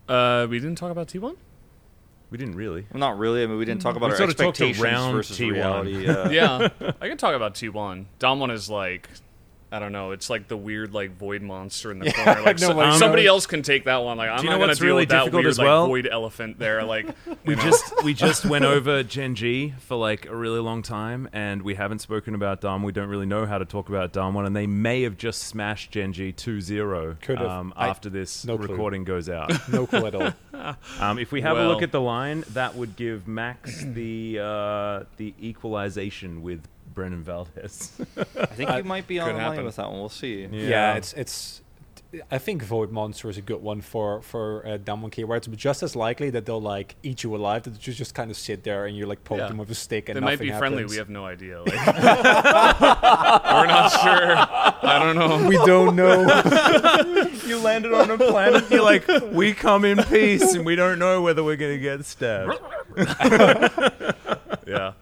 Uh, 0.08 0.48
we 0.50 0.60
didn't 0.60 0.78
talk 0.78 0.92
about 0.92 1.08
T1. 1.08 1.36
We 2.32 2.38
didn't 2.38 2.56
really. 2.56 2.86
Well, 2.92 3.00
not 3.00 3.18
really. 3.18 3.44
I 3.44 3.48
mean, 3.48 3.58
we 3.58 3.66
didn't 3.66 3.82
talk 3.82 3.96
about 3.96 4.08
We 4.08 4.12
our 4.12 4.18
sort 4.18 4.30
of 4.30 4.36
talked 4.36 4.62
expectations 4.62 4.84
around 4.84 5.12
versus 5.14 5.38
T1. 5.40 5.52
reality. 5.52 6.08
Uh, 6.08 6.30
yeah, 6.32 6.70
I 7.02 7.08
can 7.08 7.18
talk 7.18 7.36
about 7.36 7.56
T1. 7.56 8.06
Damwon 8.20 8.52
is 8.52 8.70
like 8.70 9.10
I 9.72 9.78
don't 9.80 9.92
know. 9.92 10.12
It's 10.12 10.30
like 10.32 10.48
the 10.48 10.58
weird 10.58 10.94
like 10.96 11.16
void 11.16 11.42
monster 11.44 11.92
in 11.92 12.00
the 12.00 12.12
corner. 12.12 12.42
Like 12.42 12.58
so- 12.58 12.68
somebody 12.98 13.24
knows. 13.24 13.30
else 13.30 13.46
can 13.46 13.62
take 13.62 13.84
that 13.86 13.98
one. 13.98 14.18
Like 14.18 14.30
I'm 14.30 14.44
you 14.44 14.50
not 14.50 14.56
know 14.60 14.64
gonna 14.66 14.74
deal 14.76 14.88
really 14.88 15.02
with 15.04 15.10
that 15.10 15.26
difficult 15.26 15.44
weird 15.44 15.50
as 15.52 15.60
like 15.60 15.68
void 15.88 16.08
elephant 16.12 16.58
there. 16.58 16.84
Like 16.84 17.06
we 17.46 17.56
know. 17.56 17.62
just 17.62 18.04
we 18.04 18.14
just 18.16 18.46
went 18.46 18.66
over 18.76 19.04
Gen 19.04 19.36
G 19.36 19.76
for 19.80 19.96
like 19.96 20.26
a 20.26 20.36
really 20.36 20.60
long 20.60 20.82
time, 20.82 21.30
and 21.34 21.62
we 21.62 21.76
haven't 21.76 22.00
spoken 22.00 22.34
about 22.34 22.62
Dom. 22.62 22.82
We 22.82 22.92
don't 22.92 23.10
really 23.10 23.28
know 23.28 23.46
how 23.46 23.60
to 23.60 23.66
talk 23.66 23.90
about 23.90 24.12
Damwon, 24.12 24.48
and 24.48 24.56
they 24.56 24.66
may 24.66 25.04
have 25.04 25.18
just 25.18 25.44
smashed 25.44 25.92
Gen 25.92 26.14
G 26.14 26.34
2-0 26.34 27.22
Could 27.22 27.38
have. 27.38 27.48
um, 27.48 27.74
I- 27.78 27.90
after 27.90 28.10
this 28.10 28.46
no 28.46 28.58
clue. 28.58 28.68
recording 28.68 29.04
goes 29.04 29.30
out. 29.30 29.52
No 29.72 29.86
clue 29.86 30.06
at 30.08 30.16
all. 30.16 30.76
Um, 31.00 31.20
if 31.20 31.32
we 31.32 31.42
have 31.42 31.58
a 31.58 31.68
look 31.68 31.84
at 31.84 31.92
the 31.92 32.02
line, 32.02 32.44
that 32.54 32.74
would 32.76 32.96
give 32.96 33.28
Max 33.28 33.84
the 33.84 34.40
uh, 34.40 35.04
the 35.18 35.34
equalization 35.42 36.42
with 36.42 36.64
Brennan 37.00 37.24
Valdez. 37.24 37.94
I 38.38 38.46
think 38.48 38.70
you 38.76 38.84
might 38.96 39.08
be 39.08 39.20
on 39.20 39.28
could 39.30 39.36
the 39.36 39.40
money 39.40 39.50
happen. 39.52 39.66
with 39.66 39.78
that 39.78 39.90
one. 39.90 40.00
We'll 40.02 40.10
see. 40.10 40.46
Yeah, 40.52 40.96
it's 40.96 41.14
it's. 41.14 41.62
I 42.32 42.40
think 42.40 42.64
Void 42.64 42.92
Monster 42.92 43.30
is 43.30 43.38
a 43.38 43.42
good 43.42 43.62
one 43.62 43.82
for 43.82 44.22
for 44.24 44.66
uh, 44.66 44.78
Damwon 44.80 45.12
Kia, 45.12 45.28
where 45.28 45.38
it's 45.38 45.48
just 45.48 45.84
as 45.84 45.96
likely 45.96 46.32
that 46.32 46.44
they'll 46.48 46.60
like 46.60 46.96
eat 47.04 47.24
you 47.24 47.36
alive, 47.36 47.62
that 47.64 47.86
you 47.88 47.94
just 47.94 48.16
kind 48.16 48.32
of 48.32 48.36
sit 48.38 48.64
there 48.64 48.86
and 48.88 48.98
you're 48.98 49.06
like 49.08 49.24
poking 49.24 49.44
Yeah. 49.44 49.48
them 49.50 49.58
with 49.60 49.70
a 49.70 49.76
stick 49.76 50.10
and 50.10 50.16
They 50.18 50.22
might 50.22 50.32
nothing 50.40 50.48
be 50.50 50.58
friendly. 50.58 50.86
We 50.86 50.96
have 50.98 51.10
no 51.10 51.26
idea. 51.26 51.62
Like, 51.62 51.86
we're 51.86 53.68
not 53.68 53.90
sure. 54.04 54.36
I 54.92 54.98
don't 55.04 55.16
know. 55.18 55.48
we 55.48 55.58
don't 55.68 55.96
know. 55.96 56.22
you 57.46 57.60
landed 57.60 57.94
on 57.94 58.10
a 58.10 58.18
planet. 58.18 58.64
And 58.64 58.72
you're 58.72 58.82
like, 58.84 59.06
we 59.32 59.54
come 59.54 59.86
in 59.86 60.00
peace, 60.06 60.56
and 60.56 60.66
we 60.66 60.76
don't 60.76 60.98
know 60.98 61.22
whether 61.22 61.44
we're 61.44 61.58
gonna 61.58 61.78
get 61.78 62.04
stabbed. 62.06 62.60
yeah. 64.68 64.94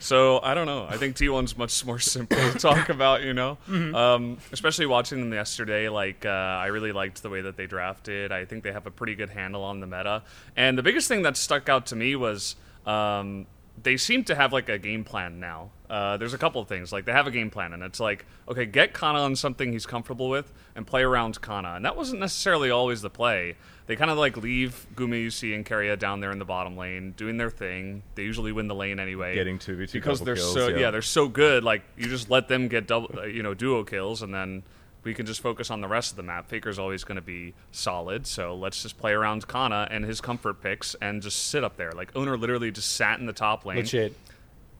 So 0.00 0.40
I 0.42 0.54
don't 0.54 0.66
know. 0.66 0.86
I 0.88 0.96
think 0.96 1.16
T1's 1.16 1.56
much 1.56 1.84
more 1.86 1.98
simple 1.98 2.36
to 2.36 2.58
talk 2.58 2.88
about. 2.88 3.22
You 3.22 3.34
know, 3.34 3.58
um, 3.68 4.38
especially 4.52 4.86
watching 4.86 5.20
them 5.20 5.32
yesterday. 5.32 5.88
Like 5.88 6.24
uh, 6.24 6.28
I 6.28 6.66
really 6.66 6.92
liked 6.92 7.22
the 7.22 7.30
way 7.30 7.40
that 7.42 7.56
they 7.56 7.66
drafted. 7.66 8.32
I 8.32 8.44
think 8.44 8.64
they 8.64 8.72
have 8.72 8.86
a 8.86 8.90
pretty 8.90 9.14
good 9.14 9.30
handle 9.30 9.64
on 9.64 9.80
the 9.80 9.86
meta. 9.86 10.22
And 10.56 10.76
the 10.78 10.82
biggest 10.82 11.08
thing 11.08 11.22
that 11.22 11.36
stuck 11.36 11.68
out 11.68 11.86
to 11.86 11.96
me 11.96 12.16
was 12.16 12.56
um, 12.86 13.46
they 13.82 13.96
seem 13.96 14.24
to 14.24 14.34
have 14.34 14.52
like 14.52 14.68
a 14.68 14.78
game 14.78 15.04
plan 15.04 15.40
now. 15.40 15.70
Uh, 15.88 16.16
there's 16.16 16.34
a 16.34 16.38
couple 16.38 16.60
of 16.60 16.68
things 16.68 16.92
like 16.92 17.04
they 17.06 17.12
have 17.12 17.26
a 17.26 17.30
game 17.30 17.50
plan, 17.50 17.72
and 17.72 17.82
it's 17.82 18.00
like 18.00 18.26
okay, 18.48 18.66
get 18.66 18.94
Canna 18.94 19.20
on 19.20 19.36
something 19.36 19.72
he's 19.72 19.86
comfortable 19.86 20.28
with, 20.28 20.52
and 20.74 20.86
play 20.86 21.02
around 21.02 21.40
Canna. 21.40 21.74
And 21.74 21.84
that 21.84 21.96
wasn't 21.96 22.20
necessarily 22.20 22.70
always 22.70 23.02
the 23.02 23.10
play. 23.10 23.56
They 23.88 23.96
kind 23.96 24.10
of 24.10 24.18
like 24.18 24.36
leave 24.36 24.86
Gumayusi 24.94 25.54
and 25.54 25.64
Keria 25.64 25.98
down 25.98 26.20
there 26.20 26.30
in 26.30 26.38
the 26.38 26.44
bottom 26.44 26.76
lane 26.76 27.12
doing 27.12 27.38
their 27.38 27.48
thing. 27.48 28.02
They 28.16 28.22
usually 28.22 28.52
win 28.52 28.68
the 28.68 28.74
lane 28.74 29.00
anyway, 29.00 29.34
Getting 29.34 29.58
2v2 29.58 29.92
because 29.92 30.20
they're 30.20 30.36
kills, 30.36 30.52
so 30.52 30.68
yeah. 30.68 30.76
yeah. 30.76 30.90
they're 30.90 31.00
so 31.00 31.26
good. 31.26 31.64
Like 31.64 31.84
you 31.96 32.06
just 32.06 32.28
let 32.28 32.48
them 32.48 32.68
get 32.68 32.86
double, 32.86 33.10
uh, 33.18 33.24
you 33.24 33.42
know, 33.42 33.54
duo 33.54 33.84
kills, 33.84 34.20
and 34.20 34.32
then 34.32 34.62
we 35.04 35.14
can 35.14 35.24
just 35.24 35.40
focus 35.40 35.70
on 35.70 35.80
the 35.80 35.88
rest 35.88 36.10
of 36.10 36.16
the 36.18 36.22
map. 36.22 36.50
Faker's 36.50 36.78
always 36.78 37.02
going 37.02 37.16
to 37.16 37.22
be 37.22 37.54
solid, 37.72 38.26
so 38.26 38.54
let's 38.54 38.82
just 38.82 38.98
play 38.98 39.12
around 39.12 39.48
Canna 39.48 39.88
and 39.90 40.04
his 40.04 40.20
comfort 40.20 40.60
picks 40.60 40.94
and 41.00 41.22
just 41.22 41.46
sit 41.46 41.64
up 41.64 41.78
there. 41.78 41.92
Like 41.92 42.14
Oner 42.14 42.36
literally 42.36 42.70
just 42.70 42.94
sat 42.94 43.18
in 43.20 43.24
the 43.24 43.32
top 43.32 43.64
lane 43.64 43.78
Legit. 43.78 44.14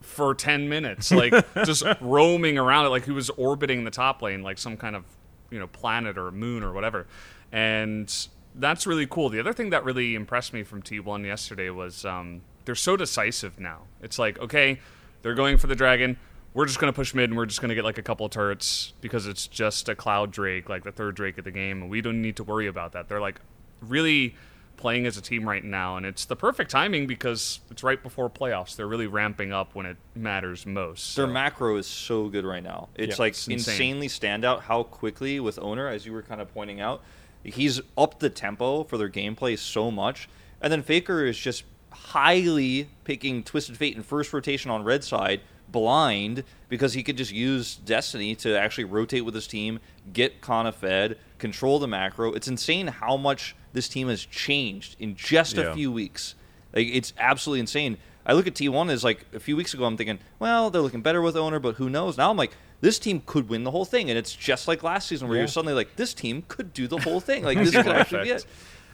for 0.02 0.34
10 0.34 0.68
minutes 0.68 1.10
like 1.12 1.32
just 1.64 1.82
roaming 2.02 2.58
around 2.58 2.84
it 2.84 2.90
like 2.90 3.06
he 3.06 3.12
was 3.12 3.30
orbiting 3.30 3.84
the 3.84 3.90
top 3.90 4.20
lane 4.20 4.42
like 4.42 4.58
some 4.58 4.76
kind 4.76 4.94
of 4.94 5.04
you 5.50 5.58
know 5.58 5.66
planet 5.66 6.18
or 6.18 6.30
moon 6.30 6.62
or 6.62 6.72
whatever 6.74 7.06
and 7.52 8.28
that's 8.58 8.86
really 8.86 9.06
cool. 9.06 9.28
The 9.28 9.40
other 9.40 9.52
thing 9.52 9.70
that 9.70 9.84
really 9.84 10.14
impressed 10.14 10.52
me 10.52 10.62
from 10.62 10.82
t1 10.82 11.24
yesterday 11.24 11.70
was 11.70 12.04
um, 12.04 12.42
they're 12.64 12.74
so 12.74 12.96
decisive 12.96 13.58
now. 13.58 13.82
It's 14.02 14.18
like 14.18 14.38
okay 14.38 14.78
they're 15.22 15.34
going 15.34 15.58
for 15.58 15.66
the 15.66 15.74
dragon. 15.74 16.16
We're 16.54 16.66
just 16.66 16.78
going 16.80 16.92
to 16.92 16.96
push 16.96 17.14
mid 17.14 17.30
and 17.30 17.36
we're 17.36 17.46
just 17.46 17.60
going 17.60 17.68
to 17.68 17.74
get 17.74 17.84
like 17.84 17.98
a 17.98 18.02
couple 18.02 18.28
turrets 18.28 18.92
because 19.00 19.26
it's 19.26 19.46
just 19.46 19.88
a 19.88 19.94
cloud 19.94 20.30
drake 20.30 20.68
like 20.68 20.84
the 20.84 20.92
third 20.92 21.14
drake 21.14 21.38
of 21.38 21.44
the 21.44 21.50
game 21.50 21.82
and 21.82 21.90
we 21.90 22.00
don't 22.00 22.20
need 22.22 22.36
to 22.36 22.44
worry 22.44 22.66
about 22.66 22.92
that. 22.92 23.08
They're 23.08 23.20
like 23.20 23.40
really 23.80 24.34
playing 24.76 25.06
as 25.06 25.16
a 25.16 25.20
team 25.20 25.48
right 25.48 25.62
now 25.64 25.96
and 25.96 26.06
it's 26.06 26.24
the 26.24 26.36
perfect 26.36 26.70
timing 26.70 27.06
because 27.06 27.60
it's 27.70 27.82
right 27.82 28.02
before 28.02 28.30
playoffs. 28.30 28.76
They're 28.76 28.86
really 28.86 29.06
ramping 29.06 29.52
up 29.52 29.74
when 29.74 29.86
it 29.86 29.96
matters 30.14 30.66
most 30.66 31.16
Their 31.16 31.26
macro 31.26 31.76
is 31.76 31.86
so 31.86 32.28
good 32.28 32.44
right 32.44 32.62
now. 32.62 32.88
It's 32.94 33.18
Yeah, 33.18 33.22
like 33.24 33.32
it's 33.32 33.48
insane. 33.48 33.74
insanely 33.74 34.08
standout 34.08 34.60
how 34.62 34.84
quickly 34.84 35.40
with 35.40 35.58
Oner, 35.58 35.88
as 35.88 36.06
you 36.06 36.12
were 36.12 36.22
kind 36.22 36.40
of 36.40 36.52
pointing 36.54 36.80
out, 36.80 37.02
he's 37.44 37.80
upped 37.96 38.20
the 38.20 38.30
tempo 38.30 38.84
for 38.84 38.96
their 38.98 39.08
gameplay 39.08 39.58
so 39.58 39.90
much. 39.90 40.28
And 40.60 40.72
then 40.72 40.82
Faker 40.82 41.24
is 41.24 41.38
just 41.38 41.64
highly 41.90 42.88
picking 43.04 43.42
Twisted 43.42 43.76
Fate 43.76 43.96
in 43.96 44.02
first 44.02 44.32
rotation 44.32 44.70
on 44.70 44.84
red 44.84 45.04
side, 45.04 45.40
blind, 45.70 46.44
because 46.68 46.94
he 46.94 47.02
could 47.02 47.16
just 47.16 47.32
use 47.32 47.76
Destiny 47.76 48.34
to 48.36 48.58
actually 48.58 48.84
rotate 48.84 49.24
with 49.24 49.34
his 49.34 49.46
team, 49.46 49.80
get 50.12 50.40
Canna 50.42 50.72
fed, 50.72 51.18
control 51.38 51.78
the 51.78 51.86
macro. 51.88 52.32
It's 52.32 52.48
insane 52.48 52.86
how 52.88 53.16
much 53.16 53.54
this 53.72 53.88
team 53.88 54.08
has 54.08 54.24
changed 54.24 54.96
in 54.98 55.14
just 55.14 55.56
Yeah. 55.56 55.64
a 55.64 55.74
few 55.74 55.92
weeks. 55.92 56.34
Like 56.74 56.88
it's 56.88 57.12
absolutely 57.18 57.60
insane. 57.60 57.98
I 58.26 58.32
look 58.34 58.46
at 58.46 58.54
T1 58.54 58.90
as 58.90 59.04
like 59.04 59.24
a 59.32 59.40
few 59.40 59.56
weeks 59.56 59.72
ago. 59.72 59.84
I'm 59.84 59.96
thinking, 59.96 60.18
well, 60.38 60.68
they're 60.70 60.82
looking 60.82 61.00
better 61.02 61.22
with 61.22 61.36
Oner, 61.36 61.58
but 61.58 61.76
who 61.76 61.88
knows? 61.88 62.18
Now 62.18 62.30
I'm 62.30 62.36
like, 62.36 62.52
this 62.80 62.98
team 62.98 63.22
could 63.26 63.48
win 63.48 63.64
the 63.64 63.70
whole 63.70 63.84
thing, 63.84 64.08
and 64.10 64.18
it's 64.18 64.34
just 64.34 64.68
like 64.68 64.82
last 64.82 65.08
season 65.08 65.28
where 65.28 65.36
Yeah. 65.36 65.42
you're 65.42 65.48
suddenly 65.48 65.74
like, 65.74 65.96
this 65.96 66.14
team 66.14 66.44
could 66.48 66.72
do 66.72 66.86
the 66.86 66.98
whole 66.98 67.20
thing. 67.20 67.44
Like 67.44 67.58
this 67.64 67.70
could 67.72 67.88
actually 67.88 68.24
be 68.24 68.30
it. 68.30 68.46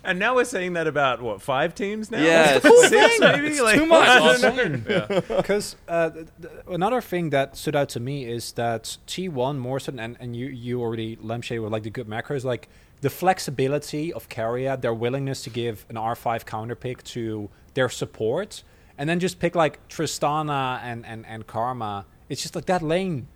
And 0.06 0.18
now 0.18 0.34
we're 0.34 0.44
saying 0.44 0.74
that 0.74 0.86
about 0.86 1.22
what 1.22 1.40
five 1.40 1.74
teams 1.74 2.10
now? 2.10 2.22
Yeah, 2.22 2.56
it's 2.56 2.62
the 2.62 2.88
six 2.88 3.14
insane. 3.14 3.20
maybe. 3.20 3.46
It's 3.48 3.60
like, 3.62 3.76
too 3.78 3.86
much. 3.86 4.06
I 4.06 4.18
don't 4.18 4.34
It's 4.34 4.42
know. 4.42 5.06
insane. 5.16 5.22
Because 5.36 5.76
uh, 5.88 6.10
th- 6.10 6.26
th- 6.42 6.52
another 6.68 7.00
thing 7.00 7.30
that 7.30 7.56
stood 7.56 7.74
out 7.74 7.88
to 7.90 8.00
me 8.00 8.26
is 8.30 8.52
that 8.52 8.98
T1 9.06 9.56
more 9.56 9.80
so, 9.80 9.94
and, 9.96 10.16
and 10.20 10.36
you, 10.36 10.46
you 10.48 10.82
already 10.82 11.16
lampshade 11.22 11.60
with 11.60 11.72
like 11.72 11.84
the 11.84 11.90
good 11.90 12.06
macros, 12.06 12.44
like 12.44 12.68
the 13.00 13.08
flexibility 13.08 14.12
of 14.12 14.28
Keria, 14.28 14.78
their 14.80 14.92
willingness 14.94 15.42
to 15.44 15.50
give 15.50 15.84
an 15.88 15.96
R5 15.96 16.44
counter 16.44 16.74
pick 16.74 17.02
to 17.04 17.48
their 17.72 17.88
support, 17.88 18.62
and 18.98 19.08
then 19.08 19.20
just 19.20 19.38
pick 19.40 19.54
like 19.54 19.86
Tristana 19.88 20.80
and, 20.82 21.04
and, 21.06 21.24
and 21.26 21.46
Karma. 21.46 22.04
It's 22.28 22.42
just 22.42 22.54
like 22.54 22.66
that 22.66 22.82
lane, 22.82 23.26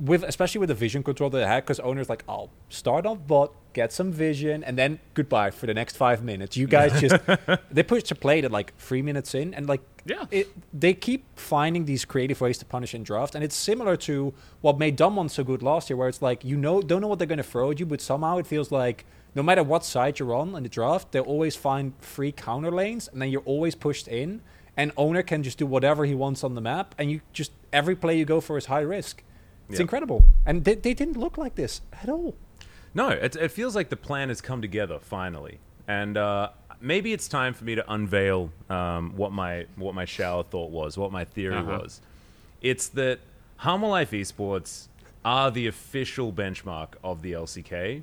with 0.00 0.22
especially 0.24 0.58
with 0.58 0.68
the 0.68 0.74
vision 0.74 1.02
control 1.02 1.30
that 1.30 1.38
they 1.38 1.46
had, 1.46 1.64
because 1.64 1.78
Oner's 1.80 2.08
like, 2.08 2.24
I'll 2.28 2.50
start 2.68 3.06
off 3.06 3.18
bot, 3.26 3.52
get 3.72 3.92
some 3.92 4.10
vision, 4.12 4.64
and 4.64 4.76
then 4.76 4.98
goodbye 5.14 5.50
for 5.50 5.66
the 5.66 5.74
next 5.74 5.96
five 5.96 6.22
minutes. 6.24 6.56
You 6.56 6.66
guys 6.66 7.00
just 7.00 7.16
they 7.70 7.82
push 7.82 8.02
to 8.04 8.14
play 8.14 8.40
it 8.40 8.50
like 8.50 8.76
three 8.78 9.02
minutes 9.02 9.34
in, 9.34 9.54
and 9.54 9.68
like 9.68 9.80
Yeah. 10.04 10.24
it, 10.30 10.48
they 10.78 10.94
keep 10.94 11.24
finding 11.38 11.84
these 11.84 12.04
creative 12.04 12.40
ways 12.40 12.58
to 12.58 12.64
punish 12.64 12.94
in 12.94 13.02
draft, 13.04 13.34
and 13.34 13.44
it's 13.44 13.54
similar 13.54 13.96
to 13.98 14.34
what 14.60 14.78
made 14.78 14.96
Damwon 14.98 15.30
so 15.30 15.44
good 15.44 15.62
last 15.62 15.88
year, 15.88 15.96
where 15.96 16.08
it's 16.08 16.22
like 16.22 16.44
you 16.44 16.56
know 16.56 16.82
don't 16.82 17.00
know 17.00 17.08
what 17.08 17.18
they're 17.18 17.28
going 17.28 17.38
to 17.38 17.44
throw 17.44 17.70
at 17.70 17.78
you, 17.78 17.86
but 17.86 18.00
somehow 18.00 18.38
it 18.38 18.46
feels 18.46 18.72
like 18.72 19.04
no 19.34 19.42
matter 19.42 19.62
what 19.62 19.84
side 19.84 20.18
you're 20.18 20.34
on 20.34 20.54
in 20.56 20.62
the 20.62 20.68
draft, 20.68 21.12
they'll 21.12 21.22
always 21.24 21.54
find 21.56 21.92
free 22.00 22.32
counter 22.32 22.70
lanes, 22.72 23.08
and 23.08 23.22
then 23.22 23.30
you're 23.30 23.40
always 23.42 23.74
pushed 23.74 24.08
in, 24.08 24.40
and 24.76 24.90
Oner 24.96 25.22
can 25.22 25.42
just 25.42 25.58
do 25.58 25.66
whatever 25.66 26.04
he 26.06 26.14
wants 26.14 26.42
on 26.42 26.54
the 26.54 26.60
map, 26.60 26.94
and 26.98 27.10
you 27.10 27.20
just 27.32 27.52
every 27.72 27.94
play 27.94 28.18
you 28.18 28.24
go 28.24 28.40
for 28.40 28.58
is 28.58 28.66
high 28.66 28.80
risk. 28.80 29.22
It's 29.68 29.78
Yeah. 29.78 29.82
incredible, 29.82 30.24
and 30.46 30.64
they, 30.64 30.74
they 30.74 30.94
didn't 30.94 31.16
look 31.16 31.38
like 31.38 31.54
this 31.54 31.80
at 32.02 32.08
all. 32.08 32.34
No, 32.94 33.08
it, 33.08 33.36
it 33.36 33.50
feels 33.50 33.74
like 33.74 33.88
the 33.88 33.96
plan 33.96 34.28
has 34.28 34.40
come 34.40 34.60
together 34.60 34.98
finally, 34.98 35.58
and 35.88 36.16
uh, 36.16 36.50
maybe 36.80 37.12
it's 37.12 37.26
time 37.28 37.54
for 37.54 37.64
me 37.64 37.74
to 37.74 37.92
unveil 37.92 38.50
um, 38.68 39.16
what 39.16 39.32
my 39.32 39.66
what 39.76 39.94
my 39.94 40.04
shower 40.04 40.42
thought 40.42 40.70
was, 40.70 40.98
what 40.98 41.10
my 41.12 41.24
theory 41.24 41.56
Uh-huh. 41.56 41.78
was. 41.82 42.00
It's 42.60 42.88
that 42.88 43.20
Hanwha 43.60 43.88
Life 43.88 44.10
Esports 44.10 44.88
are 45.24 45.50
the 45.50 45.66
official 45.68 46.32
benchmark 46.32 46.88
of 47.02 47.22
the 47.22 47.32
LCK, 47.32 48.02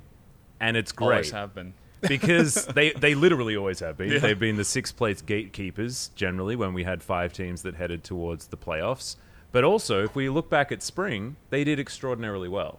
and 0.58 0.76
it's 0.76 0.90
great 0.92 1.06
always 1.08 1.30
have 1.30 1.54
been 1.54 1.72
because 2.08 2.66
they, 2.66 2.92
they 2.92 3.14
literally 3.14 3.56
always 3.56 3.78
have 3.80 3.96
been. 3.98 4.10
Yeah. 4.10 4.18
They've 4.18 4.38
been 4.38 4.56
the 4.56 4.64
sixth 4.64 4.96
place 4.96 5.20
gatekeepers 5.22 6.10
generally 6.16 6.56
when 6.56 6.72
we 6.72 6.82
had 6.84 7.02
five 7.02 7.32
teams 7.32 7.62
that 7.62 7.74
headed 7.74 8.02
towards 8.04 8.46
the 8.48 8.56
playoffs. 8.56 9.16
But 9.52 9.64
also, 9.64 10.04
if 10.04 10.14
we 10.14 10.28
look 10.28 10.48
back 10.48 10.70
at 10.70 10.82
spring, 10.82 11.36
they 11.50 11.64
did 11.64 11.80
extraordinarily 11.80 12.48
well, 12.48 12.78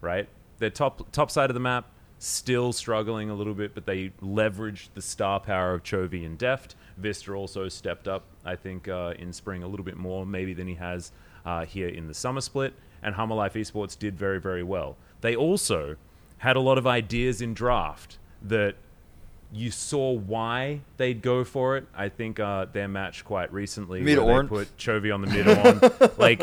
right? 0.00 0.28
Their 0.58 0.70
top 0.70 1.10
top 1.12 1.30
side 1.30 1.50
of 1.50 1.54
the 1.54 1.60
map 1.60 1.86
still 2.18 2.72
struggling 2.72 3.30
a 3.30 3.34
little 3.34 3.54
bit, 3.54 3.74
but 3.74 3.86
they 3.86 4.10
leveraged 4.20 4.88
the 4.94 5.02
star 5.02 5.38
power 5.38 5.74
of 5.74 5.84
Chovy 5.84 6.26
and 6.26 6.36
Deft. 6.36 6.74
Vsta 7.00 7.36
also 7.36 7.68
stepped 7.68 8.08
up, 8.08 8.24
I 8.44 8.56
think, 8.56 8.88
uh, 8.88 9.14
in 9.18 9.32
spring 9.32 9.62
a 9.62 9.68
little 9.68 9.84
bit 9.84 9.96
more 9.96 10.26
maybe 10.26 10.52
than 10.52 10.66
he 10.66 10.74
has 10.74 11.12
uh, 11.46 11.64
here 11.64 11.88
in 11.88 12.08
the 12.08 12.14
summer 12.14 12.40
split. 12.40 12.74
And 13.02 13.14
Hanwha 13.14 13.36
Life 13.36 13.54
Esports 13.54 13.96
did 13.96 14.18
very, 14.18 14.40
very 14.40 14.64
well. 14.64 14.96
They 15.20 15.36
also 15.36 15.94
had 16.38 16.56
a 16.56 16.60
lot 16.60 16.78
of 16.78 16.86
ideas 16.86 17.40
in 17.40 17.54
draft 17.54 18.18
that 18.42 18.74
you 19.52 19.70
saw 19.70 20.12
why 20.12 20.80
they'd 20.96 21.22
go 21.22 21.44
for 21.44 21.76
it. 21.76 21.86
I 21.94 22.08
think 22.08 22.38
uh, 22.38 22.66
their 22.72 22.88
match 22.88 23.24
quite 23.24 23.52
recently 23.52 24.02
Mid 24.02 24.18
where 24.18 24.42
they 24.42 24.48
put 24.48 24.76
Chovy 24.76 25.12
on 25.12 25.22
the 25.22 25.26
mid 25.28 25.48
on. 25.48 26.10
like 26.18 26.42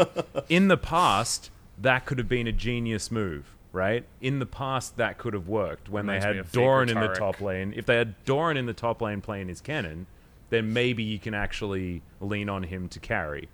in 0.50 0.68
the 0.68 0.78
past, 0.78 1.52
that 1.78 2.06
could 2.06 2.18
have 2.18 2.28
been 2.28 2.48
a 2.48 2.52
genius 2.52 3.12
move, 3.12 3.56
right? 3.72 4.06
In 4.22 4.39
the 4.39 4.46
past, 4.46 4.98
that 4.98 5.18
could 5.18 5.34
have 5.34 5.48
worked 5.48 5.88
when 5.89 6.08
Reminds 6.08 6.26
they 6.26 6.36
had 6.36 6.52
Doran 6.52 6.89
in 6.89 7.00
the 7.00 7.13
top 7.13 7.41
lane. 7.41 7.74
If 7.76 7.86
they 7.86 7.96
had 7.96 8.15
Doran 8.26 8.58
in 8.58 8.65
the 8.65 8.74
top 8.74 9.02
lane 9.02 9.22
playing 9.22 9.50
his 9.50 9.62
cannon, 9.62 10.08
then 10.50 10.74
maybe 10.74 11.04
you 11.04 11.20
can 11.20 11.34
actually 11.34 12.02
lean 12.20 12.50
on 12.50 12.63
him 12.63 12.89
to 12.89 13.00
carry. 13.00 13.50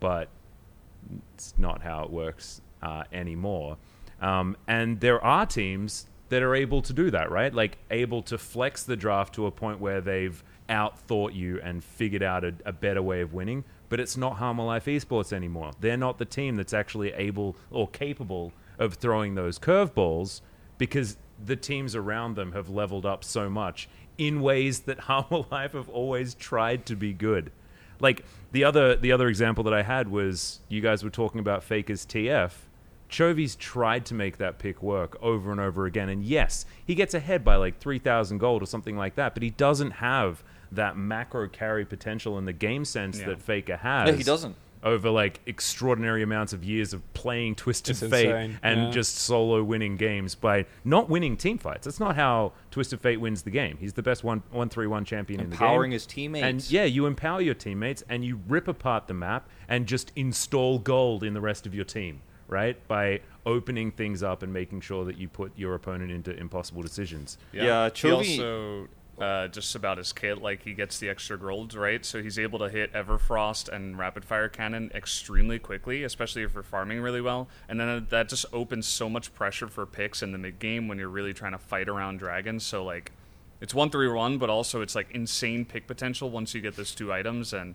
But 0.00 0.28
it's 1.34 1.54
not 1.56 1.82
how 1.82 2.02
it 2.04 2.10
works 2.10 2.60
uh, 2.82 3.04
anymore. 3.12 3.76
Um, 4.20 4.56
and 4.66 5.00
there 5.00 5.22
are 5.22 5.46
teams 5.46 6.06
that 6.28 6.42
are 6.42 6.54
able 6.54 6.82
to 6.82 6.92
do 6.92 7.10
that, 7.10 7.30
right? 7.30 7.52
Like 7.52 7.78
able 7.90 8.22
to 8.22 8.38
flex 8.38 8.82
the 8.82 8.96
draft 8.96 9.34
to 9.34 9.46
a 9.46 9.50
point 9.50 9.80
where 9.80 10.00
they've 10.00 10.42
outthought 10.68 11.34
you 11.34 11.60
and 11.62 11.82
figured 11.82 12.22
out 12.22 12.44
a, 12.44 12.54
a 12.64 12.72
better 12.72 13.02
way 13.02 13.20
of 13.20 13.32
winning. 13.32 13.64
But 13.88 14.00
it's 14.00 14.16
not 14.16 14.38
Hanwha 14.38 14.66
Life 14.66 14.86
Esports 14.86 15.32
anymore. 15.32 15.72
They're 15.80 15.96
not 15.96 16.18
the 16.18 16.24
team 16.24 16.56
that's 16.56 16.74
actually 16.74 17.12
able 17.12 17.56
or 17.70 17.86
capable 17.88 18.52
of 18.78 18.94
throwing 18.94 19.36
those 19.36 19.58
curveballs 19.58 20.40
because 20.78 21.16
the 21.42 21.56
teams 21.56 21.94
around 21.94 22.34
them 22.34 22.52
have 22.52 22.68
leveled 22.68 23.06
up 23.06 23.22
so 23.22 23.48
much 23.48 23.88
in 24.18 24.40
ways 24.40 24.80
that 24.80 24.98
Hanwha 25.02 25.50
Life 25.50 25.72
have 25.72 25.88
always 25.88 26.34
tried 26.34 26.86
to 26.86 26.96
be 26.96 27.12
good. 27.12 27.52
Like 28.00 28.24
the 28.52 28.64
other 28.64 28.96
the 28.96 29.12
other 29.12 29.28
example 29.28 29.64
that 29.64 29.72
I 29.74 29.82
had 29.82 30.08
was 30.08 30.60
you 30.68 30.80
guys 30.80 31.02
were 31.02 31.10
talking 31.10 31.40
about 31.40 31.62
Faker's 31.62 32.04
TF. 32.04 32.52
Chovy's 33.08 33.56
tried 33.56 34.04
to 34.06 34.14
make 34.14 34.38
that 34.38 34.58
pick 34.58 34.82
work 34.82 35.16
over 35.22 35.50
and 35.50 35.60
over 35.60 35.86
again, 35.86 36.08
and 36.08 36.22
yes, 36.24 36.66
he 36.84 36.94
gets 36.94 37.14
ahead 37.14 37.44
by 37.44 37.56
like 37.56 37.78
three 37.78 37.98
thousand 37.98 38.38
gold 38.38 38.62
or 38.62 38.66
something 38.66 38.96
like 38.96 39.14
that, 39.16 39.34
but 39.34 39.42
he 39.42 39.50
doesn't 39.50 39.92
have 39.92 40.42
that 40.72 40.96
macro 40.96 41.48
carry 41.48 41.84
potential 41.84 42.36
in 42.38 42.44
the 42.44 42.52
game 42.52 42.84
sense 42.84 43.20
Yeah. 43.20 43.26
that 43.26 43.40
Faker 43.42 43.76
has. 43.76 44.08
Yeah, 44.10 44.16
he 44.16 44.22
doesn't. 44.24 44.56
over 44.82 45.10
like 45.10 45.40
extraordinary 45.46 46.22
amounts 46.22 46.52
of 46.52 46.62
years 46.64 46.92
of 46.92 47.02
playing 47.14 47.54
Twisted 47.54 47.92
It's 47.92 48.00
Fate 48.10 48.26
insane, 48.26 48.58
and 48.62 48.80
yeah. 48.84 48.90
just 48.90 49.16
solo 49.16 49.62
winning 49.62 49.96
games 49.96 50.34
by 50.34 50.66
not 50.84 51.08
winning 51.08 51.36
team 51.36 51.58
fights. 51.58 51.84
That's 51.86 51.98
not 52.00 52.14
how 52.16 52.52
Twisted 52.70 53.00
Fate 53.00 53.16
wins 53.20 53.42
the 53.42 53.50
game. 53.50 53.78
He's 53.78 53.94
the 53.94 54.02
best 54.02 54.22
one 54.24 54.42
one 54.50 54.68
three 54.68 54.86
one 54.86 55.04
champion 55.04 55.40
in 55.40 55.50
the 55.50 55.56
game. 55.56 55.64
Empowering 55.64 55.92
his 55.92 56.06
teammates. 56.06 56.44
And 56.44 56.70
yeah, 56.70 56.84
you 56.84 57.06
empower 57.06 57.40
your 57.40 57.54
teammates 57.54 58.02
and 58.08 58.24
you 58.24 58.40
rip 58.48 58.68
apart 58.68 59.06
the 59.06 59.14
map 59.14 59.48
and 59.68 59.86
just 59.86 60.12
install 60.16 60.78
gold 60.80 61.22
in 61.24 61.32
the 61.34 61.40
rest 61.40 61.66
of 61.66 61.74
your 61.74 61.84
team, 61.84 62.20
right? 62.48 62.76
By 62.88 63.20
opening 63.44 63.90
things 63.90 64.22
up 64.22 64.42
and 64.42 64.52
making 64.52 64.80
sure 64.80 65.04
that 65.04 65.16
you 65.16 65.28
put 65.28 65.52
your 65.56 65.74
opponent 65.74 66.10
into 66.10 66.36
impossible 66.36 66.82
decisions. 66.82 67.38
Yeah, 67.52 67.86
he 67.86 67.90
Chovy- 67.90 68.38
also 68.38 68.88
uh, 69.20 69.48
just 69.48 69.74
about 69.74 69.98
his 69.98 70.12
kit, 70.12 70.42
like 70.42 70.62
he 70.62 70.74
gets 70.74 70.98
the 70.98 71.08
extra 71.08 71.38
golds, 71.38 71.76
right? 71.76 72.04
So 72.04 72.22
he's 72.22 72.38
able 72.38 72.58
to 72.58 72.68
hit 72.68 72.92
Everfrost 72.92 73.68
and 73.68 73.98
Rapid 73.98 74.24
Fire 74.24 74.48
Cannon 74.48 74.90
extremely 74.94 75.58
quickly, 75.58 76.04
especially 76.04 76.42
if 76.42 76.54
you're 76.54 76.62
farming 76.62 77.00
really 77.00 77.20
well. 77.20 77.48
And 77.68 77.80
then 77.80 78.06
that 78.10 78.28
just 78.28 78.46
opens 78.52 78.86
so 78.86 79.08
much 79.08 79.34
pressure 79.34 79.68
for 79.68 79.86
picks 79.86 80.22
in 80.22 80.32
the 80.32 80.38
mid 80.38 80.58
game 80.58 80.88
when 80.88 80.98
you're 80.98 81.08
really 81.08 81.32
trying 81.32 81.52
to 81.52 81.58
fight 81.58 81.88
around 81.88 82.18
dragons. 82.18 82.64
So 82.64 82.84
like, 82.84 83.12
it's 83.60 83.74
one 83.74 83.88
three 83.88 84.08
one, 84.08 84.36
but 84.36 84.50
also 84.50 84.82
it's 84.82 84.94
like 84.94 85.10
insane 85.12 85.64
pick 85.64 85.86
potential 85.86 86.28
once 86.28 86.52
you 86.52 86.60
get 86.60 86.76
those 86.76 86.94
two 86.94 87.10
items. 87.10 87.54
And 87.54 87.74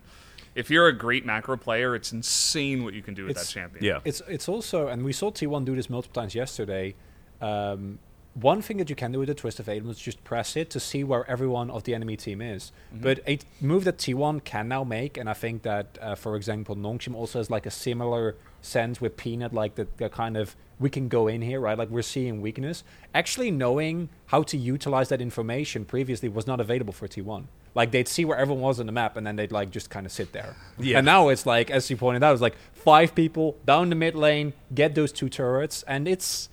if 0.54 0.70
you're 0.70 0.88
a 0.88 0.92
great 0.96 1.24
macro 1.24 1.56
player, 1.56 1.94
it's 1.94 2.12
insane 2.12 2.84
what 2.84 2.94
you 2.94 3.02
can 3.02 3.14
do 3.14 3.22
with 3.24 3.32
It's- 3.32 3.46
that 3.46 3.52
champion. 3.52 3.84
Yeah. 3.84 4.00
It's 4.04 4.20
it's 4.28 4.48
also, 4.48 4.88
and 4.88 5.04
we 5.04 5.12
saw 5.12 5.30
T1 5.30 5.64
do 5.64 5.74
this 5.76 5.88
multiple 5.88 6.20
times 6.20 6.34
yesterday. 6.34 6.94
Um, 7.40 7.98
one 8.34 8.62
thing 8.62 8.78
that 8.78 8.88
you 8.88 8.96
can 8.96 9.12
do 9.12 9.18
with 9.18 9.28
the 9.28 9.34
Twisted 9.34 9.66
Fate 9.66 9.84
is 9.84 9.98
just 9.98 10.24
press 10.24 10.56
it 10.56 10.70
to 10.70 10.80
see 10.80 11.04
where 11.04 11.28
everyone 11.30 11.70
of 11.70 11.84
the 11.84 11.94
enemy 11.94 12.16
team 12.16 12.40
is. 12.40 12.72
But 12.90 13.20
a 13.28 13.38
move 13.60 13.84
that 13.84 13.98
T1 13.98 14.42
can 14.44 14.68
now 14.68 14.84
make, 14.84 15.18
and 15.18 15.28
I 15.28 15.34
think 15.34 15.62
that, 15.62 15.98
uh, 16.00 16.14
for 16.14 16.34
example, 16.36 16.74
Nongshim 16.74 17.14
also 17.14 17.40
has 17.40 17.50
like 17.50 17.66
a 17.66 17.70
similar 17.70 18.36
sense 18.62 19.02
with 19.02 19.18
Peanut, 19.18 19.52
like 19.52 19.74
the, 19.74 19.86
the 19.98 20.08
kind 20.08 20.38
of 20.38 20.56
we 20.80 20.88
can 20.88 21.08
go 21.08 21.28
in 21.28 21.42
here, 21.42 21.60
right? 21.60 21.76
Like 21.76 21.90
we're 21.90 22.00
seeing 22.02 22.40
weakness. 22.40 22.84
Actually, 23.14 23.50
knowing 23.50 24.08
how 24.26 24.42
to 24.44 24.56
utilize 24.56 25.10
that 25.10 25.20
information 25.20 25.84
previously 25.84 26.28
was 26.30 26.46
not 26.46 26.58
available 26.58 26.92
for 26.94 27.06
T1. 27.06 27.44
Like 27.74 27.90
they'd 27.90 28.08
see 28.08 28.24
where 28.24 28.36
everyone 28.36 28.62
was 28.62 28.80
on 28.80 28.86
the 28.86 28.92
map, 28.92 29.16
and 29.16 29.26
then 29.26 29.36
they'd 29.36 29.52
like 29.52 29.70
just 29.70 29.88
kind 29.90 30.04
of 30.04 30.12
sit 30.12 30.32
there. 30.32 30.56
Yeah. 30.78 30.98
And 30.98 31.06
now 31.06 31.28
it's 31.28 31.46
like, 31.46 31.70
as 31.70 31.88
you 31.90 31.96
pointed 31.96 32.22
out, 32.22 32.32
it's 32.32 32.42
like 32.42 32.56
five 32.72 33.14
people 33.14 33.56
down 33.64 33.88
the 33.88 33.94
mid 33.94 34.14
lane, 34.14 34.52
get 34.74 34.94
those 34.94 35.12
two 35.12 35.28
turrets, 35.28 35.82
and 35.84 36.06
it's 36.06 36.48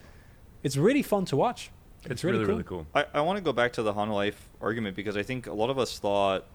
it's 0.64 0.78
really 0.78 1.04
fun 1.04 1.26
to 1.26 1.36
watch. 1.36 1.72
It's, 2.06 2.24
really, 2.24 2.40
cool. 2.40 2.48
really 2.48 2.64
cool. 2.64 2.88
I, 2.96 3.06
I 3.14 3.22
want 3.22 3.38
to 3.38 3.44
go 3.44 3.52
back 3.52 3.74
to 3.74 3.84
the 3.84 3.94
Hanwha 3.94 4.14
Life 4.14 4.50
argument 4.62 4.96
because 4.96 5.18
I 5.18 5.24
think 5.24 5.48
a 5.48 5.54
lot 5.54 5.70
of 5.70 5.78
us 5.78 6.00
thought 6.00 6.46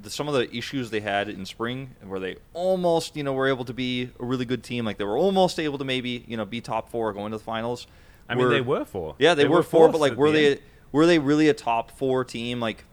the, 0.00 0.10
some 0.10 0.28
of 0.28 0.34
the 0.34 0.54
issues 0.54 0.90
they 0.90 1.00
had 1.00 1.28
in 1.28 1.46
spring, 1.46 1.94
where 2.04 2.20
they 2.20 2.36
almost, 2.52 3.16
you 3.16 3.22
know, 3.22 3.32
were 3.32 3.48
able 3.48 3.64
to 3.64 3.72
be 3.72 4.10
a 4.20 4.24
really 4.24 4.44
good 4.44 4.62
team, 4.62 4.84
like 4.84 4.98
they 4.98 5.04
were 5.04 5.16
almost 5.16 5.58
able 5.58 5.78
to 5.78 5.84
maybe, 5.84 6.24
you 6.26 6.36
know, 6.36 6.44
be 6.44 6.60
top 6.60 6.90
four 6.90 7.12
going 7.12 7.32
to 7.32 7.38
the 7.38 7.44
finals. 7.44 7.86
I 8.28 8.34
mean, 8.34 8.48
they 8.48 8.60
were 8.60 8.84
four. 8.84 9.14
Yeah, 9.18 9.34
they, 9.34 9.46
were, 9.46 9.62
four, 9.62 9.88
but 9.88 10.00
like, 10.00 10.16
were 10.16 10.30
the 10.30 10.36
they 10.36 10.50
end. 10.52 10.60
were 10.90 11.06
they 11.06 11.18
really 11.18 11.48
a 11.48 11.54
top 11.54 11.92
four 11.92 12.24
team? 12.24 12.60
Like 12.60 12.84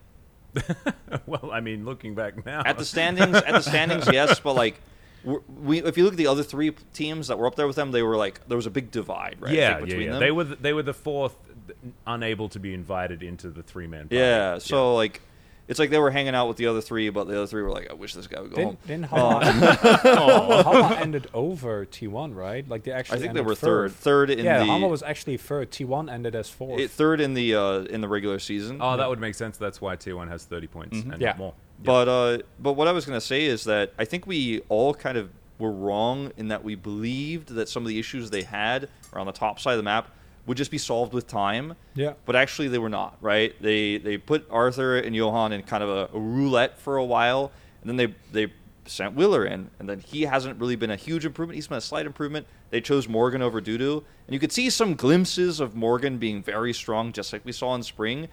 well, 1.25 1.49
I 1.51 1.59
mean, 1.59 1.85
looking 1.85 2.15
back 2.15 2.45
now, 2.45 2.63
at 2.65 2.77
the 2.77 2.85
standings, 2.85 3.35
at 3.35 3.51
the 3.51 3.61
standings, 3.61 4.07
yes, 4.11 4.39
but 4.39 4.53
like. 4.63 4.79
We, 5.25 5.81
if 5.81 5.97
you 5.97 6.03
look 6.03 6.15
at 6.15 6.17
the 6.17 6.27
other 6.27 6.43
three 6.43 6.71
teams 6.91 7.29
that 7.29 7.39
were 7.39 7.47
up 7.47 7.55
there 7.55 7.65
with 7.65 7.77
them, 7.77 7.93
they 7.93 8.03
were 8.03 8.17
like 8.17 8.45
there 8.49 8.57
was 8.57 8.65
a 8.65 8.69
big 8.69 8.91
divide, 8.91 9.37
right? 9.39 9.53
Yeah, 9.53 9.77
think, 9.77 9.91
yeah, 9.91 9.95
yeah. 9.95 10.11
them. 10.11 10.19
They 10.19 10.31
were 10.31 10.43
the, 10.43 10.55
they 10.57 10.73
were 10.73 10.83
the 10.83 10.93
fourth, 10.93 11.33
unable 12.05 12.49
to 12.49 12.59
be 12.59 12.73
invited 12.73 13.23
into 13.23 13.49
the 13.49 13.63
three 13.63 13.87
man. 13.87 14.09
Yeah, 14.11 14.57
so 14.57 14.95
like, 14.95 15.21
it's 15.67 15.79
like 15.79 15.89
they 15.89 15.99
were 15.99 16.11
hanging 16.11 16.35
out 16.35 16.47
with 16.47 16.57
the 16.57 16.67
other 16.67 16.81
three, 16.81 17.09
but 17.09 17.25
the 17.27 17.35
other 17.37 17.47
three 17.47 17.61
were 17.61 17.71
like, 17.71 17.89
"I 17.89 17.93
wish 17.93 18.13
this 18.13 18.27
guy 18.27 18.41
would 18.41 18.53
go 18.53 18.61
home." 18.63 18.77
Didn't, 18.85 18.87
didn't 18.87 19.05
Hama, 19.05 19.51
Hama, 19.51 20.63
Hama 20.63 20.95
ended 20.99 21.27
over 21.33 21.85
T1, 21.85 22.35
right? 22.35 22.67
Like 22.67 22.83
they 22.83 22.91
actually 22.91 23.17
I 23.17 23.19
think 23.21 23.33
they 23.33 23.39
ended 23.39 23.45
were 23.45 23.55
third, 23.55 23.91
third 23.93 24.29
in 24.29 24.43
yeah, 24.45 24.59
the 24.59 24.65
Hama 24.65 24.87
was 24.87 25.03
actually 25.03 25.37
third. 25.37 25.71
T1 25.71 26.11
ended 26.11 26.35
as 26.35 26.49
fourth. 26.49 26.79
it- 26.79 26.91
third 26.91 27.21
in 27.21 27.33
the 27.33 27.55
uh, 27.55 27.79
in 27.83 28.01
the 28.01 28.07
regular 28.07 28.39
season. 28.39 28.79
Oh, 28.81 28.97
that 28.97 29.07
would 29.09 29.19
make 29.19 29.35
sense. 29.35 29.57
That's 29.57 29.79
why 29.81 29.95
T1 29.95 30.27
has 30.29 30.45
thirty 30.45 30.67
points 30.67 30.99
and 31.01 31.19
Yeah. 31.21 31.29
not 31.29 31.37
more. 31.37 31.53
But 31.83 32.07
uh, 32.07 32.37
but 32.59 32.73
what 32.73 32.87
I 32.87 32.91
was 32.91 33.05
gonna 33.05 33.21
say 33.21 33.45
is 33.45 33.63
that 33.65 33.93
I 33.97 34.05
think 34.05 34.27
we 34.27 34.61
all 34.69 34.93
kind 34.93 35.17
of 35.17 35.29
were 35.59 35.71
wrong 35.71 36.31
in 36.37 36.47
that 36.49 36.63
we 36.63 36.75
believed 36.75 37.49
that 37.55 37.69
some 37.69 37.83
of 37.83 37.87
the 37.89 37.99
issues 37.99 38.29
they 38.31 38.41
had 38.43 38.89
around 39.13 39.27
the 39.27 39.31
top 39.31 39.59
side 39.59 39.73
of 39.73 39.77
the 39.77 39.83
map 39.83 40.09
would 40.45 40.57
just 40.57 40.71
be 40.71 40.77
solved 40.77 41.13
with 41.13 41.27
time. 41.27 41.75
Yeah. 41.95 42.13
But 42.25 42.35
actually, 42.35 42.67
they 42.67 42.79
were 42.79 42.89
not. 42.89 43.17
Right? 43.21 43.55
They 43.61 43.97
they 43.97 44.17
put 44.17 44.47
Arthur 44.49 44.97
and 44.97 45.15
Johan 45.15 45.53
in 45.53 45.63
kind 45.63 45.83
of 45.83 45.89
a, 45.89 46.09
a 46.13 46.19
roulette 46.19 46.79
for 46.79 46.97
a 46.97 47.05
while, 47.05 47.51
and 47.81 47.89
then 47.89 47.97
they 47.97 48.15
they 48.31 48.53
sent 48.85 49.15
Willer 49.15 49.45
in, 49.45 49.69
and 49.79 49.87
then 49.87 49.99
he 49.99 50.23
hasn't 50.23 50.59
really 50.59 50.75
been 50.75 50.91
a 50.91 50.95
huge 50.95 51.25
improvement. 51.25 51.55
He's 51.55 51.67
been 51.67 51.77
a 51.77 51.81
slight 51.81 52.05
improvement. 52.05 52.47
They 52.69 52.81
chose 52.81 53.07
Morgan 53.07 53.41
over 53.41 53.61
Dudu, 53.61 54.03
and 54.27 54.33
you 54.33 54.39
could 54.39 54.51
see 54.51 54.69
some 54.69 54.95
glimpses 54.95 55.59
of 55.59 55.75
Morgan 55.75 56.17
being 56.17 56.43
very 56.43 56.73
strong, 56.73 57.11
just 57.11 57.31
like 57.31 57.45
we 57.45 57.51
saw 57.51 57.75
in 57.75 57.83
spring. 57.83 58.27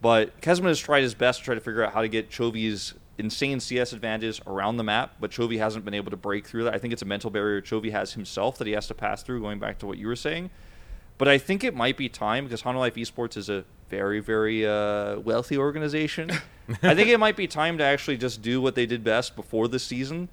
But 0.00 0.40
Kesman 0.40 0.68
has 0.68 0.78
tried 0.78 1.02
his 1.02 1.14
best 1.14 1.40
to 1.40 1.44
try 1.44 1.54
to 1.54 1.60
figure 1.60 1.84
out 1.84 1.92
how 1.92 2.02
to 2.02 2.08
get 2.08 2.30
Chovy's 2.30 2.94
insane 3.18 3.58
CS 3.58 3.92
advantages 3.92 4.40
around 4.46 4.76
the 4.76 4.84
map, 4.84 5.16
but 5.18 5.30
Chovy 5.32 5.58
hasn't 5.58 5.84
been 5.84 5.94
able 5.94 6.10
to 6.12 6.16
break 6.16 6.46
through 6.46 6.64
that. 6.64 6.74
I 6.74 6.78
think 6.78 6.92
it's 6.92 7.02
a 7.02 7.06
mental 7.06 7.30
barrier 7.30 7.60
Chovy 7.60 7.90
has 7.90 8.12
himself 8.12 8.58
that 8.58 8.66
he 8.66 8.74
has 8.74 8.86
to 8.86 8.94
pass 8.94 9.24
through, 9.24 9.40
going 9.40 9.58
back 9.58 9.78
to 9.80 9.86
what 9.86 9.98
you 9.98 10.06
were 10.06 10.16
saying. 10.16 10.50
But 11.18 11.28
I 11.28 11.38
think 11.38 11.64
it 11.64 11.74
might 11.74 11.96
be 11.96 12.08
time 12.08 12.44
because 12.44 12.62
Hanwha 12.62 12.78
Life 12.78 12.94
Esports 12.94 13.36
is 13.36 13.48
a 13.48 13.64
very, 13.90 14.20
very 14.20 14.66
uh, 14.66 15.18
wealthy 15.18 15.58
organization. 15.58 16.30
I 16.82 16.94
think 16.94 17.08
it 17.08 17.18
might 17.18 17.36
be 17.36 17.46
time 17.46 17.78
to 17.78 17.84
actually 17.84 18.16
just 18.16 18.40
do 18.40 18.60
what 18.60 18.74
they 18.74 18.86
did 18.86 19.02
best 19.02 19.34
before 19.34 19.68
the 19.68 19.78
season 19.78 20.28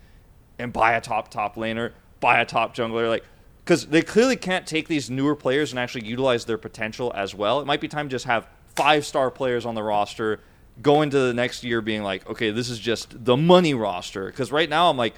and 0.60 0.72
buy 0.72 0.94
a 0.94 1.02
top 1.02 1.30
top 1.30 1.56
laner, 1.56 1.92
buy 2.20 2.40
a 2.40 2.46
top 2.46 2.76
jungler, 2.76 3.10
like 3.10 3.24
because 3.64 3.88
they 3.88 4.04
clearly 4.04 4.36
can't 4.36 4.68
take 4.68 4.88
these 4.88 5.10
newer 5.10 5.36
players 5.36 5.72
and 5.72 5.80
actually 5.80 6.06
utilize 6.06 6.46
their 6.46 6.58
potential 6.58 7.12
as 7.16 7.34
well. 7.34 7.60
It 7.62 7.66
might 7.66 7.82
be 7.82 7.88
time 7.88 8.08
to 8.08 8.12
just 8.12 8.26
have 8.26 8.48
five 8.76 9.06
star 9.06 9.32
players 9.32 9.66
on 9.66 9.74
the 9.74 9.84
roster. 9.84 10.40
Go 10.82 11.02
into 11.02 11.18
the 11.18 11.34
next 11.34 11.64
year 11.64 11.82
being 11.82 12.04
like, 12.04 12.30
okay, 12.30 12.52
this 12.52 12.70
is 12.70 12.78
just 12.78 13.26
the 13.26 13.36
money 13.38 13.74
roster. 13.74 14.28
Because 14.28 14.52
right 14.52 14.70
now 14.70 14.90
I'm 14.90 14.98
like, 14.98 15.16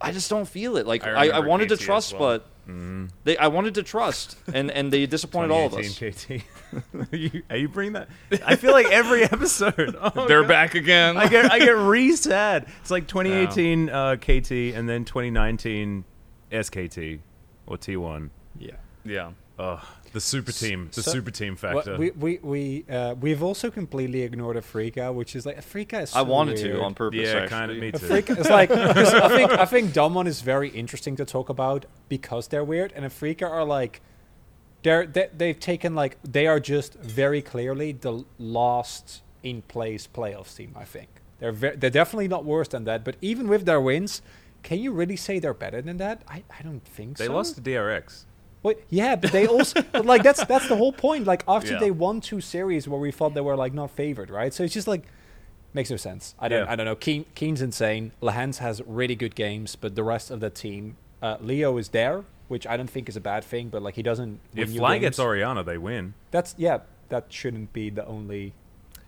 I 0.00 0.10
just 0.10 0.28
don't 0.30 0.48
feel 0.48 0.76
it. 0.78 0.86
Like 0.86 1.04
I 1.04 1.10
I, 1.10 1.26
I, 1.28 1.38
wanted 1.40 1.68
to 1.68 1.76
KT 1.76 1.80
as 1.80 1.86
trust, 1.86 2.12
well. 2.14 2.38
but 2.38 2.46
they 2.66 3.36
I 3.36 3.48
wanted 3.48 3.74
to 3.74 3.82
trust, 3.82 4.36
and 4.52 4.70
and 4.70 4.92
they 4.92 5.06
disappointed 5.06 5.50
all 5.50 5.66
of 5.66 5.74
us. 5.74 5.98
KT. 5.98 6.42
are, 7.12 7.16
you, 7.16 7.42
are 7.50 7.56
you 7.56 7.68
bringing 7.68 7.92
that? 7.94 8.08
I 8.44 8.56
feel 8.56 8.72
like 8.72 8.86
every 8.86 9.22
episode. 9.32 9.96
Oh, 10.00 10.26
They're 10.26 10.42
God. 10.42 10.48
back 10.48 10.74
again. 10.74 11.16
I 11.16 11.28
get 11.28 11.50
I 11.50 11.58
get 11.58 11.76
re 11.76 12.14
sad. 12.16 12.66
It's 12.80 12.90
like 12.90 13.06
2018 13.08 13.90
uh, 13.90 14.16
KT 14.16 14.50
and 14.74 14.88
then 14.88 15.04
2019 15.04 16.04
SKT 16.52 17.18
or 17.66 17.76
T1. 17.76 18.30
yeah. 18.58 18.72
yeah. 19.04 19.30
Ugh, 19.58 19.80
the 20.14 20.20
super 20.20 20.52
team, 20.52 20.88
the 20.94 21.02
So- 21.02 21.10
super 21.10 21.30
team 21.30 21.58
Well, 21.62 21.74
factor. 21.74 21.96
we 21.98 22.10
we 22.12 22.38
we 22.42 22.84
uh, 22.88 23.14
we've 23.20 23.42
also 23.42 23.70
completely 23.70 24.22
ignored 24.22 24.56
Afreeca, 24.56 25.12
which 25.12 25.36
is 25.36 25.44
like 25.44 25.58
Afreeca 25.58 26.02
is. 26.04 26.14
I 26.14 26.22
wanted 26.22 26.56
weird. 26.56 26.76
to 26.78 26.82
on 26.82 26.94
purpose. 26.94 27.20
yeah, 27.20 27.34
actually. 27.34 27.48
kind 27.48 27.70
of 27.70 27.76
me 27.76 27.92
too. 27.92 27.98
Afreeca, 28.06 28.38
it's 28.38 28.48
like 28.48 28.70
I 28.70 29.28
think 29.36 29.50
I 29.52 29.66
think 29.66 29.90
Damwon 29.92 30.26
is 30.26 30.40
very 30.40 30.70
interesting 30.70 31.16
to 31.16 31.24
talk 31.26 31.48
about 31.50 31.84
because 32.08 32.48
they're 32.48 32.64
weird, 32.64 32.90
and 32.96 33.04
Afreeca 33.04 33.48
are 33.50 33.64
like 33.64 34.00
they're 34.82 35.06
they, 35.06 35.28
they've 35.36 35.60
taken 35.60 35.94
like 35.94 36.16
they 36.22 36.46
are 36.46 36.60
just 36.60 36.94
very 36.94 37.42
clearly 37.42 37.92
the 37.92 38.24
last 38.38 39.22
in 39.42 39.62
place 39.62 40.06
playoffs 40.06 40.56
team. 40.56 40.72
I 40.76 40.84
think 40.84 41.08
they're 41.40 41.52
ve- 41.52 41.76
they're 41.76 41.90
definitely 41.90 42.28
not 42.28 42.44
worse 42.44 42.68
than 42.68 42.84
that, 42.84 43.04
but 43.04 43.16
even 43.20 43.48
with 43.48 43.64
their 43.66 43.80
wins, 43.80 44.22
can 44.62 44.78
you 44.78 44.92
really 44.92 45.16
say 45.16 45.38
they're 45.38 45.52
better 45.66 45.82
than 45.82 45.96
that? 45.98 46.22
I, 46.28 46.44
I 46.58 46.62
don't 46.62 46.84
think 46.84 47.18
They 47.18 47.24
so. 47.26 47.28
They 47.32 47.34
lost 47.34 47.56
to 47.56 47.60
DRX. 47.60 48.24
Wait, 48.64 48.78
yeah, 48.90 49.14
but 49.14 49.30
they 49.30 49.46
also, 49.46 49.80
but 49.92 50.04
like 50.06 50.22
that's 50.24 50.44
that's 50.46 50.66
the 50.68 50.74
whole 50.76 50.92
point. 50.92 51.26
Like 51.26 51.44
after 51.46 51.74
Yeah. 51.74 51.78
they 51.78 51.90
won 51.92 52.20
two 52.20 52.40
series 52.40 52.88
where 52.88 52.98
we 52.98 53.12
thought 53.12 53.34
they 53.34 53.40
were 53.42 53.54
like 53.56 53.72
not 53.74 53.90
favored, 53.92 54.30
right? 54.30 54.52
So 54.52 54.64
it's 54.64 54.74
just 54.74 54.88
like 54.88 55.02
makes 55.74 55.90
no 55.90 55.96
sense. 55.96 56.34
I 56.40 56.48
don't, 56.48 56.64
Yeah. 56.64 56.72
I 56.72 56.74
don't 56.76 56.86
know. 56.86 56.96
Kiin, 56.96 57.26
Kiin's 57.36 57.60
insane. 57.62 58.10
Lehends 58.22 58.58
has 58.58 58.80
really 58.86 59.14
good 59.14 59.34
games, 59.36 59.76
but 59.76 59.94
the 59.94 60.02
rest 60.02 60.30
of 60.30 60.40
the 60.40 60.48
team, 60.50 60.96
uh, 61.22 61.36
Leo 61.40 61.76
is 61.76 61.90
there, 61.90 62.24
which 62.48 62.66
I 62.66 62.76
don't 62.76 62.88
think 62.90 63.08
is 63.08 63.16
a 63.16 63.20
bad 63.20 63.44
thing. 63.44 63.68
But 63.68 63.82
like 63.82 63.94
he 63.96 64.02
doesn't. 64.02 64.40
If 64.54 64.68
win 64.68 64.72
you 64.74 64.78
Fly 64.80 64.94
games. 64.94 65.00
gets 65.02 65.18
Orianna, 65.20 65.62
they 65.62 65.78
win. 65.78 66.14
that's 66.32 66.54
yeah, 66.58 66.78
that 67.10 67.26
shouldn't 67.30 67.72
be 67.72 67.90
the 67.90 68.04
only. 68.06 68.54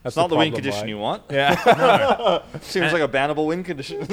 That's 0.02 0.12
It's 0.12 0.16
not 0.18 0.28
the 0.30 0.36
win 0.36 0.52
condition 0.52 0.80
right? 0.82 0.88
you 0.88 0.98
want. 0.98 1.22
Yeah, 1.30 2.42
Seems 2.60 2.92
like 2.92 3.02
a 3.02 3.08
bannable 3.08 3.46
win 3.46 3.64
condition. 3.64 4.06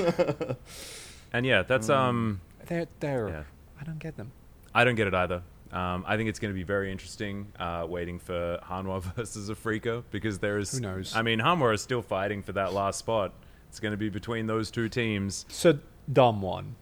And 1.33 1.45
yeah, 1.45 1.63
that's 1.63 1.87
Mm. 1.89 1.95
um. 1.95 2.41
they're 2.67 2.87
they're. 3.01 3.27
Yeah. 3.29 3.43
I 3.81 3.83
don't 3.83 3.99
get 3.99 4.15
them. 4.15 4.31
I 4.75 4.83
don't 4.83 4.95
get 4.95 5.07
it 5.07 5.13
either. 5.13 5.43
Um, 5.71 6.03
I 6.07 6.17
think 6.17 6.29
it's 6.29 6.37
going 6.37 6.53
to 6.53 6.57
be 6.57 6.63
very 6.63 6.91
interesting 6.91 7.51
uh, 7.59 7.85
waiting 7.89 8.19
for 8.19 8.59
Hanwha 8.69 9.01
versus 9.15 9.49
Afreeca 9.49 10.03
because 10.11 10.39
there 10.39 10.59
is. 10.59 10.71
Who 10.71 10.81
knows? 10.81 11.15
I 11.15 11.23
mean, 11.23 11.39
Hanwha 11.39 11.73
is 11.73 11.81
still 11.81 12.01
fighting 12.01 12.43
for 12.43 12.51
that 12.53 12.73
last 12.73 12.99
spot. 12.99 13.33
It's 13.69 13.79
going 13.79 13.91
to 13.91 13.97
be 13.97 14.09
between 14.09 14.45
those 14.45 14.69
two 14.69 14.87
teams. 14.87 15.45
So 15.49 15.79
dumb 16.11 16.43
one. 16.43 16.75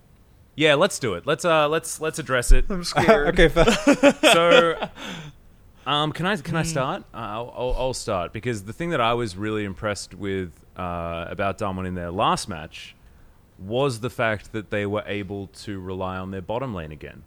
Yeah, 0.56 0.76
let's 0.76 1.00
do 1.00 1.14
it. 1.14 1.26
Let's 1.26 1.46
uh, 1.46 1.70
let's 1.70 2.02
let's 2.02 2.20
address 2.20 2.52
it. 2.52 2.66
okay, 2.98 3.48
fa- 3.48 4.18
so, 4.22 4.90
um, 5.90 6.12
can 6.12 6.26
I 6.26 6.36
can 6.36 6.58
I 6.58 6.64
start? 6.64 7.04
Uh, 7.14 7.18
I'll, 7.18 7.54
I'll, 7.56 7.76
I'll 7.78 7.94
start 7.94 8.34
because 8.34 8.64
the 8.64 8.74
thing 8.74 8.90
that 8.90 9.00
I 9.00 9.14
was 9.14 9.38
really 9.38 9.64
impressed 9.64 10.14
with 10.14 10.52
uh, 10.76 11.28
about 11.30 11.58
Damwon 11.58 11.88
in 11.88 11.96
their 11.96 12.12
last 12.12 12.50
match 12.50 12.96
was 13.58 14.02
the 14.02 14.10
fact 14.10 14.52
that 14.52 14.70
they 14.70 14.86
were 14.86 15.04
able 15.06 15.48
to 15.48 15.80
rely 15.80 16.18
on 16.18 16.32
their 16.32 16.42
bottom 16.42 16.74
lane 16.74 16.92
again. 16.92 17.24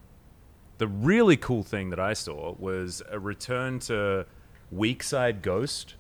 The 0.79 0.89
really 0.89 1.37
cool 1.37 1.63
thing 1.63 1.91
that 1.91 2.01
I 2.01 2.15
saw 2.15 2.55
was 2.59 3.03
a 3.09 3.19
return 3.19 3.79
to 3.81 4.27
weak 4.73 5.03
side 5.03 5.41
Ghost, 5.41 5.95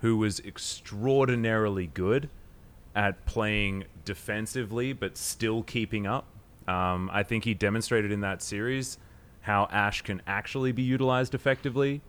who 0.00 0.16
was 0.18 0.40
extraordinarily 0.40 1.86
good 1.86 2.28
at 2.94 3.24
playing 3.24 3.84
defensively 4.04 4.92
but 4.92 5.16
still 5.16 5.62
keeping 5.62 6.06
up. 6.06 6.26
Um, 6.68 7.10
I 7.12 7.22
think 7.22 7.44
he 7.44 7.54
demonstrated 7.54 8.12
in 8.12 8.20
that 8.20 8.42
series 8.42 8.98
how 9.42 9.68
Ash 9.70 10.02
can 10.02 10.20
actually 10.26 10.72
be 10.72 10.82
utilized 10.82 11.34
effectively. 11.34 12.02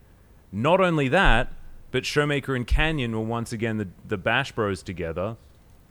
Not 0.51 0.82
only 0.82 1.07
that, 1.07 1.53
but 1.91 2.03
Showmaker 2.03 2.55
and 2.55 2.68
Canyon 2.68 3.14
were 3.14 3.26
once 3.26 3.53
again 3.53 3.78
the, 3.78 3.88
the 4.05 4.18
Bash 4.18 4.51
Bros 4.51 4.84
together, 4.84 5.38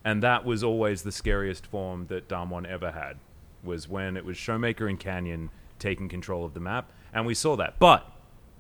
and 0.05 0.23
that 0.23 0.45
was 0.45 0.63
always 0.63 1.03
the 1.03 1.13
scariest 1.13 1.67
form 1.67 2.07
that 2.09 2.29
Damwon 2.29 2.67
ever 2.67 2.93
had. 2.93 3.19
Was 3.63 3.89
when 3.89 4.17
it 4.17 4.25
was 4.25 4.37
Showmaker 4.37 4.89
and 4.89 4.99
Canyon 4.99 5.51
taking 5.81 6.09
control 6.09 6.45
of 6.45 6.55
the 6.55 6.61
map, 6.61 6.93
and 7.13 7.27
we 7.27 7.35
saw 7.35 7.57
that. 7.57 7.79
But 7.79 8.07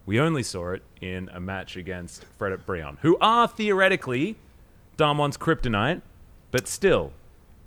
we 0.06 0.18
only 0.18 0.42
saw 0.42 0.72
it 0.72 0.82
in 1.00 1.28
a 1.32 1.38
match 1.38 1.76
against 1.76 2.24
Fredit 2.36 2.66
Brion, 2.66 2.98
who 3.02 3.16
are 3.20 3.46
theoretically 3.46 4.36
Damwon's 4.96 5.36
kryptonite, 5.36 6.02
but 6.50 6.66
still, 6.66 7.12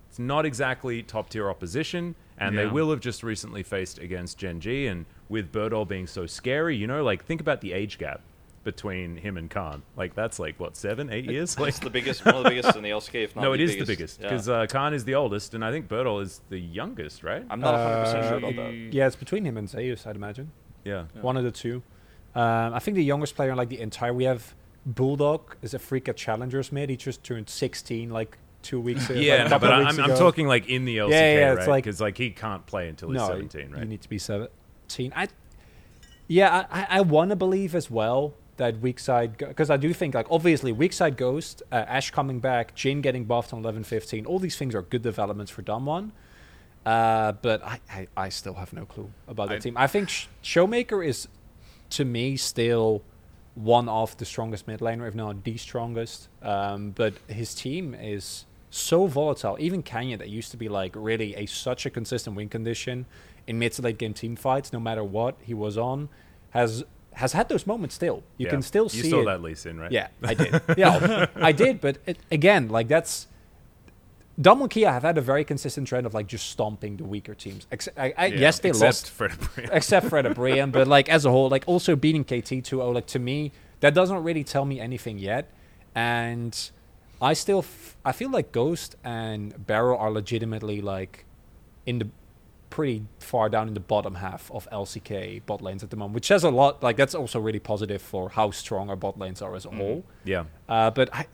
it's 0.10 0.20
not 0.20 0.46
exactly 0.46 1.02
top 1.02 1.30
tier 1.30 1.50
opposition, 1.50 2.16
and 2.38 2.58
they 2.58 2.66
will 2.68 2.90
have 2.90 3.00
just 3.00 3.24
recently 3.24 3.64
faced 3.64 4.00
against 4.00 4.38
Gen 4.38 4.60
G, 4.60 4.88
and 4.88 5.06
with 5.30 5.52
Burdol 5.52 5.88
being 5.88 6.08
so 6.08 6.26
scary, 6.26 6.76
you 6.76 6.86
know, 6.86 7.04
like 7.04 7.24
think 7.24 7.40
about 7.40 7.62
the 7.62 7.72
age 7.72 7.98
gap 7.98 8.22
between 8.64 9.18
him 9.18 9.38
and 9.38 9.50
Khan. 9.50 9.84
Like 9.98 10.16
that's 10.16 10.40
like 10.40 10.60
what 10.60 10.76
seven, 10.78 11.10
eight 11.10 11.26
years? 11.26 11.60
Like 11.60 11.70
it's 11.70 11.80
the 11.80 11.90
biggest, 11.90 12.26
one 12.26 12.36
of 12.36 12.44
the 12.44 12.50
biggest 12.50 12.76
in 12.78 12.84
the 12.84 12.90
LCK, 12.92 13.24
if 13.24 13.36
not 13.36 13.42
no, 13.44 13.50
the 13.50 13.56
it 13.56 13.62
is 13.62 13.72
biggest. 13.72 13.88
the 13.88 13.94
biggest 13.96 14.22
Yeah. 14.22 14.30
because 14.30 14.50
uh, 14.50 14.66
Khan 14.70 14.94
is 14.94 15.04
the 15.06 15.16
oldest, 15.16 15.54
and 15.54 15.64
I 15.66 15.72
think 15.72 15.88
Burdol 15.88 16.22
is 16.22 16.42
the 16.50 16.60
youngest, 16.60 17.24
right? 17.24 17.44
I'm 17.50 17.60
not 17.60 17.74
100 17.74 18.04
percent 18.06 18.24
sure 18.26 18.34
Uh, 18.36 18.38
about 18.38 18.56
that. 18.56 18.74
yeah, 18.94 19.08
it's 19.08 19.16
between 19.16 19.46
him 19.46 19.58
and 19.58 19.68
Zeus, 19.70 20.08
I'd 20.08 20.16
imagine. 20.16 20.52
yeah. 20.84 21.06
One 21.22 21.38
of 21.38 21.44
the 21.44 21.52
two. 21.52 21.84
Um, 22.36 22.74
I 22.74 22.80
think 22.80 22.96
the 22.96 23.04
youngest 23.04 23.36
player 23.36 23.52
in 23.52 23.58
like 23.58 23.70
the 23.70 23.80
entire 23.80 24.14
we 24.14 24.24
have 24.24 24.56
Bulldog 24.86 25.56
is 25.62 25.74
a 25.74 25.80
freak 25.80 26.10
at 26.10 26.18
Challengers 26.18 26.72
mid. 26.72 26.90
He 26.90 26.96
just 26.98 27.24
turned 27.24 27.48
16 27.50 28.10
like 28.10 28.38
two 28.64 28.80
weeks 28.82 29.10
ago. 29.10 29.20
Yeah, 29.20 29.44
like, 29.44 29.52
no, 29.52 29.60
but 29.60 29.72
of 29.74 29.80
I'm, 29.88 29.96
weeks 29.98 30.10
I'm 30.10 30.18
talking 30.18 30.48
like 30.48 30.68
in 30.70 30.86
the 30.86 30.98
LCK, 30.98 31.10
yeah, 31.12 31.34
yeah, 31.34 31.52
it's 31.52 31.60
right? 31.60 31.68
like- 31.68 31.84
Because 31.84 32.02
like 32.02 32.18
he 32.18 32.32
can't 32.32 32.66
play 32.66 32.88
until 32.90 33.10
he's 33.10 33.18
no, 33.20 33.28
17, 33.28 33.72
right? 33.72 33.80
You 33.82 33.86
need 33.86 34.02
to 34.02 34.10
be 34.10 34.18
17. 34.18 35.14
I, 35.16 35.28
yeah, 36.28 36.66
I, 36.72 36.82
I, 36.82 36.88
I 36.98 37.02
want 37.02 37.30
to 37.30 37.36
believe 37.36 37.76
as 37.76 37.92
well 37.92 38.34
that 38.58 38.80
weak 38.80 39.00
side 39.00 39.38
because 39.38 39.70
I 39.70 39.78
do 39.78 39.94
think 39.94 40.14
like 40.14 40.28
obviously 40.30 40.72
weak 40.72 40.94
side 40.94 41.18
Ghost, 41.18 41.64
uh, 41.72 41.86
Ash 41.88 42.12
coming 42.12 42.40
back, 42.40 42.76
Jin 42.76 43.02
getting 43.02 43.26
buffed 43.26 43.54
on 43.54 43.60
11, 43.60 43.84
15. 43.84 44.26
All 44.26 44.40
these 44.40 44.58
things 44.58 44.76
are 44.76 44.82
good 44.82 45.02
developments 45.02 45.52
for 45.52 45.64
Damwon. 45.64 46.12
Uh, 46.86 47.32
but 47.32 47.64
I, 47.64 47.80
I, 47.90 48.08
I 48.18 48.30
still 48.30 48.56
have 48.56 48.74
no 48.74 48.86
clue 48.86 49.10
about 49.28 49.50
the 49.50 49.56
I- 49.56 49.60
team. 49.60 49.78
I 49.78 49.88
think 49.88 50.10
Sh- 50.10 50.28
Showmaker 50.44 51.06
is 51.06 51.28
to 51.92 52.06
me 52.06 52.36
still 52.36 53.02
one 53.56 53.88
of 53.88 54.18
the 54.18 54.26
strongest 54.26 54.68
mid 54.68 54.80
laner, 54.80 55.08
if 55.08 55.16
not 55.16 55.44
the 55.44 55.58
strongest. 55.58 56.28
Um, 56.42 56.92
but 56.92 57.14
his 57.28 57.56
team 57.56 57.94
is 57.94 58.46
so 58.70 59.06
volatile. 59.08 59.56
Even 59.60 59.82
Canyon, 59.84 60.20
that 60.20 60.30
used 60.30 60.52
to 60.52 60.58
be 60.58 60.68
like 60.68 60.92
really 60.96 61.36
a 61.36 61.46
such 61.46 61.86
a 61.86 61.90
consistent 61.90 62.36
win 62.36 62.50
condition 62.50 63.06
in 63.48 63.60
mid 63.60 63.72
to 63.74 63.82
late 63.82 63.98
game 63.98 64.14
team 64.14 64.36
fights, 64.36 64.74
no 64.74 64.80
matter 64.80 65.04
what 65.04 65.38
he 65.42 65.54
was 65.54 65.78
on, 65.78 66.10
has 66.50 66.84
has 67.16 67.34
had 67.34 67.50
those 67.50 67.66
moments 67.68 67.96
still. 67.96 68.24
You 68.38 68.46
Yeah. 68.46 68.50
can 68.52 68.62
still 68.62 68.84
You 68.86 68.90
see 68.90 68.98
You 68.98 69.10
saw 69.10 69.22
it. 69.22 69.26
that 69.26 69.42
Lee 69.42 69.56
Sin, 69.56 69.80
right? 69.80 69.92
Yeah, 69.92 70.08
I 70.24 70.34
did. 70.34 70.62
Yeah, 70.78 71.28
I 71.36 71.52
did. 71.52 71.80
But 71.82 71.98
it, 72.06 72.18
again, 72.32 72.70
like 72.70 72.88
that's 72.88 73.28
Dumb 74.42 74.62
and 74.64 74.70
Kia 74.70 74.92
have 74.92 75.04
had 75.04 75.18
a 75.18 75.22
very 75.22 75.44
consistent 75.44 75.88
trend 75.88 76.08
of 76.08 76.14
like 76.16 76.26
just 76.28 76.50
stomping 76.50 76.98
the 76.98 77.04
weaker 77.04 77.36
teams. 77.36 77.68
Ex- 77.72 77.88
I, 77.96 78.14
I, 78.18 78.26
Yeah, 78.28 78.40
yes, 78.40 78.60
they 78.60 78.70
Except 78.70 78.84
lost 78.86 79.10
Fred 79.12 79.32
except 79.72 80.08
for 80.08 80.22
the 80.24 80.32
Brion, 80.32 80.72
but 80.72 80.88
like 80.88 81.08
as 81.08 81.24
a 81.26 81.30
whole, 81.30 81.50
like 81.50 81.64
also 81.68 81.96
beating 81.96 82.24
KT 82.24 82.64
2-0, 82.66 82.94
like 82.96 83.06
to 83.08 83.20
me, 83.20 83.52
that 83.82 83.94
doesn't 83.94 84.24
really 84.24 84.44
tell 84.44 84.66
me 84.66 84.80
anything 84.80 85.20
yet. 85.20 85.52
And 85.94 86.58
I 87.22 87.34
still, 87.34 87.60
f- 87.60 87.96
I 88.04 88.12
feel 88.12 88.32
like 88.32 88.52
Ghost 88.52 88.96
and 89.04 89.54
Beryl 89.68 89.98
are 90.00 90.10
legitimately 90.10 90.82
like 90.82 91.26
in 91.86 92.00
the 92.00 92.08
pretty 92.74 93.06
far 93.20 93.50
down 93.50 93.68
in 93.68 93.76
the 93.76 93.80
bottom 93.80 94.16
half 94.16 94.50
of 94.52 94.68
LCK 94.72 95.46
bot 95.46 95.62
lanes 95.62 95.84
at 95.84 95.92
the 95.92 95.96
moment, 95.96 96.16
which 96.16 96.26
says 96.26 96.44
a 96.44 96.50
lot. 96.50 96.82
Like 96.82 96.98
that's 96.98 97.14
also 97.14 97.40
really 97.40 97.60
positive 97.60 98.02
for 98.02 98.30
how 98.32 98.50
strong 98.50 98.90
our 98.90 98.96
bot 98.96 99.20
lanes 99.20 99.44
are 99.44 99.56
as 99.56 99.66
a 99.66 99.70
whole. 99.70 100.04
Yeah. 100.24 100.46
Uh, 100.68 100.90
but 100.90 101.14
I, 101.14 101.28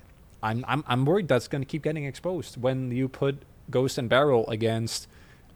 I'm, 0.44 0.66
I'm, 0.68 0.84
I'm 0.86 1.06
worried 1.06 1.30
that's 1.30 1.48
going 1.48 1.62
to 1.62 1.66
keep 1.66 1.82
getting 1.82 2.04
exposed 2.04 2.62
when 2.62 2.92
you 2.92 3.08
put 3.08 3.44
Ghost 3.72 3.98
and 3.98 4.10
Beryl 4.10 4.46
against. 4.50 5.08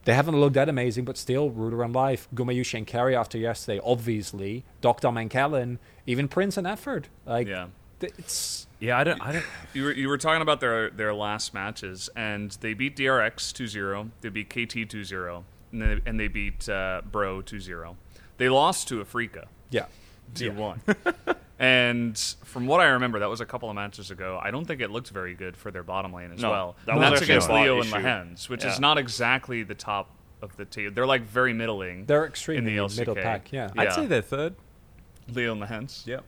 They 0.05 0.13
haven't 0.13 0.39
looked 0.39 0.53
that 0.55 0.69
amazing, 0.69 1.03
but 1.03 1.17
still, 1.17 1.49
Ruler 1.49 1.83
and 1.83 1.93
Life, 1.93 2.29
Gumayusi 2.33 2.77
and 2.77 2.87
Keria 2.87 3.17
after 3.19 3.37
yesterday, 3.37 3.81
obviously, 3.83 4.63
Dr. 4.79 5.09
Mankellen, 5.09 5.79
even 6.07 6.29
Prince 6.29 6.55
and 6.55 6.65
Effort. 6.65 7.09
Like, 7.25 7.47
Yeah. 7.47 7.67
it's 8.01 8.67
Yeah, 8.79 8.97
I 8.99 9.03
don't. 9.03 9.21
I 9.21 9.31
don't. 9.33 9.45
You 9.73 9.83
were, 9.85 9.91
you 9.93 10.07
were 10.09 10.17
talking 10.17 10.41
about 10.41 10.59
their 10.61 10.89
their 10.89 11.13
last 11.13 11.53
matches, 11.53 12.09
and 12.15 12.51
they 12.61 12.73
beat 12.73 12.95
DRX 12.97 13.51
2-0, 13.53 14.09
they 14.21 14.29
beat 14.29 14.49
KT 14.49 14.75
2-0, 14.93 15.43
and 15.73 15.81
they, 15.81 15.99
and 16.05 16.19
they 16.19 16.27
beat 16.29 16.69
uh, 16.69 17.01
Bro 17.11 17.41
2-0. 17.41 17.95
They 18.37 18.47
lost 18.49 18.87
to 18.87 19.03
Afreeca 19.03 19.45
yeah, 19.69 19.85
2-1. 20.35 20.79
and 21.59 22.17
from 22.43 22.65
what 22.67 22.79
I 22.79 22.85
remember, 22.85 23.19
that 23.19 23.29
was 23.29 23.41
a 23.41 23.45
couple 23.45 23.69
of 23.69 23.75
matches 23.75 24.11
ago. 24.11 24.39
I 24.41 24.51
don't 24.51 24.65
think 24.65 24.81
it 24.81 24.89
looked 24.91 25.09
very 25.09 25.33
good 25.35 25.57
for 25.57 25.71
their 25.71 25.83
bottom 25.83 26.13
lane 26.13 26.31
as 26.31 26.41
No, 26.41 26.49
well. 26.51 26.75
that 26.85 26.95
was 26.95 27.09
that's 27.09 27.21
against 27.23 27.47
bot 27.49 27.61
Leo 27.63 27.77
and 27.79 27.85
issue. 27.87 27.95
Lehends, 27.97 28.49
which 28.49 28.63
Yeah. 28.63 28.71
is 28.71 28.79
not 28.79 28.97
exactly 28.97 29.63
the 29.63 29.75
top 29.75 30.09
of 30.41 30.55
the 30.57 30.65
tier. 30.65 30.89
They're 30.91 31.05
like 31.05 31.23
very 31.23 31.53
middling 31.53 32.05
they're 32.05 32.23
in 32.23 32.29
extremely 32.29 32.71
the 32.75 32.77
LCK. 32.81 32.97
middle 32.99 33.15
pack. 33.15 33.51
Yeah, 33.51 33.69
Yeah. 33.75 33.81
I'd 33.81 33.93
say 33.93 34.05
they're 34.05 34.21
third. 34.21 34.55
Leo 35.31 35.53
and 35.53 35.61
Lehends. 35.61 36.05
Yep. 36.05 36.23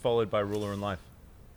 Followed 0.00 0.30
by 0.30 0.40
Ruler 0.40 0.72
and 0.72 0.80
Life 0.82 0.98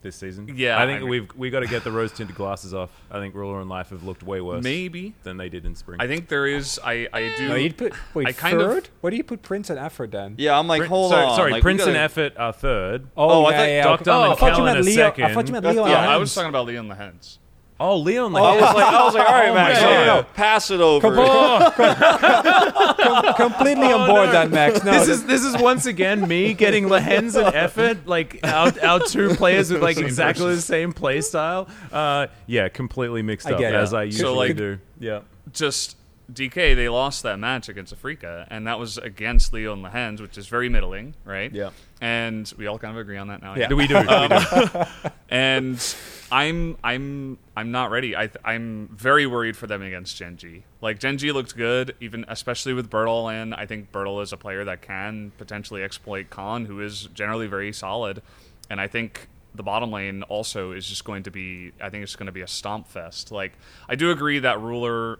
this 0.00 0.14
season. 0.16 0.52
Yeah, 0.56 0.76
I 0.78 0.84
I 0.84 0.86
think 0.86 0.98
agree. 1.02 1.20
we've 1.20 1.36
we 1.36 1.50
got 1.50 1.60
to 1.60 1.66
get 1.66 1.82
the 1.84 1.90
rose 1.90 2.12
tinted 2.12 2.36
glasses 2.36 2.72
off. 2.72 2.90
I 3.10 3.18
think 3.18 3.34
Ruler 3.34 3.60
and 3.60 3.68
Life 3.68 3.90
have 3.90 4.04
looked 4.04 4.22
way 4.22 4.40
worse 4.40 4.62
Maybe. 4.62 5.14
than 5.24 5.36
they 5.36 5.48
did 5.48 5.66
in 5.66 5.74
spring. 5.74 6.00
I 6.00 6.06
think 6.06 6.28
there 6.28 6.46
is. 6.46 6.78
I, 6.84 7.08
I 7.12 7.34
do. 7.36 7.48
no, 7.48 7.54
you'd 7.56 7.76
put 7.76 7.92
wait 8.14 8.28
I 8.28 8.32
kind 8.32 8.60
of- 8.60 8.70
third. 8.70 8.88
Where 9.00 9.10
do 9.10 9.16
you 9.16 9.24
put 9.24 9.42
Prince 9.42 9.70
and 9.70 9.78
Effort 9.78 10.10
then? 10.12 10.34
Yeah, 10.38 10.58
I'm 10.58 10.68
like, 10.68 10.80
Prin- 10.80 10.88
hold 10.90 11.10
sorry, 11.10 11.26
on. 11.26 11.36
sorry, 11.36 11.52
like, 11.52 11.62
Prince 11.62 11.78
gotta- 11.80 11.90
and 11.90 11.98
Effort 11.98 12.36
are 12.36 12.52
third. 12.52 13.08
Oh, 13.16 13.28
oh, 13.28 13.44
I 13.46 13.50
yeah, 13.50 13.56
thought 13.56 13.66
yeah, 13.68 13.82
Dr. 13.82 14.00
okay. 14.02 14.10
Oh, 14.10 14.32
I 14.32 14.34
thought 14.34 14.46
you 14.46 14.52
McKellen 14.62 14.64
meant 14.64 14.78
a 14.78 14.82
Leo. 14.82 15.06
I 15.06 15.10
thought 15.34 15.46
you 15.46 15.52
meant 15.52 15.62
That's- 15.64 15.74
Leo. 15.76 15.86
yeah, 15.86 16.02
yeah, 16.04 16.08
I 16.10 16.16
was 16.16 16.34
talking 16.34 16.48
about 16.48 16.66
Leo 16.66 16.80
and 16.80 16.90
Lehends. 16.90 17.38
Oh, 17.80 17.96
Leon. 17.98 18.34
I 18.34 18.40
was 18.40 18.60
like, 18.60 18.74
I 18.92 19.04
was 19.04 19.14
like, 19.14 19.28
all 19.28 19.32
right, 19.34 19.48
Oh 19.50 19.54
Max, 19.54 19.80
my 19.80 19.88
yeah, 19.88 20.06
God. 20.06 20.34
pass 20.34 20.68
it 20.72 20.80
over. 20.80 21.14
completely 23.36 23.86
Oh, 23.86 23.98
on 24.00 24.08
board 24.08 24.26
no. 24.26 24.32
then, 24.32 24.50
Max. 24.50 24.84
No, 24.84 24.92
this 24.92 25.06
this- 25.06 25.18
is 25.18 25.26
this 25.26 25.44
is 25.44 25.56
once 25.62 25.86
again 25.86 26.26
me 26.26 26.54
getting 26.54 26.86
Lehends 26.88 27.36
and 27.36 27.54
effort, 27.54 28.06
like 28.06 28.40
our, 28.42 28.72
our 28.82 29.00
two 29.06 29.34
players 29.36 29.70
with 29.72 29.82
like 29.82 29.96
exactly 29.96 30.44
person. 30.46 30.56
the 30.56 30.62
same 30.62 30.92
play 30.92 31.20
style. 31.20 31.68
Uh, 31.92 32.26
yeah, 32.46 32.68
completely 32.68 33.22
mixed 33.22 33.46
I 33.46 33.52
up 33.52 33.58
get 33.58 33.74
it. 33.74 33.76
as 33.76 33.94
I 33.94 34.04
usually 34.04 34.22
So, 34.22 34.34
like- 34.34 34.56
do. 34.56 34.78
Yeah, 34.98 35.20
just 35.52 35.96
DK, 36.32 36.76
they 36.76 36.88
lost 36.88 37.22
that 37.22 37.38
match 37.38 37.68
against 37.68 37.94
Afreeca, 37.94 38.46
and 38.50 38.66
that 38.66 38.78
was 38.78 38.98
against 38.98 39.52
Leo 39.52 39.72
and 39.72 39.82
Lehends, 39.82 40.20
which 40.20 40.36
is 40.36 40.46
very 40.46 40.68
middling, 40.68 41.14
right? 41.24 41.52
yeah. 41.52 41.70
And 42.00 42.52
we 42.56 42.66
all 42.66 42.78
kind 42.78 42.94
of 42.94 43.00
agree 43.00 43.16
on 43.16 43.28
that 43.28 43.42
now. 43.42 43.56
Yeah. 43.56 43.68
Do 43.68 43.76
we 43.76 43.86
do? 43.86 43.96
we 43.98 44.04
do. 44.04 44.08
Um, 44.08 44.86
and 45.30 45.96
I'm 46.30 46.76
I'm 46.84 47.38
I'm 47.56 47.70
not 47.72 47.90
ready. 47.90 48.14
I 48.14 48.26
th- 48.26 48.36
I'm 48.44 48.88
very 48.92 49.26
worried 49.26 49.56
for 49.56 49.66
them 49.66 49.82
against 49.82 50.16
Gen 50.16 50.36
G. 50.36 50.64
Like 50.80 51.00
Gen 51.00 51.18
G 51.18 51.32
looked 51.32 51.56
good, 51.56 51.96
even 52.00 52.24
especially 52.28 52.74
with 52.74 52.90
Burdol, 52.90 53.32
and 53.32 53.54
I 53.54 53.66
think 53.66 53.90
Burdol 53.90 54.22
is 54.22 54.32
a 54.32 54.36
player 54.36 54.64
that 54.64 54.82
can 54.82 55.32
potentially 55.38 55.82
exploit 55.82 56.30
Khan, 56.30 56.66
who 56.66 56.80
is 56.80 57.08
generally 57.14 57.46
very 57.46 57.72
solid. 57.72 58.22
And 58.70 58.80
I 58.80 58.86
think 58.86 59.28
the 59.54 59.62
bottom 59.62 59.90
lane 59.90 60.22
also 60.24 60.72
is 60.72 60.86
just 60.86 61.04
going 61.04 61.24
to 61.24 61.30
be. 61.30 61.72
I 61.80 61.88
think 61.88 62.04
it's 62.04 62.14
going 62.14 62.26
to 62.26 62.32
be 62.32 62.42
a 62.42 62.48
stomp 62.48 62.86
fest. 62.86 63.32
Like 63.32 63.54
I 63.88 63.96
do 63.96 64.10
agree 64.10 64.38
that 64.40 64.60
Ruler 64.60 65.18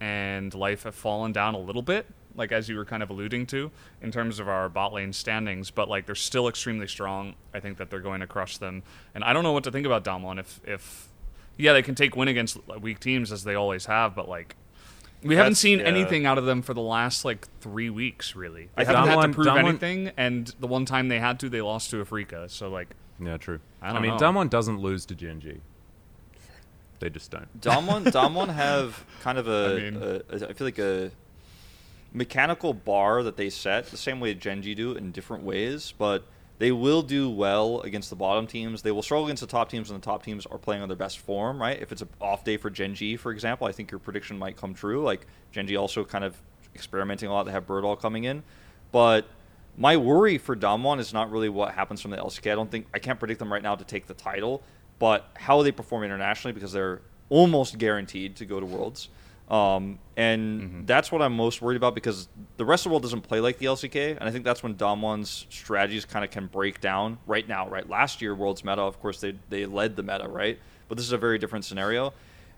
and 0.00 0.52
Life 0.54 0.84
have 0.84 0.94
fallen 0.94 1.32
down 1.32 1.54
a 1.54 1.58
little 1.58 1.82
bit. 1.82 2.06
like 2.36 2.52
as 2.52 2.68
you 2.68 2.76
were 2.76 2.84
kind 2.84 3.02
of 3.02 3.10
alluding 3.10 3.44
to, 3.46 3.70
in 4.00 4.10
terms 4.12 4.38
of 4.38 4.48
our 4.48 4.68
bot 4.68 4.92
lane 4.92 5.12
standings. 5.12 5.70
But 5.70 5.88
like 5.88 6.06
they're 6.06 6.14
still 6.14 6.48
extremely 6.48 6.86
strong. 6.86 7.34
I 7.52 7.60
think 7.60 7.76
that 7.78 7.90
they're 7.90 8.00
going 8.00 8.20
to 8.20 8.26
crush 8.26 8.56
them, 8.58 8.82
and 9.14 9.24
I 9.24 9.32
don't 9.32 9.42
know 9.42 9.52
what 9.52 9.64
to 9.64 9.70
think 9.72 9.84
about 9.86 10.04
Damwon. 10.04 10.38
If 10.38 10.60
if 10.64 11.08
yeah, 11.58 11.72
they 11.74 11.82
can 11.82 11.94
take 11.94 12.16
win 12.16 12.28
against 12.28 12.56
weak 12.80 13.00
teams 13.00 13.30
as 13.32 13.44
they 13.44 13.54
always 13.54 13.86
have, 13.86 14.14
but 14.14 14.28
like. 14.28 14.56
We 15.22 15.36
haven't 15.36 15.56
seen 15.56 15.80
yeah. 15.80 15.84
anything 15.84 16.24
out 16.24 16.38
of 16.38 16.46
them 16.46 16.62
for 16.62 16.72
the 16.72 16.80
last 16.80 17.26
like 17.26 17.46
three 17.60 17.90
weeks, 17.90 18.34
really. 18.34 18.70
They 18.74 18.84
I 18.84 18.86
haven't 18.86 19.08
had 19.08 19.20
to 19.26 19.28
prove 19.34 19.46
Damwon- 19.48 19.68
anything, 19.68 20.12
and 20.16 20.46
the 20.60 20.66
one 20.66 20.86
time 20.86 21.08
they 21.08 21.18
had 21.20 21.38
to, 21.40 21.50
they 21.50 21.60
lost 21.60 21.90
to 21.90 22.02
Afreeca. 22.02 22.48
So 22.48 22.70
like, 22.70 22.94
Yeah, 23.22 23.36
true. 23.36 23.60
I 23.82 23.90
I, 23.90 23.92
don't 23.92 24.00
mean, 24.00 24.12
know. 24.12 24.16
Damwon 24.16 24.48
doesn't 24.48 24.78
lose 24.78 25.04
to 25.04 25.14
Gen 25.14 25.40
G. 25.40 25.60
They 27.00 27.10
just 27.10 27.30
don't. 27.30 27.60
Damwon, 27.60 28.04
Damwon 28.12 28.54
have 28.54 29.04
kind 29.22 29.36
of 29.38 29.48
a, 29.48 29.76
I 29.76 29.90
mean- 29.90 29.96
a- 30.02 30.22
a- 30.44 30.48
I 30.50 30.52
feel 30.52 30.66
like 30.66 30.78
a 30.78 31.10
mechanical 32.12 32.74
bar 32.74 33.22
that 33.22 33.36
they 33.36 33.50
set 33.50 33.86
the 33.86 33.96
same 33.96 34.20
way 34.20 34.34
Gen 34.34 34.62
G 34.62 34.74
do 34.74 34.92
in 34.92 35.12
different 35.12 35.44
ways, 35.44 35.92
but 35.96 36.24
they 36.58 36.72
will 36.72 37.02
do 37.02 37.30
well 37.30 37.80
against 37.82 38.10
the 38.10 38.16
bottom 38.16 38.46
teams. 38.46 38.82
They 38.82 38.90
will 38.90 39.02
struggle 39.02 39.26
against 39.26 39.40
the 39.40 39.46
top 39.46 39.70
teams 39.70 39.88
when 39.90 39.98
the 40.00 40.04
top 40.04 40.22
teams 40.22 40.44
are 40.46 40.58
playing 40.58 40.82
on 40.82 40.88
their 40.88 40.96
best 40.96 41.18
form, 41.18 41.60
right? 41.60 41.80
If 41.80 41.90
it's 41.92 42.02
an 42.02 42.08
off 42.20 42.44
day 42.44 42.56
for 42.56 42.68
Gen 42.68 42.94
G, 42.94 43.16
for 43.16 43.32
example, 43.32 43.66
I 43.66 43.72
think 43.72 43.90
your 43.90 44.00
prediction 44.00 44.38
might 44.38 44.56
come 44.56 44.74
true. 44.74 45.02
Like 45.02 45.26
Gen 45.52 45.66
G 45.66 45.76
also 45.76 46.04
kind 46.04 46.24
of 46.24 46.36
experimenting 46.74 47.28
a 47.28 47.32
lot. 47.32 47.44
They 47.44 47.52
have 47.52 47.66
Burdol 47.66 47.98
coming 48.00 48.24
in, 48.24 48.42
but 48.92 49.26
my 49.78 49.96
worry 49.96 50.36
for 50.36 50.54
Damwon 50.56 50.98
is 50.98 51.14
not 51.14 51.30
really 51.30 51.48
what 51.48 51.72
happens 51.74 52.02
from 52.02 52.10
the 52.10 52.16
LCK. 52.18 52.52
I 52.52 52.54
don't 52.56 52.70
think 52.70 52.86
I 52.92 52.98
can't 52.98 53.18
predict 53.18 53.38
them 53.38 53.52
right 53.52 53.62
now 53.62 53.74
to 53.76 53.84
take 53.84 54.06
the 54.06 54.14
title, 54.14 54.62
but 55.00 55.28
how 55.34 55.62
they 55.62 55.72
perform 55.72 56.04
internationally 56.04 56.52
because 56.52 56.70
they're 56.70 57.00
almost 57.28 57.78
guaranteed 57.78 58.36
to 58.36 58.44
go 58.44 58.60
to 58.60 58.66
Worlds. 58.66 59.08
Um, 59.48 59.98
and 60.16 60.86
that's 60.86 61.10
what 61.10 61.22
I'm 61.22 61.34
most 61.34 61.60
worried 61.60 61.76
about 61.76 61.96
because 61.96 62.28
the 62.56 62.64
rest 62.64 62.82
of 62.82 62.90
the 62.90 62.90
world 62.90 63.02
doesn't 63.02 63.22
play 63.22 63.40
like 63.40 63.58
the 63.58 63.66
LCK, 63.66 64.16
and 64.16 64.22
I 64.22 64.30
think 64.30 64.44
that's 64.44 64.62
when 64.62 64.76
Damwon's 64.76 65.46
strategies 65.50 66.04
kind 66.04 66.24
of 66.24 66.30
can 66.30 66.46
break 66.46 66.80
down 66.80 67.18
right 67.26 67.48
now. 67.48 67.68
Right, 67.68 67.88
last 67.88 68.22
year 68.22 68.32
Worlds 68.32 68.62
meta, 68.62 68.82
of 68.82 69.00
course, 69.00 69.20
they 69.20 69.34
they 69.48 69.66
led 69.66 69.96
the 69.96 70.04
meta, 70.04 70.28
right? 70.28 70.60
But 70.86 70.98
this 70.98 71.06
is 71.06 71.12
a 71.12 71.18
very 71.18 71.36
different 71.38 71.64
scenario, 71.64 72.12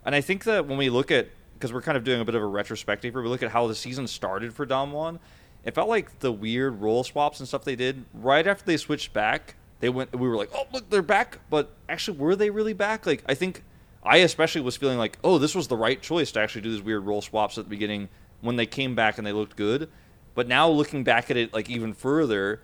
and 0.04 0.14
I 0.14 0.20
think 0.20 0.44
that 0.44 0.66
when 0.66 0.76
we 0.76 0.90
look 0.90 1.10
at 1.10 1.28
because 1.54 1.72
we're 1.72 1.80
kind 1.80 1.96
of 1.96 2.04
doing 2.04 2.20
a 2.20 2.26
bit 2.26 2.34
of 2.34 2.42
a 2.42 2.46
retrospective, 2.46 3.14
here, 3.14 3.22
we 3.22 3.28
look 3.28 3.42
at 3.42 3.52
how 3.52 3.66
the 3.68 3.74
season 3.74 4.06
started 4.06 4.52
for 4.52 4.66
Damwon. 4.66 5.18
It 5.64 5.74
felt 5.74 5.88
like 5.88 6.18
the 6.18 6.32
weird 6.32 6.82
role 6.82 7.04
swaps 7.04 7.38
and 7.38 7.48
stuff 7.48 7.64
they 7.64 7.76
did 7.76 8.04
right 8.12 8.46
after 8.46 8.66
they 8.66 8.76
switched 8.76 9.14
back. 9.14 9.54
They 9.82 9.88
went. 9.88 10.16
We 10.16 10.28
were 10.28 10.36
like, 10.36 10.50
oh 10.54 10.68
look, 10.72 10.88
they're 10.90 11.02
back. 11.02 11.40
But 11.50 11.74
actually, 11.88 12.18
were 12.18 12.36
they 12.36 12.50
really 12.50 12.72
back? 12.72 13.04
Like, 13.04 13.24
I 13.26 13.34
think 13.34 13.64
I 14.04 14.18
especially 14.18 14.60
was 14.60 14.76
feeling 14.76 14.96
like, 14.96 15.18
oh, 15.24 15.38
this 15.38 15.56
was 15.56 15.66
the 15.66 15.76
right 15.76 16.00
choice 16.00 16.30
to 16.32 16.40
actually 16.40 16.60
do 16.60 16.70
these 16.70 16.82
weird 16.82 17.04
role 17.04 17.20
swaps 17.20 17.58
at 17.58 17.64
the 17.64 17.68
beginning 17.68 18.08
when 18.42 18.54
they 18.54 18.64
came 18.64 18.94
back 18.94 19.18
and 19.18 19.26
they 19.26 19.32
looked 19.32 19.56
good. 19.56 19.90
But 20.36 20.46
now 20.46 20.68
looking 20.68 21.02
back 21.02 21.32
at 21.32 21.36
it 21.36 21.52
like 21.52 21.68
even 21.68 21.94
further, 21.94 22.62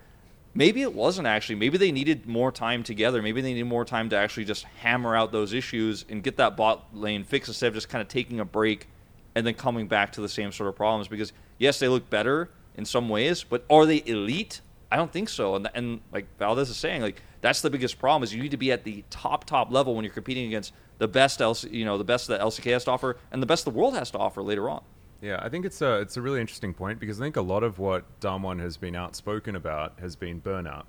maybe 0.54 0.80
it 0.82 0.94
wasn't 0.94 1.26
actually. 1.26 1.56
Maybe 1.56 1.76
they 1.76 1.90
needed 1.90 2.28
more 2.28 2.52
time 2.52 2.84
together. 2.84 3.20
Maybe 3.20 3.40
they 3.40 3.52
needed 3.52 3.66
more 3.66 3.84
time 3.84 4.08
to 4.10 4.16
actually 4.16 4.44
just 4.44 4.62
hammer 4.80 5.16
out 5.16 5.32
those 5.32 5.52
issues 5.52 6.04
and 6.08 6.22
get 6.22 6.36
that 6.36 6.56
bot 6.56 6.94
lane 6.94 7.24
fixed 7.24 7.48
instead 7.48 7.66
of 7.66 7.74
just 7.74 7.88
kind 7.88 8.00
of 8.00 8.06
taking 8.06 8.38
a 8.38 8.44
break 8.44 8.86
and 9.34 9.44
then 9.44 9.54
coming 9.54 9.88
back 9.88 10.12
to 10.12 10.20
the 10.20 10.28
same 10.28 10.52
sort 10.52 10.68
of 10.68 10.76
problems. 10.76 11.08
Because 11.08 11.32
yes, 11.58 11.80
they 11.80 11.88
look 11.88 12.08
better 12.08 12.48
in 12.76 12.84
some 12.84 13.08
ways, 13.08 13.42
but 13.42 13.64
are 13.68 13.86
they 13.86 14.04
elite? 14.06 14.60
I 14.90 14.96
don't 14.96 15.12
think 15.12 15.28
so. 15.28 15.54
And, 15.54 15.68
and 15.74 16.00
like 16.12 16.26
Valdez 16.38 16.70
is 16.70 16.76
saying, 16.76 17.02
like 17.02 17.22
that's 17.40 17.60
the 17.60 17.70
biggest 17.70 17.98
problem 17.98 18.22
is 18.22 18.34
you 18.34 18.42
need 18.42 18.50
to 18.52 18.56
be 18.56 18.72
at 18.72 18.84
the 18.84 19.04
top 19.10 19.44
top 19.44 19.70
level 19.70 19.94
when 19.94 20.04
you're 20.04 20.14
competing 20.14 20.46
against 20.46 20.72
the 20.98 21.08
best 21.08 21.40
LC, 21.40 21.70
you 21.72 21.84
know, 21.84 21.98
the 21.98 22.04
best 22.04 22.28
that 22.28 22.40
LCK 22.40 22.72
has 22.72 22.84
to 22.84 22.90
offer 22.90 23.16
and 23.30 23.42
the 23.42 23.46
best 23.46 23.64
the 23.64 23.70
world 23.70 23.94
has 23.94 24.10
to 24.12 24.18
offer 24.18 24.42
later 24.42 24.68
on. 24.68 24.82
Yeah, 25.20 25.38
I 25.42 25.48
think 25.48 25.64
it's 25.64 25.82
a 25.82 25.98
it's 26.00 26.16
a 26.16 26.22
really 26.22 26.40
interesting 26.40 26.72
point 26.72 27.00
because 27.00 27.20
I 27.20 27.24
think 27.24 27.36
a 27.36 27.42
lot 27.42 27.62
of 27.62 27.78
what 27.78 28.04
Damwon 28.20 28.60
has 28.60 28.76
been 28.76 28.94
outspoken 28.94 29.56
about 29.56 29.98
has 30.00 30.16
been 30.16 30.40
burnout. 30.40 30.84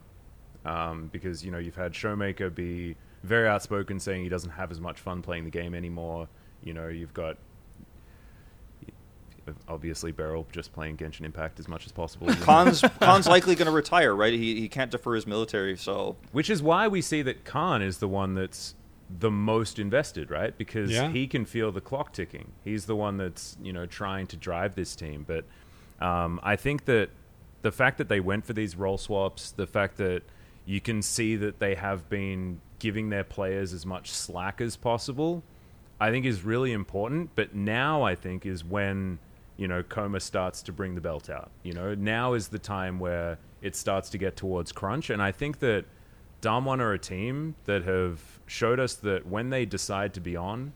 Um, 0.66 1.10
because 1.12 1.44
you 1.44 1.52
know 1.52 1.58
you've 1.58 1.76
had 1.76 1.94
Showmaker 1.94 2.54
be 2.54 2.96
very 3.24 3.48
outspoken, 3.48 4.00
saying 4.00 4.24
he 4.24 4.30
doesn't 4.30 4.52
have 4.52 4.72
as 4.72 4.80
much 4.80 5.00
fun 5.00 5.22
playing 5.22 5.46
the 5.46 5.50
game 5.50 5.74
anymore. 5.74 6.28
You 6.64 6.74
know 6.74 6.90
you've 6.90 7.14
got 7.14 7.38
obviously 9.68 10.12
Beryl 10.12 10.48
just 10.52 10.74
playing 10.74 10.98
Genshin 10.98 11.26
Impact 11.26 11.60
as 11.60 11.68
much 11.68 11.86
as 11.86 11.92
possible, 11.92 12.28
Khan's 12.42 12.82
Khan's 13.00 13.28
likely 13.28 13.56
going 13.56 13.68
to 13.68 13.72
retire, 13.72 14.16
right? 14.16 14.34
He, 14.34 14.60
he 14.60 14.70
can't 14.70 14.92
defer 14.92 15.16
his 15.16 15.26
military, 15.28 15.78
so 15.78 16.16
which 16.32 16.50
is 16.50 16.62
why 16.62 16.88
we 16.88 17.02
see 17.02 17.22
that 17.24 17.46
Khan 17.46 17.82
is 17.82 17.98
the 17.98 18.08
one 18.08 18.36
that's 18.36 18.76
the 19.20 19.32
most 19.32 19.80
invested, 19.80 20.30
right? 20.30 20.56
Because 20.58 20.92
Yeah. 20.92 21.10
he 21.10 21.26
can 21.26 21.44
feel 21.46 21.72
the 21.72 21.82
clock 21.82 22.14
ticking. 22.14 22.52
He's 22.64 22.86
the 22.86 22.96
one 22.96 23.18
that's 23.18 23.58
you 23.62 23.74
know 23.74 23.86
trying 23.86 24.28
to 24.28 24.38
drive 24.38 24.76
this 24.76 24.96
team. 24.96 25.26
But 25.28 25.46
um, 26.04 26.40
I 26.44 26.56
think 26.56 26.86
that 26.86 27.10
the 27.62 27.72
fact 27.72 27.98
that 27.98 28.08
they 28.08 28.20
went 28.20 28.46
for 28.46 28.54
these 28.54 28.76
role 28.76 28.98
swaps, 28.98 29.52
the 29.52 29.68
fact 29.68 29.98
that 29.98 30.22
you 30.66 30.80
can 30.80 31.02
see 31.02 31.36
that 31.36 31.60
they 31.60 31.76
have 31.76 32.08
been 32.10 32.62
giving 32.78 33.10
their 33.10 33.24
players 33.24 33.74
as 33.74 33.86
much 33.86 34.12
slack 34.12 34.62
as 34.62 34.76
possible, 34.78 35.44
I 36.00 36.12
think 36.12 36.26
is 36.26 36.44
really 36.44 36.72
important. 36.72 37.32
But 37.36 37.56
now 37.56 38.04
I 38.04 38.14
think 38.16 38.46
is 38.46 38.64
when 38.64 39.18
you 39.60 39.68
know 39.68 39.84
kkOma 39.84 40.22
starts 40.22 40.62
to 40.64 40.72
bring 40.72 40.96
the 40.96 41.02
belt 41.02 41.30
out. 41.30 41.52
You 41.64 41.74
know 41.74 41.94
now 41.94 42.34
is 42.34 42.48
the 42.48 42.60
time 42.60 43.00
where 43.00 43.38
it 43.62 43.76
starts 43.76 44.10
to 44.12 44.18
get 44.18 44.36
towards 44.36 44.72
crunch, 44.72 45.10
and 45.10 45.22
I 45.22 45.32
think 45.32 45.60
that 45.60 45.86
Damwon 46.42 46.80
are 46.80 46.94
a 46.94 47.00
team 47.00 47.56
that 47.66 47.84
have 47.84 48.40
showed 48.48 48.80
us 48.80 48.94
that 48.96 49.28
when 49.28 49.50
they 49.50 49.66
decide 49.66 50.14
to 50.14 50.22
be 50.22 50.36
on, 50.38 50.72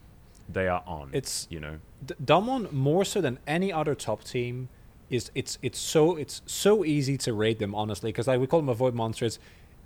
they 0.49 0.67
are 0.67 0.83
on. 0.85 1.09
It's- 1.13 1.47
you 1.49 1.59
know 1.61 1.79
D- 2.05 2.15
Damwon 2.23 2.71
more 2.73 3.05
so 3.05 3.21
than 3.21 3.39
any 3.47 3.71
other 3.71 3.95
top 3.95 4.23
team 4.25 4.67
is 5.09 5.31
it's 5.33 5.57
it's 5.61 5.79
so 5.79 6.17
it's 6.17 6.41
so 6.45 6.83
easy 6.83 7.17
to 7.19 7.31
rate 7.33 7.59
them 7.59 7.73
honestly 7.73 8.11
because 8.11 8.27
like 8.27 8.39
we 8.41 8.47
call 8.47 8.59
them 8.59 8.69
avoid 8.69 8.93
monsters. 8.93 9.39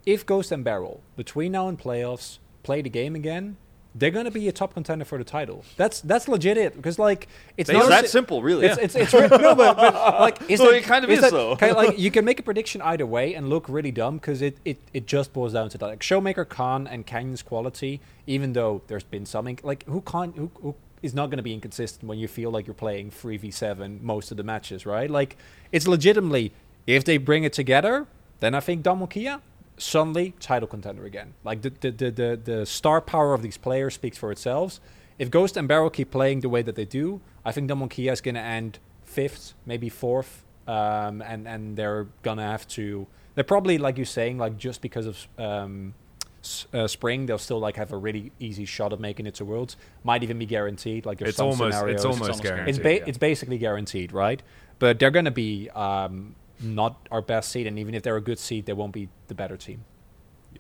If 0.06 0.26
Ghost 0.26 0.52
and 0.52 0.64
Beryl 0.64 1.02
between 1.16 1.52
now 1.52 1.68
and 1.68 1.78
playoffs 1.78 2.40
play 2.64 2.82
the 2.82 2.90
game 2.90 3.14
again, 3.14 3.58
they're 3.98 4.12
gonna 4.12 4.32
be 4.32 4.48
a 4.48 4.52
top 4.52 4.74
contender 4.74 5.06
for 5.06 5.18
the 5.18 5.24
title. 5.24 5.64
That's 5.76 6.02
that's 6.02 6.28
legit 6.28 6.58
it 6.58 6.76
because 6.76 7.00
like 7.00 7.28
it's 7.58 7.70
It's 7.70 7.78
not 7.80 7.90
that 7.90 8.06
si- 8.06 8.12
simple, 8.12 8.42
really. 8.44 8.66
It's, 8.68 8.78
it's, 8.78 8.96
it's 8.96 9.14
re- 9.14 9.28
no, 9.30 9.56
but, 9.56 9.76
but 9.78 9.94
like, 10.20 10.42
is 10.50 10.60
Well, 10.60 10.72
that- 10.72 10.78
it 10.78 10.84
kind 10.84 11.04
of 11.04 11.10
is 11.10 11.22
that 11.22 11.32
though. 11.32 11.56
kind 11.56 11.72
of 11.72 11.78
like 11.78 11.98
you 11.98 12.12
can 12.16 12.24
make 12.26 12.40
a 12.40 12.44
prediction 12.44 12.82
either 12.82 13.06
way 13.06 13.34
and 13.34 13.50
look 13.50 13.68
really 13.70 13.92
dumb 13.92 14.18
because 14.18 14.42
it, 14.42 14.58
it, 14.66 14.78
it 14.94 15.08
just 15.08 15.34
boils 15.34 15.54
down 15.54 15.70
to 15.70 15.78
that. 15.78 15.86
Like 15.86 16.00
Showmaker 16.02 16.48
Khan 16.48 16.86
and 16.88 17.06
Canyon's 17.06 17.42
quality, 17.44 18.00
even 18.28 18.54
though 18.54 18.82
there's 18.88 19.04
been 19.04 19.26
some 19.26 19.46
inc- 19.46 19.64
like 19.64 19.86
who 19.86 20.02
can't 20.02 20.36
who, 20.36 20.52
who 20.62 20.76
is 21.02 21.14
not 21.14 21.28
going 21.28 21.38
to 21.38 21.44
be 21.44 21.54
inconsistent 21.54 22.08
when 22.10 22.18
you 22.20 22.28
feel 22.28 22.50
like 22.52 22.66
you're 22.68 22.74
playing 22.74 23.10
three 23.12 23.38
v 23.38 23.52
seven 23.52 24.00
most 24.04 24.32
of 24.32 24.38
the 24.38 24.44
matches, 24.44 24.86
right? 24.86 25.10
Like 25.10 25.38
it's 25.72 25.88
legitimately 25.88 26.52
if 26.86 27.04
they 27.04 27.18
bring 27.18 27.44
it 27.44 27.54
together, 27.54 28.08
then 28.40 28.54
I 28.56 28.60
think 28.60 28.84
Damwon 28.84 29.10
Kia 29.10 29.40
suddenly 29.78 30.34
title 30.40 30.68
contender 30.68 31.06
again. 31.06 31.34
Like 31.44 31.62
the 31.62 31.70
the, 31.70 31.92
the 31.92 32.12
the 32.12 32.40
the 32.44 32.66
star 32.66 33.02
power 33.02 33.34
of 33.34 33.42
these 33.42 33.58
players 33.58 33.94
speaks 33.96 34.18
for 34.18 34.32
itself. 34.32 34.80
If 35.20 35.32
Ghost 35.32 35.58
and 35.58 35.68
Beryl 35.68 35.90
keep 35.90 36.12
playing 36.12 36.42
the 36.42 36.50
way 36.50 36.62
that 36.62 36.76
they 36.76 36.86
do, 36.86 37.22
I 37.44 37.52
think 37.52 37.70
Damwon 37.70 37.90
Kia 37.90 38.12
is 38.12 38.22
going 38.22 38.36
to 38.36 38.42
end 38.42 38.78
fifth, 39.04 39.56
maybe 39.66 39.90
fourth, 39.90 40.44
um, 40.68 41.22
and 41.22 41.48
and 41.48 41.76
they're 41.76 42.08
gonna 42.22 42.44
have 42.46 42.68
to. 42.70 43.08
They're 43.36 43.44
probably 43.44 43.78
like 43.78 43.98
you're 43.98 44.06
saying, 44.06 44.38
like 44.38 44.58
just 44.58 44.82
because 44.82 45.06
of 45.06 45.28
um, 45.38 45.94
s- 46.44 46.66
uh, 46.74 46.88
spring, 46.88 47.26
they'll 47.28 47.38
still 47.38 47.60
like 47.60 47.76
have 47.78 47.92
a 47.94 47.98
really 47.98 48.32
easy 48.40 48.66
shot 48.66 48.94
of 48.94 49.00
making 49.00 49.26
it 49.28 49.36
to 49.36 49.46
worlds. 49.46 49.76
Might 50.04 50.24
even 50.24 50.38
be 50.40 50.46
guaranteed. 50.46 51.06
Like 51.06 51.22
it's 51.22 51.38
some 51.38 51.48
almost 51.48 51.74
scenarios. 51.78 51.96
it's 51.96 52.06
almost 52.06 52.22
almost 52.24 52.44
guaranteed. 52.44 52.70
It's, 52.70 52.80
ba- 52.80 52.94
yeah. 52.96 53.04
it's 53.08 53.18
basically 53.18 53.58
guaranteed, 53.60 54.12
right? 54.12 54.42
But 54.80 54.98
they're 55.00 55.12
going 55.12 55.26
to 55.26 55.32
be 55.32 55.70
um, 55.72 56.36
not 56.60 57.08
our 57.12 57.22
best 57.22 57.52
seed, 57.52 57.68
and 57.68 57.78
even 57.80 57.94
if 57.94 58.04
they're 58.04 58.18
a 58.18 58.22
good 58.22 58.40
seed, 58.40 58.66
they 58.66 58.74
won't 58.74 58.94
be 58.94 59.10
the 59.28 59.36
better 59.36 59.58
team. 59.58 59.86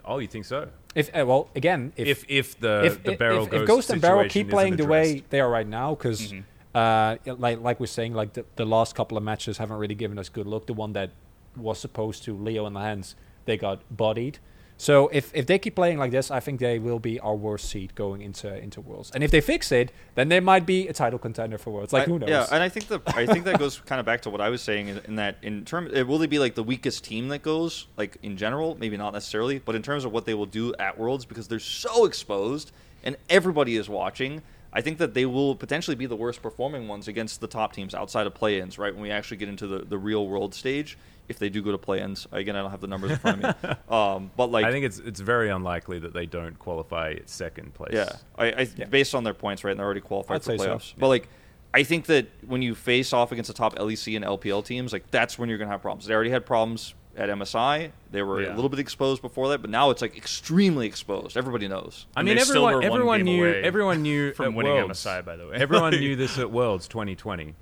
oh, 0.06 0.20
you 0.20 0.28
think 0.28 0.45
so? 0.45 0.70
If 0.95 1.10
uh, 1.16 1.26
well, 1.26 1.50
again, 1.56 1.93
if 1.95 2.08
If 2.08 2.26
if 2.30 2.60
the 2.60 2.84
if, 2.86 3.04
the 3.04 3.16
barrel 3.16 3.43
if, 3.43 3.52
goes 3.52 3.62
if 3.62 3.68
Ghost 3.68 3.89
and 3.89 4.02
Beryl 4.02 4.30
keep 4.30 4.50
playing 4.50 4.78
the 4.78 4.86
way 4.86 5.24
they 5.30 5.39
are 5.39 5.50
right 5.50 5.68
now, 5.68 5.95
because 5.95 6.34
uh, 6.74 7.18
like 7.26 7.60
like 7.62 7.80
we're 7.80 7.88
saying, 7.88 8.14
like 8.14 8.34
the, 8.34 8.45
the 8.56 8.66
last 8.66 8.95
couple 8.95 9.18
of 9.18 9.24
matches 9.24 9.58
haven't 9.58 9.78
really 9.78 9.95
given 9.95 10.18
us 10.18 10.30
good 10.30 10.48
look. 10.48 10.68
The 10.68 10.74
one 10.74 10.93
that 10.93 11.12
was 11.56 11.80
supposed 11.80 12.24
to 12.24 12.36
Leo 12.36 12.66
in 12.66 12.74
the 12.74 12.80
hands, 12.80 13.16
they 13.45 13.58
got 13.58 13.82
bodied. 13.95 14.39
So 14.80 15.07
if, 15.11 15.34
if 15.34 15.47
they 15.47 15.57
keep 15.57 15.73
playing 15.75 15.97
like 15.97 16.11
this, 16.11 16.30
I 16.30 16.39
think 16.39 16.59
they 16.59 16.78
will 16.78 16.99
be 16.99 17.19
our 17.19 17.36
worst 17.36 17.67
seed 17.69 17.95
going 17.95 18.21
into 18.21 18.55
into 18.55 18.80
Worlds. 18.80 19.09
And 19.13 19.23
if 19.23 19.32
they 19.32 19.41
fix 19.41 19.71
it, 19.71 19.91
then 20.13 20.30
they 20.30 20.39
might 20.39 20.67
be 20.67 20.88
a 20.88 20.93
title 20.93 21.17
contender 21.17 21.57
for 21.57 21.71
Worlds. 21.71 21.91
Like 21.93 22.03
I- 22.03 22.05
who 22.05 22.19
knows? 22.19 22.30
Yeah, 22.30 22.45
and 22.51 22.61
I 22.61 22.69
think 22.69 22.88
the 22.88 23.01
I 23.07 23.25
think 23.25 23.45
that 23.45 23.57
goes 23.57 23.80
kind 23.80 23.99
of 23.99 24.05
back 24.05 24.21
to 24.21 24.30
what 24.30 24.39
I 24.39 24.49
was 24.49 24.61
saying 24.61 24.89
in, 24.89 24.99
in 25.05 25.15
that 25.15 25.38
in 25.41 25.65
terms 25.65 25.91
it 25.93 26.03
will 26.07 26.19
they 26.19 26.28
be 26.28 26.38
like 26.38 26.53
the 26.53 26.63
weakest 26.63 27.03
team 27.03 27.30
that 27.30 27.41
goes 27.41 27.88
like 27.97 28.17
in 28.21 28.38
general, 28.38 28.78
maybe 28.80 28.97
not 28.97 29.13
necessarily, 29.13 29.57
but 29.59 29.73
in 29.75 29.82
terms 29.82 30.05
of 30.05 30.11
what 30.11 30.25
they 30.25 30.36
will 30.36 30.45
do 30.45 30.75
at 30.75 30.97
Worlds 30.97 31.25
because 31.25 31.47
they're 31.47 31.59
so 31.59 32.05
exposed 32.05 32.71
and 33.03 33.17
everybody 33.30 33.78
is 33.78 33.89
watching. 33.89 34.43
I 34.73 34.82
think 34.82 34.99
that 34.99 35.15
they 35.15 35.25
will 35.25 35.55
potentially 35.55 35.95
be 35.95 36.05
the 36.05 36.15
worst 36.15 36.41
performing 36.43 36.88
ones 36.88 37.07
against 37.07 37.41
the 37.41 37.47
top 37.47 37.73
teams 37.73 37.95
outside 37.95 38.28
of 38.28 38.36
play-ins, 38.36 38.78
right? 38.78 38.93
When 38.93 39.01
we 39.01 39.09
actually 39.09 39.38
get 39.38 39.49
into 39.49 39.65
the, 39.65 39.80
the 39.80 39.97
real 39.97 40.28
world 40.28 40.53
stage, 40.53 40.97
if 41.30 41.39
they 41.39 41.49
do 41.49 41.61
go 41.61 41.71
to 41.71 41.78
play-ins. 41.78 42.25
Again, 42.32 42.55
I 42.55 42.61
don't 42.61 42.71
have 42.71 42.82
the 42.82 42.88
numbers 42.88 43.11
in 43.11 43.17
front 43.17 43.43
of 43.43 43.63
me, 43.63 43.69
um, 43.89 44.32
but 44.38 44.51
like 44.51 44.65
I 44.65 44.71
think 44.71 44.86
it's 44.86 44.99
it's 44.99 45.19
very 45.19 45.49
unlikely 45.49 45.99
that 45.99 46.13
they 46.13 46.25
don't 46.25 46.57
qualify 46.59 47.15
second 47.25 47.73
place. 47.73 47.93
yeah, 47.93 48.09
I, 48.38 48.45
I 48.51 48.67
Yeah. 48.75 48.86
based 48.86 49.13
on 49.15 49.23
their 49.23 49.34
points, 49.34 49.63
right? 49.63 49.71
And 49.71 49.80
they're 49.80 49.86
already 49.86 50.01
qualified 50.01 50.36
I'd 50.38 50.43
for 50.43 50.51
say 50.51 50.57
so. 50.57 50.75
playoffs. 50.75 50.93
But 50.97 51.07
like, 51.09 51.28
I 51.73 51.84
think 51.84 52.05
that 52.05 52.28
when 52.45 52.61
you 52.61 52.73
face 52.75 53.11
off 53.13 53.32
against 53.32 53.49
the 53.49 53.53
top 53.53 53.75
LEC 53.78 54.15
and 54.15 54.23
LPL 54.25 54.63
teams, 54.65 54.93
like 54.93 55.09
that's 55.11 55.38
when 55.38 55.49
you're 55.49 55.57
going 55.57 55.67
to 55.67 55.71
have 55.73 55.82
problems. 55.82 56.05
They 56.05 56.13
already 56.13 56.30
had 56.30 56.45
problems 56.45 56.93
at 57.17 57.30
MSI. 57.30 57.91
They 58.11 58.21
were 58.21 58.43
Yeah. 58.43 58.53
a 58.53 58.55
little 58.55 58.69
bit 58.69 58.80
exposed 58.80 59.21
before 59.21 59.49
that, 59.49 59.59
but 59.61 59.69
now 59.69 59.89
it's 59.89 60.01
like 60.01 60.15
extremely 60.15 60.86
exposed. 60.88 61.36
Everybody 61.36 61.67
knows. 61.67 62.05
I 62.15 62.23
mean, 62.23 62.38
they 62.38 62.43
still 62.43 62.67
everyone 62.69 62.75
were 62.75 62.84
everyone 62.95 63.21
knew 63.23 63.45
everyone 63.47 64.01
knew 64.01 64.34
from 64.34 64.45
at 64.45 64.53
winning 64.53 64.73
Worlds. 64.73 65.03
MSI, 65.03 65.25
by 65.25 65.36
the 65.36 65.47
way. 65.47 65.55
Everyone 65.55 65.91
knew 65.99 66.15
this 66.23 66.38
at 66.39 66.49
Worlds 66.51 66.88
2020. 66.88 67.53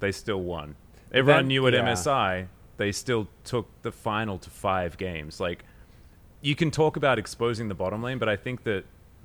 They 0.00 0.12
still 0.12 0.42
won. 0.42 0.74
Everyone 1.12 1.42
Then- 1.42 1.48
knew 1.48 1.66
at 1.68 1.72
yeah. 1.72 1.80
MSI. 1.86 2.48
They 2.76 2.92
still 2.92 3.28
took 3.44 3.68
the 3.82 3.92
final 3.92 4.38
to 4.38 4.50
five 4.50 4.98
games. 4.98 5.40
Like, 5.40 5.64
you 6.40 6.54
can 6.54 6.70
talk 6.70 6.96
about 6.96 7.18
exposing 7.18 7.68
the 7.68 7.74
bottom 7.74 8.02
lane, 8.02 8.18
but 8.18 8.28
I 8.28 8.36
think 8.36 8.64
that 8.64 8.84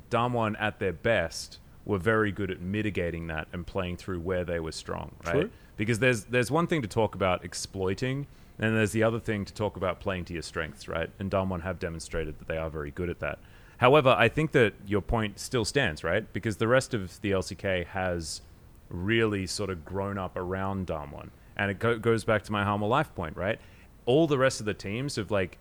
Damwon 0.09 0.55
at 0.59 0.79
their 0.79 0.93
best 0.93 1.59
were 1.85 1.97
very 1.97 2.31
good 2.31 2.51
at 2.51 2.61
mitigating 2.61 3.27
that 3.27 3.47
and 3.51 3.65
playing 3.65 3.97
through 3.97 4.19
where 4.19 4.43
they 4.43 4.59
were 4.59 4.71
strong, 4.71 5.11
right? 5.25 5.33
True. 5.33 5.49
Because 5.77 5.99
there's 5.99 6.25
there's 6.25 6.51
one 6.51 6.67
thing 6.67 6.81
to 6.81 6.87
talk 6.87 7.15
about 7.15 7.43
exploiting, 7.43 8.27
and 8.59 8.75
there's 8.75 8.91
the 8.91 9.03
other 9.03 9.19
thing 9.19 9.45
to 9.45 9.53
talk 9.53 9.75
about 9.77 9.99
playing 9.99 10.25
to 10.25 10.33
your 10.33 10.43
strengths, 10.43 10.87
right? 10.87 11.09
And 11.19 11.31
Damwon 11.31 11.63
have 11.63 11.79
demonstrated 11.79 12.39
that 12.39 12.47
they 12.47 12.57
are 12.57 12.69
very 12.69 12.91
good 12.91 13.09
at 13.09 13.19
that. 13.19 13.39
However, 13.77 14.15
I 14.17 14.27
think 14.29 14.51
that 14.51 14.73
your 14.85 15.01
point 15.01 15.39
still 15.39 15.65
stands, 15.65 16.03
right? 16.03 16.31
Because 16.33 16.57
the 16.57 16.67
rest 16.67 16.93
of 16.93 17.19
the 17.21 17.31
LCK 17.31 17.87
has 17.87 18.41
really 18.89 19.47
sort 19.47 19.71
of 19.71 19.83
grown 19.83 20.19
up 20.19 20.37
around 20.37 20.85
Damwon. 20.85 21.29
And 21.61 21.69
it 21.69 21.77
go- 21.79 21.99
goes 21.99 22.23
back 22.23 22.41
to 22.43 22.51
my 22.51 22.63
Hanwha 22.63 22.89
Life 22.89 23.13
point, 23.13 23.37
right? 23.37 23.59
All 24.07 24.25
the 24.25 24.37
rest 24.39 24.59
of 24.59 24.65
the 24.65 24.73
teams 24.73 25.15
have 25.17 25.29
like 25.29 25.59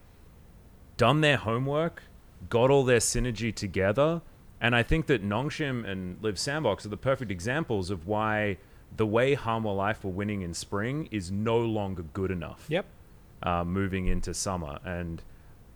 done 0.96 1.20
their 1.20 1.36
homework, 1.36 2.04
got 2.48 2.70
all 2.70 2.84
their 2.84 3.00
synergy 3.00 3.54
together, 3.54 4.22
and 4.62 4.74
I 4.74 4.82
think 4.82 5.06
that 5.06 5.22
Nongshim 5.22 5.86
and 5.86 6.20
Liiv 6.22 6.38
Sandbox 6.38 6.86
are 6.86 6.90
the 6.90 6.96
perfect 6.96 7.30
examples 7.30 7.90
of 7.90 8.06
why 8.06 8.56
the 8.96 9.06
way 9.06 9.36
Hanwha 9.36 9.76
Life 9.76 10.02
were 10.04 10.10
winning 10.10 10.40
in 10.42 10.54
spring 10.54 11.08
is 11.10 11.30
no 11.30 11.58
longer 11.58 12.02
good 12.14 12.30
enough 12.30 12.64
Yep. 12.68 12.86
uh, 13.42 13.64
moving 13.64 14.06
into 14.06 14.32
summer. 14.32 14.78
And 14.84 15.22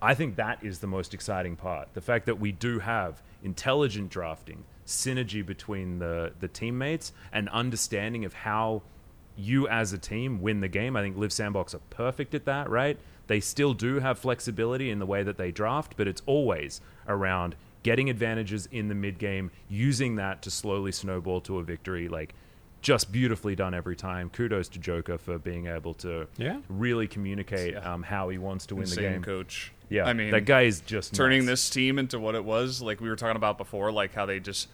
I 0.01 0.15
think 0.15 0.37
that 0.37 0.63
is 0.63 0.79
the 0.79 0.87
most 0.87 1.13
exciting 1.13 1.55
part. 1.57 1.93
The 1.95 2.01
fact 2.01 2.25
that 2.27 2.41
we 2.41 2.51
do 2.53 2.79
have 2.79 3.23
intelligent 3.43 4.09
drafting, 4.11 4.65
synergy 4.87 5.45
between 5.45 5.99
the, 5.99 6.33
the 6.41 6.49
teammates, 6.49 7.13
and 7.31 7.49
understanding 7.51 8.25
of 8.25 8.33
how 8.35 8.83
you 9.37 9.67
as 9.69 9.93
a 9.93 9.99
team 9.99 10.41
win 10.41 10.61
the 10.61 10.69
game. 10.69 10.97
I 10.97 11.03
think 11.03 11.17
Liiv 11.17 11.33
Sandbox 11.33 11.75
are 11.75 11.81
perfect 11.91 12.35
at 12.35 12.45
that, 12.45 12.69
right? 12.71 12.99
They 13.27 13.41
still 13.41 13.75
do 13.75 14.01
have 14.01 14.19
flexibility 14.19 14.91
in 14.91 14.99
the 14.99 15.07
way 15.07 15.23
that 15.23 15.37
they 15.39 15.51
draft, 15.51 15.95
but 15.97 16.07
it's 16.07 16.23
always 16.27 16.81
around 17.09 17.57
getting 17.83 18.09
advantages 18.11 18.67
in 18.71 18.89
the 18.89 18.95
mid 18.95 19.19
game, 19.19 19.51
using 19.69 20.17
that 20.17 20.41
to 20.43 20.51
slowly 20.51 20.93
snowball 20.93 21.41
to 21.43 21.59
a 21.59 21.63
victory. 21.63 22.09
Like, 22.09 22.35
just 22.81 23.11
beautifully 23.13 23.57
done 23.57 23.73
every 23.75 23.97
time. 23.97 24.29
Kudos 24.31 24.69
to 24.69 24.79
Joker 24.79 25.17
for 25.17 25.39
being 25.39 25.67
able 25.67 25.95
to 25.95 26.27
Yeah. 26.37 26.61
really 26.69 27.07
communicate 27.09 27.73
Yeah. 27.75 27.93
um, 27.95 28.03
how 28.03 28.29
he 28.29 28.37
wants 28.39 28.67
to 28.67 28.75
win 28.75 28.83
Insane 28.83 29.05
the 29.05 29.11
game. 29.11 29.23
coach. 29.23 29.73
Yeah, 29.89 30.05
I 30.07 30.13
mean, 30.13 30.31
that 30.33 30.45
guy 30.45 30.63
is 30.63 30.81
just 30.81 31.15
turning 31.15 31.41
nuts. 31.47 31.63
this 31.63 31.71
team 31.71 31.99
into 31.99 32.19
what 32.19 32.35
it 32.35 32.45
was, 32.45 32.83
like 32.83 33.01
we 33.01 33.09
were 33.09 33.17
talking 33.17 33.37
about 33.37 33.57
before, 33.59 33.91
like 33.91 34.15
how 34.15 34.27
they 34.27 34.39
just. 34.41 34.69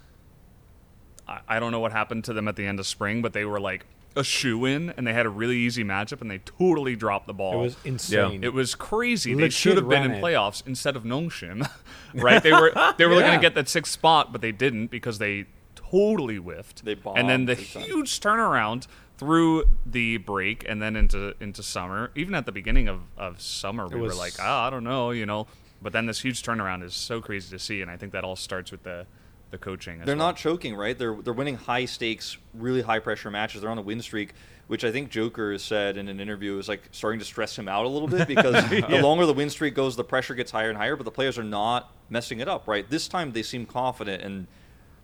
I, 1.27 1.39
I 1.47 1.59
don't 1.59 1.71
know 1.71 1.79
what 1.79 1.91
happened 1.91 2.23
to 2.25 2.33
them 2.33 2.47
at 2.47 2.55
the 2.55 2.65
end 2.65 2.79
of 2.79 2.87
spring, 2.87 3.21
but 3.21 3.33
they 3.33 3.45
were 3.45 3.59
like 3.59 3.85
a 4.15 4.23
shoe 4.23 4.65
in, 4.65 4.89
and 4.91 5.07
they 5.07 5.13
had 5.13 5.25
a 5.25 5.29
really 5.29 5.57
easy 5.57 5.83
matchup, 5.83 6.21
and 6.21 6.29
they 6.29 6.39
totally 6.39 6.95
dropped 6.95 7.27
the 7.27 7.33
ball. 7.33 7.61
It 7.61 7.63
was 7.63 7.77
insane. 7.85 8.43
It 8.43 8.53
was 8.53 8.75
crazy. 8.75 9.33
They 9.33 9.49
should 9.49 9.77
have 9.77 9.87
been 9.87 10.03
in 10.03 10.11
it. 10.11 10.23
playoffs 10.23 10.65
instead 10.65 10.95
of 10.95 11.03
Nongshim, 11.03 11.69
right? 12.13 12.41
They 12.41 12.51
were 12.51 12.71
they 12.97 13.05
were 13.05 13.15
looking 13.15 13.31
to 13.31 13.39
get 13.39 13.55
that 13.55 13.69
sixth 13.69 13.91
spot, 13.91 14.31
but 14.31 14.41
they 14.41 14.51
didn't 14.51 14.87
because 14.87 15.17
they 15.17 15.45
totally 15.75 16.37
whiffed. 16.37 16.85
They 16.85 16.97
and 17.15 17.29
then 17.29 17.45
the 17.45 17.55
big 17.55 17.71
time. 17.71 17.83
huge 17.83 18.19
turnaround 18.19 18.87
through 19.17 19.65
the 19.85 20.17
break 20.17 20.65
and 20.67 20.81
then 20.81 20.95
into 20.95 21.35
into 21.39 21.63
summer. 21.63 22.11
Even 22.15 22.35
at 22.35 22.45
the 22.45 22.51
beginning 22.51 22.87
of, 22.87 23.01
of 23.17 23.39
summer, 23.41 23.87
we 23.87 23.99
were 23.99 24.13
like, 24.13 24.33
ah, 24.39 24.67
I 24.67 24.69
don't 24.69 24.83
know, 24.83 25.11
you 25.11 25.25
know. 25.25 25.47
But 25.81 25.93
then 25.93 26.05
this 26.05 26.21
huge 26.21 26.43
turnaround 26.43 26.83
is 26.83 26.93
so 26.93 27.21
crazy 27.21 27.49
to 27.55 27.59
see, 27.59 27.81
and 27.81 27.89
I 27.89 27.97
think 27.97 28.13
that 28.13 28.23
all 28.23 28.35
starts 28.35 28.71
with 28.71 28.83
the 28.83 29.07
the 29.51 29.57
coaching. 29.57 29.99
As 29.99 30.05
They're 30.05 30.15
well. 30.15 30.27
not 30.27 30.37
choking, 30.37 30.75
right? 30.75 30.97
They're 30.97 31.15
they're 31.15 31.33
winning 31.33 31.55
high 31.55 31.85
stakes, 31.85 32.37
really 32.53 32.81
high 32.81 32.99
pressure 32.99 33.29
matches. 33.29 33.61
They're 33.61 33.69
on 33.69 33.77
a 33.77 33.83
win 33.83 34.01
streak, 34.01 34.33
which 34.67 34.83
I 34.83 34.91
think 34.91 35.11
Joker 35.11 35.57
said 35.57 35.97
in 35.97 36.07
an 36.07 36.19
interview 36.19 36.57
is 36.57 36.67
like 36.67 36.81
starting 36.91 37.19
to 37.19 37.25
stress 37.25 37.57
him 37.57 37.67
out 37.67 37.85
a 37.85 37.89
little 37.89 38.07
bit 38.07 38.27
because 38.27 38.69
the 38.69 38.99
longer 39.01 39.25
the 39.25 39.33
win 39.33 39.49
streak 39.49 39.75
goes, 39.75 39.95
the 39.95 40.03
pressure 40.03 40.33
gets 40.33 40.51
higher 40.51 40.69
and 40.69 40.77
higher. 40.77 40.95
But 40.95 41.03
the 41.03 41.11
players 41.11 41.37
are 41.37 41.43
not 41.43 41.91
messing 42.09 42.39
it 42.39 42.47
up, 42.47 42.67
right? 42.67 42.89
This 42.89 43.07
time 43.07 43.33
they 43.33 43.43
seem 43.43 43.65
confident, 43.65 44.23
and 44.23 44.47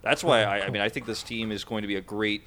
that's 0.02 0.24
why 0.24 0.43
I, 0.43 0.66
I 0.66 0.70
mean 0.70 0.82
I 0.82 0.89
think 0.89 1.06
this 1.06 1.22
team 1.22 1.52
is 1.52 1.64
going 1.64 1.84
to 1.84 1.88
be 1.88 1.95
a 1.95 2.02
great 2.02 2.43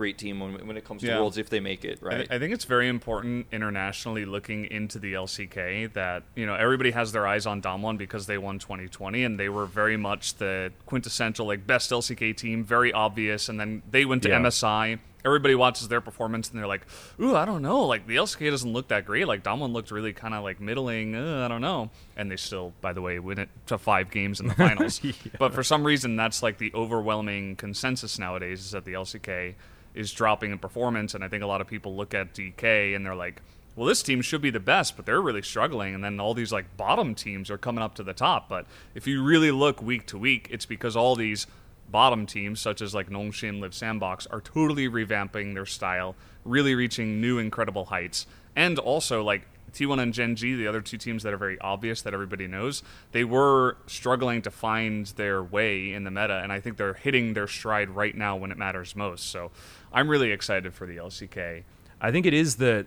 great 0.00 0.16
team 0.16 0.40
when, 0.40 0.66
when 0.66 0.76
it 0.78 0.84
comes 0.84 1.02
to 1.02 1.08
Yeah. 1.08 1.18
Worlds 1.18 1.36
if 1.36 1.50
they 1.50 1.60
make 1.60 1.84
it, 1.84 1.98
right? 2.00 2.26
I 2.30 2.38
think 2.38 2.54
it's 2.54 2.64
very 2.64 2.88
important 2.88 3.46
internationally 3.52 4.24
looking 4.24 4.64
into 4.64 4.98
the 4.98 5.12
LCK 5.12 5.92
that 5.92 6.22
you 6.34 6.46
know 6.46 6.54
everybody 6.54 6.92
has 6.92 7.12
their 7.12 7.26
eyes 7.26 7.44
on 7.44 7.60
Damwon 7.60 7.98
because 7.98 8.24
they 8.26 8.38
won 8.38 8.58
2020 8.58 9.22
and 9.24 9.38
they 9.38 9.50
were 9.50 9.66
very 9.66 9.98
much 9.98 10.34
the 10.36 10.72
quintessential 10.86 11.46
like 11.46 11.66
best 11.66 11.90
LCK 11.90 12.34
team, 12.34 12.64
very 12.64 12.92
obvious. 12.94 13.48
And 13.50 13.60
then 13.60 13.82
they 13.90 14.06
went 14.06 14.22
to 14.22 14.30
Yeah. 14.30 14.40
MSI. 14.40 14.98
Everybody 15.22 15.54
watches 15.54 15.88
their 15.88 16.00
performance 16.00 16.48
and 16.48 16.58
they're 16.58 16.66
like, 16.66 16.86
"Ooh, 17.20 17.36
I 17.36 17.44
don't 17.44 17.60
know. 17.60 17.84
Like 17.84 18.06
the 18.06 18.16
LCK 18.16 18.48
doesn't 18.50 18.72
look 18.72 18.88
that 18.88 19.04
great. 19.04 19.26
Like 19.28 19.42
Damwon 19.44 19.70
looked 19.74 19.90
really 19.90 20.14
kind 20.14 20.32
of 20.32 20.42
like 20.42 20.62
middling. 20.62 21.14
Uh, 21.14 21.44
I 21.44 21.48
don't 21.48 21.60
know." 21.60 21.90
And 22.16 22.30
they 22.30 22.36
still, 22.36 22.72
by 22.80 22.94
the 22.94 23.02
way, 23.02 23.18
win 23.18 23.38
it 23.38 23.50
to 23.66 23.76
five 23.76 24.10
games 24.10 24.40
in 24.40 24.46
the 24.48 24.54
finals. 24.64 24.98
But 25.38 25.52
for 25.52 25.62
some 25.62 25.84
reason, 25.84 26.16
that's 26.16 26.42
like 26.42 26.56
the 26.56 26.72
overwhelming 26.74 27.56
consensus 27.56 28.18
nowadays 28.18 28.60
is 28.64 28.70
that 28.70 28.86
the 28.86 28.94
LCK 28.94 29.56
is 29.94 30.12
dropping 30.12 30.52
in 30.52 30.58
performance, 30.58 31.14
and 31.14 31.24
I 31.24 31.28
think 31.28 31.42
a 31.42 31.46
lot 31.46 31.60
of 31.60 31.66
people 31.66 31.96
look 31.96 32.14
at 32.14 32.34
DK 32.34 32.94
and 32.94 33.04
they're 33.04 33.14
like, 33.14 33.42
"Well, 33.76 33.86
this 33.86 34.02
team 34.02 34.22
should 34.22 34.42
be 34.42 34.50
the 34.50 34.60
best, 34.60 34.96
but 34.96 35.06
they're 35.06 35.20
really 35.20 35.42
struggling." 35.42 35.94
And 35.94 36.04
then 36.04 36.20
all 36.20 36.34
these 36.34 36.52
like 36.52 36.76
bottom 36.76 37.14
teams 37.14 37.50
are 37.50 37.58
coming 37.58 37.82
up 37.82 37.94
to 37.96 38.02
the 38.02 38.14
top. 38.14 38.48
But 38.48 38.66
if 38.94 39.06
you 39.06 39.22
really 39.22 39.50
look 39.50 39.82
week 39.82 40.06
to 40.06 40.18
week, 40.18 40.48
it's 40.50 40.66
because 40.66 40.96
all 40.96 41.16
these 41.16 41.46
bottom 41.90 42.24
teams, 42.26 42.60
such 42.60 42.80
as 42.80 42.94
like 42.94 43.10
Nongshim, 43.10 43.60
Liiv 43.60 43.74
Sandbox, 43.74 44.26
are 44.28 44.40
totally 44.40 44.88
revamping 44.88 45.54
their 45.54 45.66
style, 45.66 46.14
really 46.44 46.74
reaching 46.74 47.20
new 47.20 47.38
incredible 47.38 47.86
heights, 47.86 48.26
and 48.54 48.78
also 48.78 49.22
like. 49.22 49.42
T1 49.72 50.02
and 50.02 50.12
Gen 50.12 50.34
G, 50.34 50.56
the 50.56 50.66
other 50.66 50.80
two 50.80 50.98
teams 50.98 51.22
that 51.22 51.32
are 51.32 51.36
very 51.36 51.56
obvious 51.60 52.02
that 52.02 52.12
everybody 52.12 52.48
knows, 52.48 52.82
they 53.12 53.22
were 53.22 53.76
struggling 53.86 54.42
to 54.42 54.50
find 54.50 55.06
their 55.14 55.44
way 55.44 55.92
in 55.92 56.02
the 56.02 56.10
meta, 56.10 56.40
and 56.42 56.52
I 56.52 56.58
think 56.58 56.76
they're 56.76 56.94
hitting 56.94 57.34
their 57.34 57.46
stride 57.46 57.88
right 57.88 58.16
now 58.16 58.34
when 58.34 58.50
it 58.50 58.58
matters 58.58 58.96
most. 58.96 59.30
So 59.30 59.52
I'm 59.92 60.08
really 60.08 60.30
excited 60.32 60.72
for 60.74 60.86
the 60.86 60.96
LCK. 60.96 61.64
I 62.00 62.10
think 62.10 62.26
it 62.26 62.34
is 62.34 62.56
that 62.56 62.86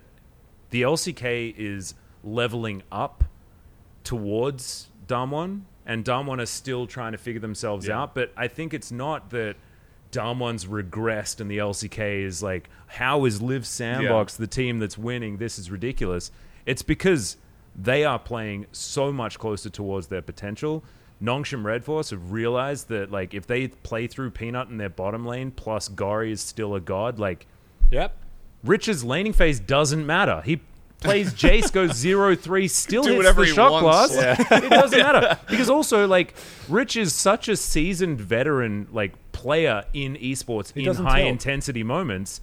the 0.70 0.82
LCK 0.84 1.54
is 1.58 1.94
leveling 2.24 2.84
up 2.92 3.24
towards 4.04 4.90
Damwon, 5.08 5.62
and 5.86 6.04
Damwon 6.06 6.40
are 6.42 6.46
still 6.46 6.88
trying 6.88 7.12
to 7.12 7.18
figure 7.18 7.42
themselves 7.42 7.88
Yeah. 7.88 8.02
out. 8.02 8.16
But 8.16 8.32
I 8.38 8.48
think 8.48 8.74
it's 8.74 8.92
not 8.92 9.30
that 9.32 9.56
Damwon's 10.12 10.66
regressed 10.66 11.40
and 11.42 11.50
the 11.50 11.58
LCK 11.58 12.24
is 12.24 12.42
like, 12.44 12.70
how 12.88 13.26
is 13.26 13.40
Liiv 13.40 13.66
Sandbox 13.66 14.36
the 14.38 14.48
team 14.48 14.80
that's 14.80 14.98
winning? 14.98 15.38
This 15.38 15.58
is 15.60 15.70
ridiculous. 15.72 16.32
It's 16.66 16.84
because 16.84 17.38
they 17.76 18.06
are 18.06 18.20
playing 18.20 18.68
so 18.72 19.12
much 19.12 19.40
closer 19.40 19.70
towards 19.70 20.08
their 20.08 20.22
potential. 20.22 20.84
Nongshim 21.22 21.64
Red 21.64 21.84
Force 21.86 22.10
have 22.10 22.32
realized 22.32 22.90
that 22.90 23.12
like 23.12 23.34
if 23.34 23.48
they 23.48 23.68
play 23.68 24.08
through 24.08 24.32
Peanut 24.32 24.70
in 24.70 24.78
their 24.78 24.90
bottom 24.90 25.26
lane 25.26 25.52
plus 25.52 25.88
Gori 25.88 26.32
is 26.32 26.42
still 26.42 26.76
a 26.76 26.82
god, 26.82 27.20
like 27.20 27.48
Yep. 27.92 28.18
Rich's 28.64 29.04
laning 29.04 29.34
phase 29.34 29.60
doesn't 29.60 30.06
matter. 30.06 30.42
He 30.44 30.62
plays 31.00 31.34
Jace, 31.34 31.72
goes 31.72 31.94
zero 31.96 32.36
three, 32.36 32.68
still 32.68 33.04
Do 33.04 33.10
hits 33.10 33.18
whatever 33.18 33.42
the 33.42 33.48
he 33.48 33.54
shot 33.54 33.82
glass. 33.82 34.12
It 34.52 34.70
doesn't 34.70 34.98
matter 35.00 35.38
because 35.50 35.70
also 35.70 36.08
like 36.08 36.34
Rich 36.70 36.96
is 36.98 37.14
such 37.14 37.50
a 37.50 37.56
seasoned 37.58 38.20
veteran 38.22 38.88
like 38.92 39.14
player 39.32 39.84
in 39.94 40.16
esports 40.16 40.76
in 40.76 40.94
high 40.96 41.22
intensity 41.22 41.84
moments. 41.84 42.42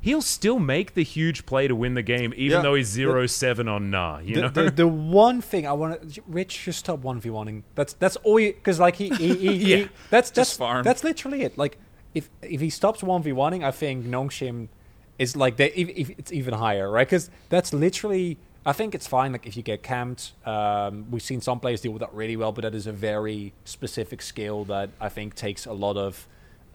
He'll 0.00 0.22
still 0.22 0.58
make 0.60 0.94
the 0.94 1.02
huge 1.02 1.44
play 1.44 1.66
to 1.66 1.74
win 1.74 1.94
the 1.94 2.02
game, 2.02 2.32
even 2.36 2.58
Yeah. 2.58 2.62
though 2.62 2.74
he's 2.74 2.86
zero 2.86 3.26
seven 3.26 3.66
on 3.68 3.90
Nah. 3.90 4.18
You 4.20 4.36
the, 4.36 4.40
know, 4.42 4.48
the, 4.48 4.70
the 4.70 4.86
one 4.86 5.40
thing 5.40 5.66
I 5.66 5.72
want 5.72 6.14
to 6.14 6.22
Rich 6.28 6.64
just 6.64 6.78
stop 6.80 7.00
one 7.00 7.20
v 7.20 7.30
oneing. 7.30 7.62
That's 7.74 7.94
that's 7.94 8.16
all 8.16 8.38
you 8.38 8.52
because 8.52 8.78
like 8.78 8.96
he, 8.96 9.08
he, 9.10 9.34
he, 9.34 9.52
Yeah. 9.70 9.76
he 9.76 9.88
that's 10.10 10.30
that's 10.30 10.56
farm. 10.56 10.84
that's 10.84 11.02
literally 11.02 11.42
it. 11.42 11.58
Like 11.58 11.78
if 12.14 12.30
if 12.42 12.60
he 12.60 12.70
stops 12.70 13.02
one 13.02 13.22
v 13.22 13.32
oneing, 13.32 13.64
I 13.64 13.72
think 13.72 14.06
Nongshim 14.06 14.68
is 15.18 15.34
like 15.36 15.56
they 15.56 15.70
if, 15.72 15.88
if 15.88 16.10
it's 16.18 16.32
even 16.32 16.54
higher, 16.54 16.88
right? 16.90 17.06
Because 17.06 17.28
that's 17.48 17.72
literally. 17.72 18.38
I 18.66 18.72
think 18.72 18.94
it's 18.94 19.06
fine. 19.06 19.32
Like 19.32 19.46
if 19.46 19.56
you 19.56 19.62
get 19.62 19.82
camped, 19.82 20.32
um, 20.46 21.06
we've 21.10 21.22
seen 21.22 21.40
some 21.40 21.58
players 21.58 21.80
deal 21.80 21.92
with 21.92 22.00
that 22.00 22.12
really 22.12 22.36
well, 22.36 22.52
but 22.52 22.62
that 22.62 22.74
is 22.74 22.86
a 22.86 22.92
very 22.92 23.54
specific 23.64 24.20
skill 24.20 24.64
that 24.64 24.90
I 25.00 25.08
think 25.08 25.34
takes 25.34 25.64
a 25.64 25.72
lot 25.72 25.96
of 25.96 26.28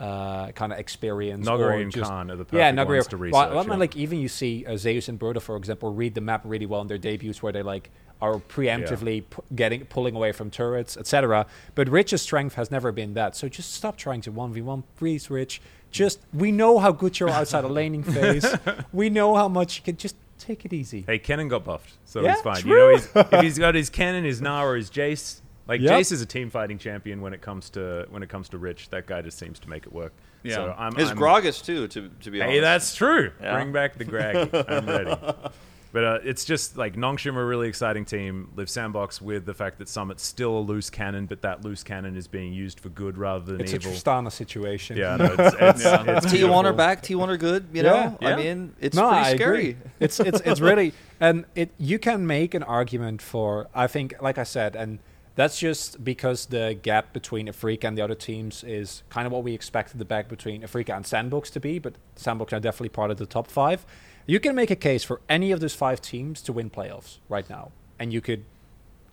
uh, 0.03 0.51
kind 0.51 0.73
of 0.73 0.79
experience. 0.79 1.47
Nuguri 1.47 1.59
or 1.59 1.71
and 1.79 1.91
just- 1.91 2.09
Khan 2.09 2.29
are 2.31 2.35
the 2.35 2.45
yeah, 2.51 2.71
perfect 2.71 2.89
Nuguri. 2.89 2.95
ones 2.95 3.07
to 3.07 3.17
Well, 3.17 3.21
research, 3.49 3.55
I 3.57 3.61
mean, 3.61 3.69
yeah. 3.69 3.75
like 3.75 3.95
even 3.95 4.19
you 4.19 4.27
see 4.27 4.65
uh, 4.65 4.75
Zeus 4.77 5.07
and 5.09 5.19
Broda, 5.19 5.41
for 5.41 5.55
example, 5.55 5.93
read 5.93 6.13
the 6.15 6.21
map 6.21 6.41
really 6.43 6.65
well 6.65 6.81
in 6.81 6.87
their 6.87 6.97
debuts, 6.97 7.41
where 7.43 7.53
they 7.53 7.63
like 7.63 7.89
are 8.21 8.35
preemptively 8.35 9.23
pu- 9.29 9.43
getting 9.55 9.85
pulling 9.85 10.15
away 10.15 10.31
from 10.31 10.49
turrets, 10.49 10.95
etc. 10.97 11.45
But 11.75 11.89
Rich's 11.89 12.21
strength 12.21 12.55
has 12.55 12.69
never 12.71 12.91
been 12.91 13.13
that. 13.15 13.35
So 13.35 13.49
just 13.49 13.73
stop 13.73 13.95
trying 13.97 14.21
to 14.21 14.31
one 14.31 14.51
v 14.53 14.61
one, 14.61 14.83
please, 14.97 15.29
Rich. 15.29 15.61
Just 15.91 16.19
we 16.33 16.51
know 16.51 16.79
how 16.79 16.91
good 16.91 17.19
you're 17.19 17.29
outside 17.29 17.63
of 17.65 17.71
laning 17.71 18.03
phase. 18.03 18.45
we 18.93 19.09
know 19.09 19.35
how 19.35 19.47
much 19.47 19.77
you 19.77 19.83
can 19.83 19.95
just 19.97 20.15
take 20.39 20.65
it 20.65 20.73
easy. 20.73 21.03
Hey, 21.05 21.19
Kennen 21.19 21.47
got 21.49 21.63
buffed, 21.63 21.93
so 22.05 22.21
Yeah, 22.21 22.33
he's 22.33 22.41
fine. 22.41 22.61
true. 22.61 22.71
You 22.71 22.77
know, 22.77 22.89
he's, 22.95 23.09
if 23.15 23.41
he's 23.41 23.57
got 23.65 23.75
his 23.75 23.89
Kennen, 23.89 24.23
his 24.23 24.41
Nara, 24.41 24.75
his 24.77 24.89
Jace, 24.89 25.41
like 25.67 25.81
Yep. 25.81 25.91
Jace 25.99 26.11
is 26.11 26.21
a 26.21 26.25
team 26.25 26.49
fighting 26.49 26.77
champion 26.77 27.21
when 27.21 27.33
it 27.33 27.41
comes 27.41 27.69
to 27.71 28.05
when 28.09 28.23
it 28.23 28.29
comes 28.29 28.49
to 28.49 28.57
Rich. 28.57 28.89
That 28.89 29.05
guy 29.05 29.21
just 29.21 29.37
seems 29.37 29.59
to 29.59 29.69
make 29.69 29.85
it 29.85 29.93
work. 29.93 30.13
Yeah. 30.43 30.55
So 30.55 30.75
I'm, 30.77 30.95
His 30.95 31.11
I'm, 31.11 31.17
Gragas 31.17 31.63
too. 31.63 31.87
To 31.87 32.09
to 32.21 32.31
be 32.31 32.41
honest. 32.41 32.53
Hey, 32.53 32.59
that's 32.59 32.95
true. 32.95 33.31
Yeah. 33.41 33.53
Bring 33.55 33.71
back 33.71 33.97
the 33.97 34.05
Greg. 34.05 34.53
I'm 34.67 34.85
ready. 34.85 35.15
But 35.93 36.03
uh, 36.03 36.19
it's 36.23 36.43
just 36.43 36.75
like 36.75 36.95
Nongshim 36.95 37.35
are 37.35 37.43
a 37.43 37.45
really 37.45 37.67
exciting 37.67 38.03
team. 38.03 38.49
Live 38.55 38.67
Sandbox 38.67 39.21
with 39.21 39.45
the 39.45 39.53
fact 39.53 39.77
that 39.77 39.87
Summit's 39.87 40.23
still 40.23 40.57
a 40.57 40.59
loose 40.59 40.89
cannon, 40.89 41.27
but 41.27 41.43
that 41.43 41.63
loose 41.63 41.83
cannon 41.83 42.17
is 42.17 42.27
being 42.27 42.51
used 42.51 42.79
for 42.79 42.89
good 42.89 43.15
rather 43.15 43.45
than 43.45 43.61
It's 43.61 43.73
a 43.73 43.75
evil. 43.75 43.91
Tristana 43.91 44.31
situation. 44.31 44.97
yeah, 44.97 45.15
no, 45.19 45.25
it's, 45.37 45.55
it's, 45.59 45.83
Yeah. 45.85 46.17
it's 46.17 46.25
T1 46.25 46.31
beautiful. 46.31 46.65
are 46.65 46.73
back. 46.73 47.03
T1 47.03 47.27
are 47.27 47.37
good. 47.37 47.67
You 47.73 47.83
Yeah, 47.83 47.91
know. 47.91 48.17
yeah. 48.21 48.29
I 48.29 48.35
mean, 48.37 48.73
it's 48.81 48.95
no, 48.97 49.07
pretty 49.09 49.23
I 49.23 49.35
scary. 49.35 49.59
agree. 49.69 49.77
It's 49.99 50.19
it's 50.19 50.41
it's 50.43 50.59
really 50.59 50.93
and 51.19 51.45
it 51.53 51.69
you 51.77 51.99
can 51.99 52.25
make 52.25 52.55
an 52.55 52.63
argument 52.63 53.21
for 53.21 53.67
I 53.75 53.85
think 53.85 54.15
like 54.19 54.39
I 54.39 54.43
said 54.45 54.75
and 54.75 54.97
that's 55.35 55.59
just 55.59 56.03
because 56.03 56.47
the 56.47 56.77
gap 56.81 57.13
between 57.13 57.47
Afreeca 57.47 57.85
and 57.85 57.97
the 57.97 58.01
other 58.01 58.15
teams 58.15 58.63
is 58.63 59.03
kind 59.09 59.25
of 59.25 59.33
what 59.33 59.43
we 59.43 59.53
expected 59.53 59.97
the 59.97 60.05
back 60.05 60.29
between 60.29 60.61
Afreeca 60.61 60.95
and 60.95 61.05
Sandbox 61.05 61.49
to 61.51 61.59
be, 61.59 61.79
but 61.79 61.95
Sandbox 62.15 62.53
are 62.53 62.59
definitely 62.59 62.89
part 62.89 63.09
of 63.09 63.17
the 63.17 63.25
top 63.25 63.47
five. 63.49 63.85
You 64.25 64.39
can 64.39 64.55
make 64.55 64.71
a 64.71 64.75
case 64.75 65.03
for 65.03 65.21
any 65.27 65.51
of 65.51 65.59
those 65.59 65.73
five 65.73 66.01
teams 66.01 66.41
to 66.43 66.53
win 66.53 66.69
playoffs 66.69 67.17
right 67.29 67.49
now, 67.49 67.71
and 67.99 68.13
you 68.13 68.21
could 68.21 68.45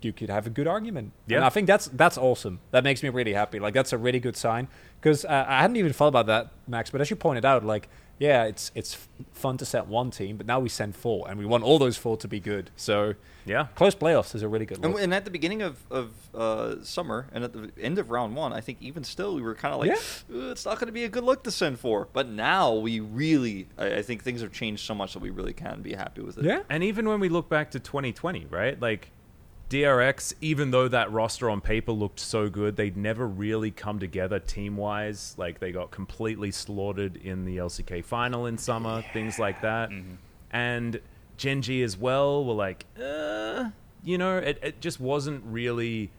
you 0.03 0.12
could 0.12 0.31
have 0.31 0.47
a 0.47 0.51
good 0.51 0.66
argument. 0.66 1.12
And 1.27 1.41
Yeah. 1.41 1.47
I 1.47 1.51
think 1.51 1.66
that's 1.66 1.87
that's 1.89 2.16
awesome. 2.16 2.61
That 2.71 2.85
makes 2.85 3.03
me 3.03 3.09
really 3.09 3.33
happy. 3.33 3.59
Like 3.59 3.75
that's 3.75 3.93
a 3.93 3.99
really 3.99 4.21
good 4.21 4.37
sign 4.37 4.68
because 5.01 5.25
uh, 5.25 5.45
I 5.49 5.61
hadn't 5.61 5.77
even 5.77 5.93
thought 5.93 6.09
about 6.09 6.27
that, 6.27 6.53
Max. 6.66 6.91
But 6.91 7.01
as 7.01 7.11
you 7.11 7.16
pointed 7.16 7.45
out, 7.45 7.64
like 7.64 7.89
yeah, 8.21 8.45
it's 8.45 8.71
it's 8.77 9.09
fun 9.33 9.57
to 9.57 9.64
set 9.64 9.89
one 9.89 10.11
team, 10.12 10.37
but 10.37 10.47
now 10.47 10.61
we 10.61 10.68
send 10.68 10.95
four, 10.95 11.29
and 11.29 11.39
we 11.41 11.47
want 11.47 11.64
all 11.64 11.79
those 11.81 11.97
four 11.97 12.16
to 12.18 12.29
be 12.29 12.39
good. 12.39 12.71
So 12.77 13.14
Yeah. 13.47 13.66
close 13.75 13.95
playoffs 13.97 14.35
is 14.35 14.43
a 14.43 14.49
really 14.49 14.66
good 14.66 14.79
And, 14.85 14.93
look. 14.93 15.03
and 15.03 15.12
at 15.14 15.25
the 15.25 15.31
beginning 15.31 15.62
of, 15.62 15.79
of 15.91 16.12
uh, 16.35 16.85
summer 16.85 17.27
and 17.33 17.43
at 17.43 17.53
the 17.55 17.73
end 17.81 17.99
of 17.99 18.11
round 18.11 18.37
one, 18.37 18.53
I 18.53 18.61
think 18.61 18.79
even 18.83 19.03
still 19.05 19.35
we 19.35 19.43
were 19.43 19.55
kind 19.55 19.73
of 19.75 19.81
like, 19.81 19.91
Yeah. 19.91 20.51
It's 20.53 20.64
not 20.66 20.79
going 20.79 20.87
to 20.89 20.93
be 20.93 21.05
a 21.05 21.09
good 21.09 21.25
look 21.25 21.43
to 21.45 21.51
send 21.51 21.81
four. 21.81 22.09
But 22.12 22.29
now 22.29 22.75
we 22.75 23.01
really, 23.01 23.66
I, 23.79 23.97
I 23.97 24.03
think 24.03 24.23
things 24.23 24.43
have 24.43 24.53
changed 24.53 24.85
so 24.85 24.95
much 24.95 25.14
that 25.14 25.21
we 25.21 25.31
really 25.31 25.55
can 25.55 25.81
be 25.81 25.95
happy 25.95 26.21
with 26.21 26.37
it. 26.39 26.45
Yeah, 26.45 26.61
And 26.68 26.85
even 26.85 27.09
when 27.09 27.18
we 27.21 27.29
look 27.31 27.49
back 27.49 27.71
to 27.73 27.81
2020, 27.81 28.47
right? 28.51 28.79
Like 28.81 29.11
DRX, 29.71 30.35
even 30.41 30.73
though 30.73 30.89
that 30.89 31.11
roster 31.12 31.49
on 31.49 31.61
paper 31.61 31.93
looked 31.93 32.18
so 32.18 32.49
good, 32.51 32.75
they'd 32.75 32.97
never 32.97 33.27
really 33.27 33.71
come 33.71 34.01
together 34.01 34.41
team 34.41 34.77
wise. 34.77 35.35
Like 35.39 35.61
they 35.61 35.71
got 35.71 35.93
completely 35.93 36.51
slaughtered 36.51 37.16
in 37.16 37.45
the 37.45 37.59
LCK 37.59 38.05
final 38.05 38.47
in 38.47 38.59
summer, 38.59 39.03
things 39.12 39.39
like 39.39 39.62
that. 39.62 39.91
And 40.51 41.01
Gen 41.37 41.62
G 41.62 41.83
as 41.85 41.97
well 41.97 42.45
were 42.45 42.53
like, 42.55 42.85
uh, 43.01 43.71
you 44.03 44.18
know, 44.18 44.39
it, 44.39 44.59
it 44.62 44.81
just 44.81 44.99
wasn't 45.01 45.43
really. 45.47 46.11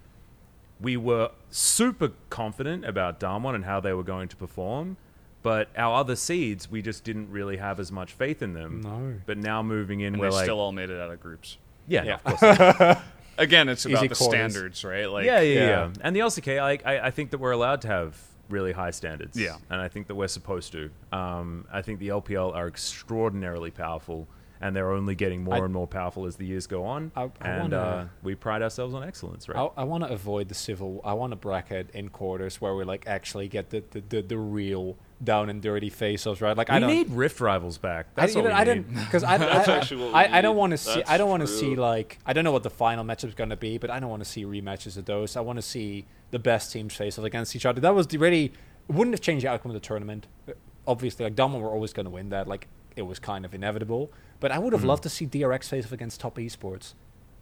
We 0.80 0.96
were 0.98 1.30
super 1.52 2.12
confident 2.32 2.86
about 2.86 3.20
Damwon 3.20 3.54
and 3.54 3.66
how 3.66 3.80
they 3.82 3.94
were 3.94 4.02
going 4.02 4.30
to 4.30 4.36
perform. 4.36 4.98
But 5.44 5.70
our 5.78 5.96
other 6.00 6.16
seeds, 6.16 6.72
we 6.72 6.82
just 6.82 7.04
didn't 7.04 7.30
really 7.32 7.58
have 7.58 7.80
as 7.80 7.92
much 7.92 8.14
faith 8.14 8.42
in 8.42 8.54
them. 8.54 8.82
No. 8.82 9.16
But 9.26 9.38
now 9.38 9.62
moving 9.62 10.00
in, 10.00 10.14
and 10.14 10.22
we're 10.22 10.30
they 10.30 10.36
like, 10.38 10.46
still 10.46 10.60
all 10.60 10.72
made 10.72 10.90
it 10.90 11.00
out 11.00 11.12
of 11.12 11.20
groups. 11.20 11.58
yeah, 11.88 12.04
Yeah. 12.04 12.18
of 12.24 12.24
course. 12.40 12.98
Again, 13.42 13.70
it's 13.70 13.86
about 13.86 14.08
the 14.08 14.16
quarters. 14.16 14.28
standards, 14.54 14.84
right? 14.84 15.10
Like, 15.10 15.26
yeah, 15.26 15.40
yeah, 15.42 15.60
yeah, 15.60 15.68
yeah. 15.68 15.90
And 16.02 16.16
the 16.16 16.20
LCK, 16.22 16.60
I, 16.60 16.80
I, 16.86 17.08
I 17.08 17.12
think 17.12 17.32
that 17.32 17.40
we're 17.40 17.52
allowed 17.52 17.82
to 17.82 17.88
have 17.88 18.18
really 18.50 18.72
high 18.74 18.92
standards. 18.92 19.38
Yeah. 19.40 19.58
and 19.70 19.80
I 19.82 19.88
think 19.88 20.08
that 20.08 20.16
we're 20.16 20.28
supposed 20.28 20.72
to. 20.74 20.90
Um, 21.12 21.66
I 21.72 21.82
think 21.82 22.00
the 22.00 22.10
LPL 22.10 22.54
are 22.56 22.68
extraordinarily 22.68 23.72
powerful, 23.72 24.28
and 24.60 24.76
they're 24.76 24.92
only 24.92 25.16
getting 25.16 25.44
more 25.44 25.56
I- 25.56 25.60
and 25.66 25.74
more 25.74 25.88
powerful 25.88 26.26
as 26.26 26.36
the 26.36 26.46
years 26.46 26.68
go 26.68 26.84
on. 26.86 27.12
I- 27.16 27.24
I 27.24 27.50
and 27.50 27.62
wanna- 27.74 27.78
uh, 27.78 28.06
we 28.24 28.36
pride 28.36 28.62
ourselves 28.62 28.94
on 28.94 29.04
excellence, 29.04 29.48
right? 29.50 29.58
I, 29.58 29.82
I 29.82 29.84
want 29.86 30.04
to 30.04 30.12
avoid 30.12 30.50
the 30.50 30.56
civil. 30.56 31.02
I 31.04 31.14
want 31.14 31.34
a 31.34 31.38
bracket 31.38 31.90
in 31.94 32.10
quarters 32.10 32.62
where 32.62 32.76
we 32.76 32.84
like 32.84 33.06
actually 33.08 33.48
get 33.48 33.70
the 33.70 33.84
the, 33.92 34.02
the, 34.02 34.22
the 34.22 34.38
real 34.38 34.98
down 35.24 35.50
and 35.50 35.62
dirty 35.62 35.90
face-offs, 35.90 36.42
right? 36.42 36.56
Like 36.58 36.70
we 36.70 36.76
I 36.76 36.80
don't. 36.80 36.90
need 36.90 37.10
Rift 37.12 37.40
Rivals 37.42 37.78
back. 37.78 38.08
I, 38.18 38.22
That's 38.22 38.36
you 38.36 38.42
all 38.42 38.48
know, 38.48 38.54
we 38.54 38.60
I 38.60 38.64
need. 38.64 38.88
didn't 38.88 38.94
because 39.06 39.24
I, 39.24 39.38
That's 39.38 39.68
I, 39.70 39.78
actually 39.78 40.04
what 40.04 40.14
we 40.14 40.16
I, 40.16 40.40
I 40.40 40.42
don't 40.42 40.56
want 40.58 40.72
to 40.72 40.78
see 40.78 40.96
That's 40.96 41.10
I 41.10 41.18
don't 41.18 41.30
want 41.30 41.42
to 41.42 41.48
see 41.48 41.76
like 41.76 42.18
I 42.26 42.34
don't 42.34 42.44
know 42.44 42.52
what 42.52 42.64
the 42.64 42.70
final 42.70 43.04
matchup's 43.04 43.34
going 43.36 43.50
to 43.52 43.58
be, 43.58 43.78
but 43.78 43.90
I 43.90 44.00
don't 44.00 44.10
want 44.10 44.24
to 44.24 44.30
see 44.30 44.44
rematches 44.46 44.98
of 44.98 45.06
those. 45.06 45.36
I 45.36 45.42
want 45.42 45.58
to 45.58 45.62
see 45.64 46.06
the 46.32 46.40
best 46.40 46.72
teams 46.72 46.94
face 46.96 47.20
off 47.20 47.26
against 47.26 47.56
each 47.56 47.66
other. 47.66 47.80
That 47.82 47.94
was 47.96 48.08
the 48.08 48.18
really 48.18 48.52
wouldn't 48.88 49.14
have 49.14 49.22
changed 49.22 49.46
the 49.46 49.50
outcome 49.50 49.72
of 49.72 49.74
the 49.76 49.80
tournament. 49.86 50.28
Uh, 50.48 50.54
Obviously, 50.88 51.24
like 51.26 51.36
Dumbo 51.36 51.62
were 51.62 51.70
always 51.70 51.94
going 51.94 52.06
to 52.06 52.10
win 52.10 52.30
that. 52.30 52.48
Like 52.48 52.68
it 52.96 53.04
was 53.04 53.20
kind 53.20 53.46
of 53.46 53.54
inevitable. 53.54 54.12
But 54.40 54.52
I 54.52 54.58
would 54.58 54.74
have 54.74 54.84
loved 54.84 55.04
to 55.04 55.10
see 55.10 55.28
DRX 55.28 55.66
face 55.70 55.86
off 55.86 55.92
against 55.92 56.20
top 56.20 56.38
esports. 56.38 56.96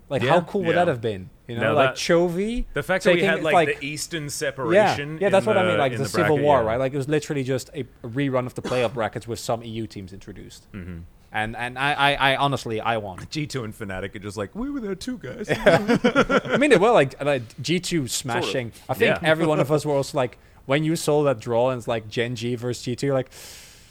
Like 0.10 0.24
Yeah. 0.24 0.32
how 0.32 0.42
cool 0.42 0.62
would 0.62 0.70
Yeah. 0.76 0.86
that 0.86 0.88
have 0.88 1.02
been? 1.02 1.30
You 1.48 1.56
know, 1.56 1.62
No, 1.62 1.74
like 1.76 1.90
that- 1.90 1.96
Chovy. 1.98 2.66
The 2.74 2.84
fact 2.84 3.04
that 3.04 3.12
we 3.14 3.22
taking- 3.22 3.30
had 3.30 3.44
like, 3.44 3.80
the 3.80 3.86
Eastern 3.86 4.30
separation. 4.30 5.14
yeah, 5.14 5.18
yeah 5.22 5.30
that's 5.30 5.46
what 5.46 5.58
I 5.58 5.64
mean. 5.64 5.78
Like 5.78 5.94
the, 5.94 6.00
the 6.00 6.06
Civil 6.10 6.36
bracket, 6.38 6.44
War, 6.46 6.60
yeah. 6.62 6.68
right? 6.68 6.80
Like 6.80 6.94
it 6.94 6.98
was 6.98 7.08
literally 7.08 7.44
just 7.44 7.70
a 7.76 7.86
rerun 8.04 8.46
of 8.46 8.56
the 8.56 8.62
playoff 8.62 8.94
brackets 8.94 9.28
with 9.28 9.40
some 9.40 9.64
EU 9.64 9.88
teams 9.88 10.12
introduced. 10.14 10.72
Mhm. 10.74 11.04
And 11.32 11.56
and 11.56 11.78
I, 11.78 11.94
I, 11.94 12.14
I 12.32 12.36
honestly 12.38 12.82
I 12.82 12.98
want. 12.98 13.30
G2 13.32 13.64
and 13.64 13.74
Fnatic 13.78 14.16
are 14.16 14.20
just 14.20 14.36
like, 14.38 14.56
we 14.56 14.70
were 14.72 14.80
there 14.80 14.96
too, 14.96 15.20
guys. 15.20 15.48
I 15.66 16.58
mean, 16.58 16.72
they 16.72 16.78
were 16.78 16.92
like, 16.92 17.24
like 17.24 17.44
G 17.62 17.80
two 17.80 18.08
smashing. 18.08 18.72
I 18.88 18.94
think 18.96 19.22
every 19.22 19.46
one 19.46 19.60
of 19.60 19.72
us 19.72 19.86
were 19.86 19.94
also 19.94 20.18
like, 20.18 20.38
when 20.66 20.84
you 20.84 20.96
saw 20.96 21.24
that 21.24 21.40
draw 21.40 21.70
and 21.70 21.78
it's 21.80 21.88
like 21.88 22.10
Gen 22.10 22.36
G 22.36 22.56
versus 22.56 22.84
G 22.84 22.96
two, 22.96 23.08
you're 23.08 23.16
like, 23.16 23.30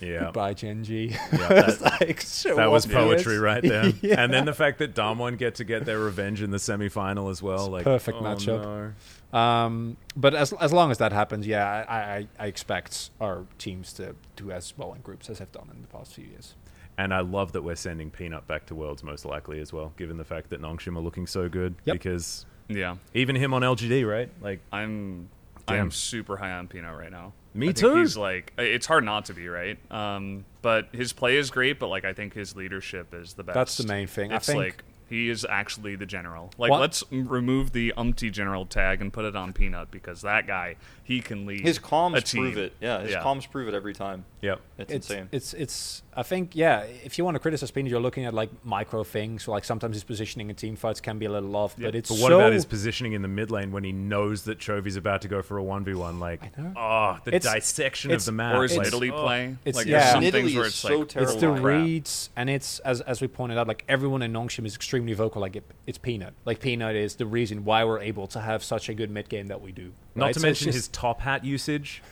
yeah. 0.00 0.24
goodbye 0.24 0.54
Gen 0.54 0.84
G. 0.84 1.08
Yeah, 1.08 1.18
that- 1.48 1.98
like 2.00 2.20
so 2.20 2.56
That 2.56 2.70
was 2.70 2.84
obvious. 2.84 3.02
poetry 3.02 3.38
right 3.38 3.62
there. 3.62 3.92
Yeah. 4.02 4.22
And 4.22 4.32
then 4.32 4.44
the 4.44 4.54
fact 4.54 4.78
that 4.78 4.94
Damwon 4.94 5.38
get 5.38 5.56
to 5.56 5.64
get 5.64 5.84
their 5.84 5.98
revenge 5.98 6.42
in 6.42 6.50
the 6.50 6.58
semi-final 6.58 7.28
as 7.28 7.42
well. 7.42 7.68
Like 7.68 7.84
perfect 7.84 8.18
oh, 8.20 8.22
matchup. 8.22 8.94
no. 9.32 9.38
Um, 9.38 9.96
but 10.16 10.34
as 10.34 10.52
as 10.54 10.72
long 10.72 10.90
as 10.90 10.98
that 10.98 11.12
happens, 11.12 11.46
yeah, 11.46 11.84
I, 11.88 11.96
I, 11.96 12.28
I 12.38 12.46
expect 12.46 13.10
our 13.20 13.44
teams 13.58 13.92
to 13.94 14.14
do 14.36 14.50
as 14.50 14.72
well 14.76 14.92
in 14.94 15.00
groups 15.00 15.28
as 15.28 15.38
have 15.40 15.52
done 15.52 15.68
in 15.74 15.82
the 15.82 15.88
past 15.88 16.14
few 16.14 16.24
years. 16.24 16.54
And 16.96 17.14
I 17.14 17.20
love 17.20 17.52
that 17.52 17.62
we're 17.62 17.76
sending 17.76 18.10
Peanut 18.10 18.46
back 18.46 18.66
to 18.66 18.74
Worlds 18.74 19.02
most 19.04 19.24
likely 19.24 19.60
as 19.60 19.72
well, 19.72 19.92
given 19.96 20.16
the 20.16 20.24
fact 20.24 20.50
that 20.50 20.60
Nongshim 20.60 20.96
are 20.96 21.00
looking 21.00 21.26
so 21.26 21.48
good. 21.48 21.76
Yep. 21.84 21.94
Because 21.94 22.46
yeah. 22.68 22.96
even 23.14 23.36
him 23.36 23.54
on 23.54 23.62
LGD, 23.62 24.08
right? 24.08 24.30
Like, 24.40 24.60
I'm 24.72 25.28
Damn. 25.68 25.84
I'm 25.86 25.90
super 25.90 26.36
high 26.36 26.52
on 26.52 26.66
Peanut 26.66 26.96
right 26.96 27.10
now. 27.10 27.32
Me 27.58 27.70
I 27.70 27.72
too. 27.72 27.96
He's 27.96 28.16
like 28.16 28.52
it's 28.56 28.86
hard 28.86 29.04
not 29.04 29.24
to 29.26 29.34
be 29.34 29.48
right. 29.48 29.78
Um, 29.92 30.44
but 30.62 30.88
his 30.92 31.12
play 31.12 31.36
is 31.36 31.50
great. 31.50 31.78
But 31.78 31.88
like 31.88 32.04
I 32.04 32.12
think 32.12 32.34
his 32.34 32.54
leadership 32.54 33.12
is 33.12 33.34
the 33.34 33.42
best. 33.42 33.54
That's 33.54 33.76
the 33.78 33.86
main 33.86 34.06
thing. 34.06 34.32
I 34.32 34.38
think- 34.38 34.58
like 34.58 34.84
he 35.08 35.28
is 35.30 35.46
actually 35.48 35.96
the 35.96 36.06
general. 36.06 36.50
Like 36.58 36.70
What- 36.70 36.80
let's 36.80 37.02
remove 37.10 37.72
the 37.72 37.92
umpty 37.96 38.30
general 38.30 38.66
tag 38.66 39.00
and 39.00 39.12
put 39.12 39.24
it 39.24 39.34
on 39.36 39.52
Peanut 39.52 39.90
because 39.90 40.22
that 40.22 40.46
guy 40.46 40.76
he 41.02 41.20
can 41.20 41.46
lead. 41.46 41.60
His 41.60 41.78
a 41.78 41.80
comms 41.80 42.22
team. 42.24 42.42
prove 42.42 42.58
it. 42.58 42.74
Yeah, 42.80 43.00
his 43.00 43.12
Yeah. 43.12 43.22
comms 43.22 43.50
prove 43.50 43.66
it 43.68 43.74
every 43.74 43.94
time. 43.94 44.24
yep. 44.42 44.60
It's, 44.76 44.92
it's 44.92 45.10
insane. 45.10 45.28
It's 45.32 45.54
it's. 45.54 46.02
I 46.14 46.22
think 46.22 46.54
yeah. 46.54 46.82
If 47.04 47.16
you 47.16 47.24
want 47.24 47.36
to 47.36 47.38
criticize 47.38 47.70
Peanut, 47.70 47.90
you're 47.90 48.00
looking 48.00 48.24
at 48.26 48.34
like 48.34 48.50
micro 48.64 49.04
things. 49.04 49.48
Like 49.48 49.64
sometimes 49.64 49.96
his 49.96 50.04
positioning 50.04 50.50
in 50.50 50.56
team 50.56 50.76
fights 50.76 51.00
can 51.00 51.18
be 51.18 51.24
a 51.26 51.30
little 51.30 51.54
off, 51.56 51.74
but 51.78 51.94
it's 51.94 52.10
But 52.10 52.18
what 52.18 52.28
so, 52.28 52.40
about 52.40 52.52
his 52.52 52.64
positioning 52.66 53.14
in 53.14 53.22
the 53.22 53.28
mid 53.28 53.50
lane 53.50 53.72
when 53.72 53.84
he 53.84 53.92
knows 53.92 54.42
that 54.44 54.58
Chovy's 54.58 54.96
about 54.96 55.22
to 55.22 55.28
go 55.28 55.40
for 55.42 55.58
a 55.58 55.62
1v1? 55.62 56.18
Like, 56.20 56.42
I 56.58 56.72
oh, 56.76 57.18
the 57.24 57.34
It's- 57.34 57.54
dissection 57.54 58.10
it's- 58.10 58.22
of 58.22 58.26
the 58.26 58.32
map. 58.36 58.54
or 58.56 58.62
his 58.64 58.76
like, 58.76 58.86
Italy 58.88 59.10
oh. 59.10 59.22
play. 59.22 59.56
It's- 59.64 59.74
like 59.76 59.86
yeah. 59.86 59.98
there's 60.00 60.10
some 60.12 60.22
Italy 60.24 60.42
things 60.42 60.54
where 60.56 60.64
is 60.66 60.72
it's 60.72 60.76
so 60.76 60.98
like 60.98 61.08
terrible. 61.08 61.32
It's 61.32 61.40
the 61.40 61.50
crap. 61.52 61.64
reads, 61.64 62.30
and 62.36 62.50
it's 62.50 62.78
as 62.80 63.00
as 63.02 63.20
we 63.22 63.28
pointed 63.28 63.56
out, 63.56 63.66
like 63.66 63.84
everyone 63.88 64.20
in 64.22 64.32
Nongshim 64.32 64.66
is 64.66 64.74
extremely 64.74 64.97
vocal. 65.06 65.40
Like 65.40 65.56
it, 65.56 65.64
it's 65.86 65.98
Peanut. 65.98 66.34
Like 66.44 66.60
Peanut 66.60 66.96
is 66.96 67.16
the 67.16 67.26
reason 67.26 67.64
why 67.64 67.84
we're 67.84 68.00
able 68.00 68.26
to 68.28 68.40
have 68.40 68.62
such 68.64 68.88
a 68.88 68.94
good 68.94 69.10
mid 69.10 69.28
game 69.28 69.46
that 69.48 69.60
we 69.60 69.72
do. 69.72 69.92
Not 70.14 70.26
right? 70.26 70.34
to 70.34 70.40
So 70.40 70.46
mention 70.46 70.64
just- 70.66 70.76
his 70.76 70.88
top 70.88 71.20
hat 71.20 71.44
usage. 71.44 72.02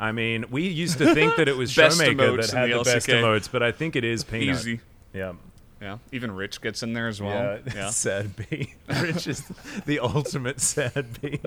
I 0.00 0.10
mean, 0.10 0.46
we 0.50 0.66
used 0.66 0.98
to 0.98 1.14
think 1.14 1.36
that 1.36 1.46
it 1.48 1.56
was 1.56 1.72
Best 1.76 2.00
Showmaker 2.00 2.36
that 2.40 2.50
had 2.50 2.70
the, 2.70 2.78
the 2.78 2.82
best 2.84 3.06
LCK. 3.06 3.22
emotes, 3.22 3.48
but 3.52 3.62
I 3.62 3.70
think 3.70 3.94
it 3.94 4.02
is 4.04 4.24
Peanut. 4.24 4.56
easy. 4.56 4.80
Yeah. 5.14 5.34
Yeah, 5.80 5.98
even 6.12 6.30
Rich 6.32 6.60
gets 6.60 6.82
in 6.84 6.92
there 6.92 7.08
as 7.08 7.20
well. 7.20 7.34
yeah. 7.34 7.58
Yeah, 7.74 7.90
sad 7.90 8.34
B. 8.36 8.74
Rich 9.00 9.26
is 9.26 9.42
the 9.84 9.98
ultimate 9.98 10.60
sad 10.60 11.06
B. 11.20 11.40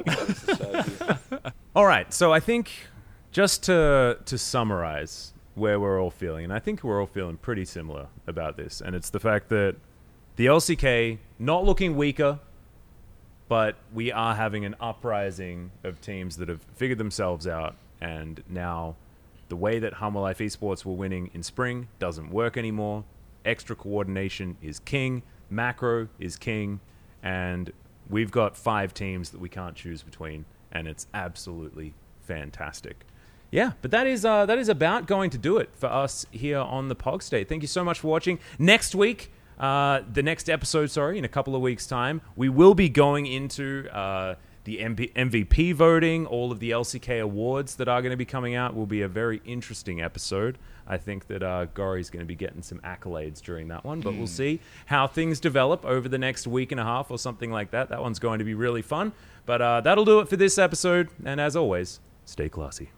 all 1.76 1.86
right, 1.86 2.14
so 2.14 2.34
I 2.34 2.40
think 2.40 2.72
just 3.32 3.64
to 3.64 4.18
to 4.26 4.38
summarize 4.38 5.34
where 5.56 5.80
we're 5.80 6.02
all 6.02 6.12
feeling, 6.12 6.44
and 6.44 6.54
I 6.54 6.60
think 6.60 6.84
we're 6.84 7.00
all 7.00 7.08
feeling 7.08 7.38
pretty 7.38 7.64
similar 7.66 8.08
about 8.28 8.58
this, 8.58 8.82
and 8.82 8.96
it's 8.96 9.10
the 9.10 9.20
fact 9.20 9.50
that 9.50 9.76
the 10.36 10.48
LCK 10.48 11.18
not 11.40 11.64
looking 11.64 11.96
weaker, 11.96 12.40
but 13.48 13.76
we 13.94 14.12
are 14.12 14.36
having 14.36 14.66
an 14.66 14.76
uprising 14.80 15.72
of 15.84 16.02
teams 16.02 16.38
that 16.38 16.50
have 16.50 16.62
figured 16.76 16.98
themselves 16.98 17.48
out, 17.48 17.76
and 18.02 18.44
now 18.50 18.96
the 19.50 19.56
way 19.56 19.80
that 19.80 19.96
Hanwha 19.96 20.22
Life 20.22 20.40
Esports 20.40 20.84
were 20.84 20.94
winning 20.94 21.30
in 21.34 21.44
spring 21.44 21.88
doesn't 22.00 22.32
work 22.32 22.58
anymore. 22.58 23.04
Extra 23.44 23.76
coordination 23.76 24.58
is 24.62 24.80
king, 24.80 25.22
macro 25.50 26.08
is 26.20 26.36
king, 26.36 26.80
and 27.22 27.72
we've 28.10 28.32
got 28.32 28.58
five 28.58 28.94
teams 28.94 29.30
that 29.30 29.40
we 29.40 29.50
can't 29.50 29.76
choose 29.76 30.02
between, 30.02 30.46
and 30.72 30.88
it's 30.88 31.08
absolutely 31.14 31.94
fantastic. 32.22 33.06
Yeah, 33.52 33.74
but 33.82 33.92
that 33.92 34.08
is 34.08 34.26
uh, 34.26 34.48
that 34.48 34.58
is 34.58 34.68
about 34.68 35.06
going 35.06 35.30
to 35.30 35.38
do 35.38 35.58
it 35.58 35.70
for 35.76 35.88
us 35.88 36.26
here 36.32 36.58
on 36.58 36.88
the 36.88 36.96
Pog 36.96 37.22
State. 37.22 37.48
Thank 37.48 37.62
you 37.62 37.68
so 37.68 37.84
much 37.84 38.00
for 38.00 38.08
watching. 38.08 38.40
Next 38.58 38.96
week, 38.96 39.32
uh, 39.60 40.02
the 40.12 40.24
next 40.24 40.50
episode, 40.50 40.88
sorry, 40.88 41.18
in 41.18 41.26
a 41.26 41.30
couple 41.30 41.56
of 41.56 41.62
weeks' 41.62 41.88
time, 41.88 42.22
we 42.36 42.50
will 42.50 42.76
be 42.76 42.90
going 42.90 43.26
into 43.26 43.88
uh, 43.92 44.36
the 44.66 44.80
MP- 44.80 45.14
MVP 45.14 45.74
voting, 45.74 46.26
all 46.26 46.52
of 46.52 46.60
the 46.60 46.72
LCK 46.72 47.22
awards 47.22 47.76
that 47.76 47.88
are 47.88 48.02
going 48.02 48.12
to 48.12 48.18
be 48.18 48.26
coming 48.26 48.56
out. 48.56 48.76
Will 48.76 48.86
be 48.86 49.02
a 49.02 49.08
very 49.08 49.42
interesting 49.46 50.02
episode. 50.02 50.58
I 50.88 50.98
think 50.98 51.28
that 51.28 51.42
uh, 51.42 51.66
Gori's 51.74 52.10
going 52.10 52.22
to 52.22 52.28
be 52.28 52.36
getting 52.36 52.62
some 52.62 52.80
accolades 52.80 53.42
during 53.42 53.70
that 53.70 53.84
one, 53.86 54.02
but 54.02 54.16
we'll 54.16 54.28
see 54.28 54.60
how 54.86 55.08
things 55.08 55.40
develop 55.40 55.84
over 55.84 56.08
the 56.08 56.20
next 56.20 56.46
week 56.46 56.72
and 56.72 56.80
a 56.80 56.84
half 56.84 57.10
or 57.10 57.18
something 57.18 57.52
like 57.52 57.72
that. 57.72 57.90
That 57.90 58.02
one's 58.02 58.20
going 58.20 58.40
to 58.40 58.46
be 58.46 58.54
really 58.54 58.84
fun. 58.84 59.12
But 59.46 59.62
uh, 59.62 59.82
that'll 59.82 60.06
do 60.06 60.20
it 60.20 60.28
for 60.28 60.38
this 60.38 60.58
episode. 60.58 61.10
And 61.24 61.40
as 61.40 61.56
always, 61.56 62.00
stay 62.26 62.50
classy. 62.50 62.90